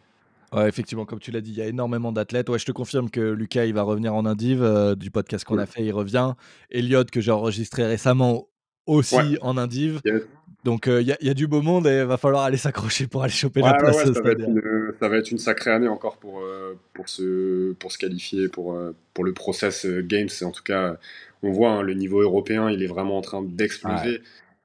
[0.52, 2.50] Ouais, effectivement, comme tu l'as dit, il y a énormément d'athlètes.
[2.50, 4.96] Ouais, je te confirme que Lucas, il va revenir en Indive.
[4.98, 6.34] du podcast qu'on a fait, il revient.
[6.72, 8.50] Elliot, que j'ai enregistré récemment,
[8.86, 10.02] aussi en Indive.
[10.64, 13.24] Donc il euh, y, a du beau monde et il va falloir aller s'accrocher pour
[13.24, 13.96] aller choper la place.
[13.96, 14.22] ça,
[15.08, 18.94] va être une, sacrée année encore pour, euh, pour, se, pour se qualifier, pour, euh,
[19.14, 20.30] pour le process Games.
[20.42, 20.98] En tout cas,
[21.44, 24.22] on voit hein, le niveau européen, il est vraiment en train d'exploser.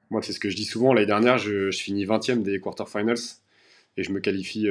[0.09, 0.93] Moi, c'est ce que je dis souvent.
[0.93, 3.17] L'année dernière, je, je, finis 20e des quarterfinals
[3.97, 4.67] et je me qualifie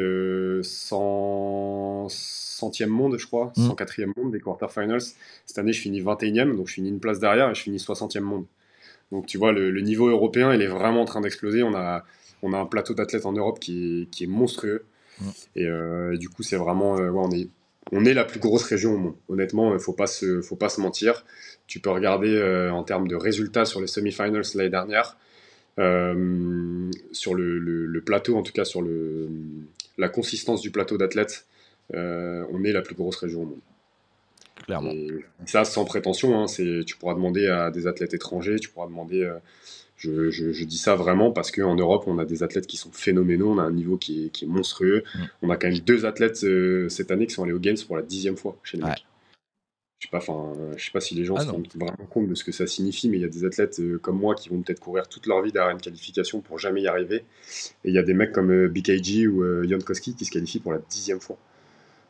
[0.63, 4.13] 100, centième monde, je crois, 104e mmh.
[4.19, 5.01] monde des quarterfinals.
[5.47, 8.21] Cette année, je finis 21e, donc je finis une place derrière et je finis 60e
[8.21, 8.45] monde.
[9.13, 11.63] Donc tu vois, le, niveau européen, il est vraiment en train d'exploser.
[11.63, 12.05] On a,
[12.43, 14.85] on a un plateau d'athlètes en Europe qui est, qui est monstrueux.
[15.57, 17.49] Euh, et, du coup, c'est vraiment, euh, on, est,
[17.93, 19.15] on est la plus grosse région au monde.
[19.29, 21.25] Honnêtement, il ne faut, pas se, faut pas se mentir.
[21.67, 25.17] Tu peux regarder euh, en termes de résultats sur les semi-finals l'année dernière.
[25.77, 29.29] sur le, le, plateau, en tout cas sur le,
[29.99, 31.47] la consistance du plateau d'athlètes,
[31.93, 33.61] on est la plus grosse région au monde
[34.65, 34.93] clairement.
[35.47, 39.23] ça, sans prétention, hein, tu pourras demander à des athlètes étrangers, tu pourras demander.
[39.23, 39.39] Euh,
[39.97, 43.59] je, dis ça vraiment parce qu'en Europe, on a des athlètes qui sont phénoménaux, on
[43.59, 45.05] a un niveau qui est, monstrueux.
[45.15, 45.19] Mm.
[45.43, 47.97] On a quand même deux athlètes euh, cette année qui sont allés aux Games pour
[47.97, 49.07] la dixième fois chez les mecs.
[50.01, 50.21] Je sais pas,
[50.77, 52.67] je sais pas si les gens ah se rendent vraiment compte de ce que ça
[52.67, 55.27] signifie, mais il y a des athlètes euh, comme moi qui vont peut-être courir toute
[55.27, 57.25] leur vie derrière une qualification pour jamais y arriver.
[57.85, 60.73] Et il y a des mecs comme BKG ou Jan Koski qui se qualifient pour
[60.73, 61.39] la dixième fois.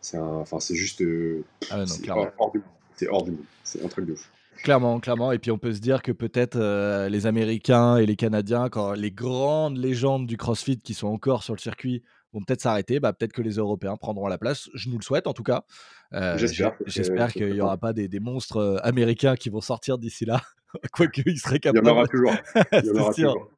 [0.04, 1.00] C'est enfin, c'est juste.
[1.00, 3.40] Euh, ah c'est hors, du monde.
[3.62, 4.30] C'est un truc de ouf.
[4.62, 5.32] Clairement, clairement.
[5.32, 8.92] Et puis on peut se dire que peut-être euh, les Américains et les Canadiens, quand
[8.92, 12.02] les grandes légendes du CrossFit qui sont encore sur le circuit
[12.34, 14.68] vont peut-être s'arrêter, bah, peut-être que les Européens prendront la place.
[14.74, 15.64] Je nous le souhaite en tout cas.
[16.12, 20.42] Euh, j'espère qu'il n'y aura pas des, des, monstres américains qui vont sortir d'ici là.
[20.92, 21.86] Quoique, il serait capable.
[21.86, 22.32] Il y en aura toujours.
[22.72, 23.48] C'est sûr.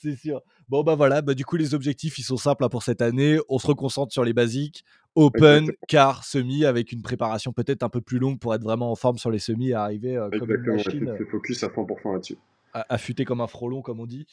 [0.00, 0.42] C'est sûr.
[0.68, 3.38] Bon, bah voilà, bah, du coup, les objectifs, ils sont simples hein, pour cette année.
[3.48, 8.02] On se reconcentre sur les basiques, open, car semi, avec une préparation peut-être un peu
[8.02, 10.74] plus longue pour être vraiment en forme sur les semis et arriver euh, comme une
[10.74, 11.08] machine.
[11.08, 12.36] Euh, focus à 100% là-dessus.
[12.74, 14.26] Affûté comme un frelon, comme on dit.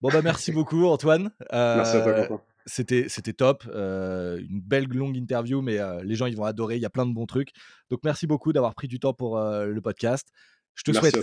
[0.00, 1.30] Bon, bah merci beaucoup, Antoine.
[1.52, 3.64] merci à toi, euh, C'était, c'était top.
[3.66, 6.76] une belle longue interview, mais les gens, ils vont adorer.
[6.76, 7.50] Il y a plein de bons trucs.
[7.90, 10.28] Donc, merci beaucoup d'avoir pris du temps pour le podcast.
[10.86, 11.16] Je te souhaite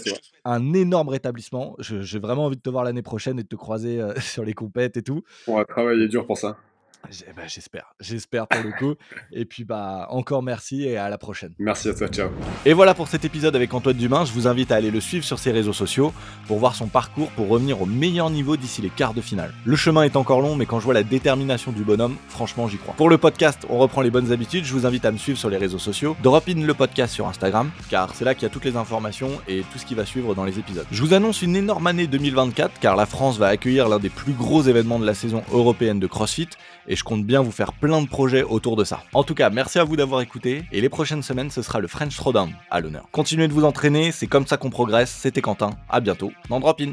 [0.46, 1.76] un énorme rétablissement.
[1.80, 4.54] J'ai vraiment envie de te voir l'année prochaine et de te croiser euh, sur les
[4.54, 5.24] compètes et tout.
[5.48, 6.58] On va travailler dur pour ça.
[7.04, 8.96] Bah, j'espère, j'espère pour le coup.
[9.32, 11.54] Et puis bah encore merci et à la prochaine.
[11.60, 12.30] Merci à toi, ciao.
[12.66, 14.26] Et voilà pour cet épisode avec Antoine Dumain.
[14.26, 16.14] Je vous invite à aller le suivre sur ses réseaux sociaux
[16.48, 19.54] pour voir son parcours pour revenir au meilleur niveau d'ici les quarts de finale.
[19.66, 22.78] Le chemin est encore long, mais quand je vois la détermination du bonhomme, franchement j'y
[22.78, 22.94] crois.
[22.96, 24.66] Pour le podcast, on reprend les bonnes habitudes.
[24.66, 27.28] Je vous invite à me suivre sur les réseaux sociaux, drop in le podcast sur
[27.28, 30.06] Instagram, car c'est là qu'il y a toutes les informations et tout ce qui va
[30.06, 30.86] suivre dans les épisodes.
[30.92, 34.34] Je vous annonce une énorme année 2024, car la France va accueillir l'un des plus
[34.34, 36.50] gros événements de la saison européenne de CrossFit
[36.88, 39.04] et je compte bien vous faire plein de projets autour de ça.
[39.14, 41.88] En tout cas, merci à vous d'avoir écouté et les prochaines semaines, ce sera le
[41.88, 43.08] French Throwdown à l'honneur.
[43.12, 45.12] Continuez de vous entraîner, c'est comme ça qu'on progresse.
[45.12, 46.92] C'était Quentin, à bientôt dans Drop In.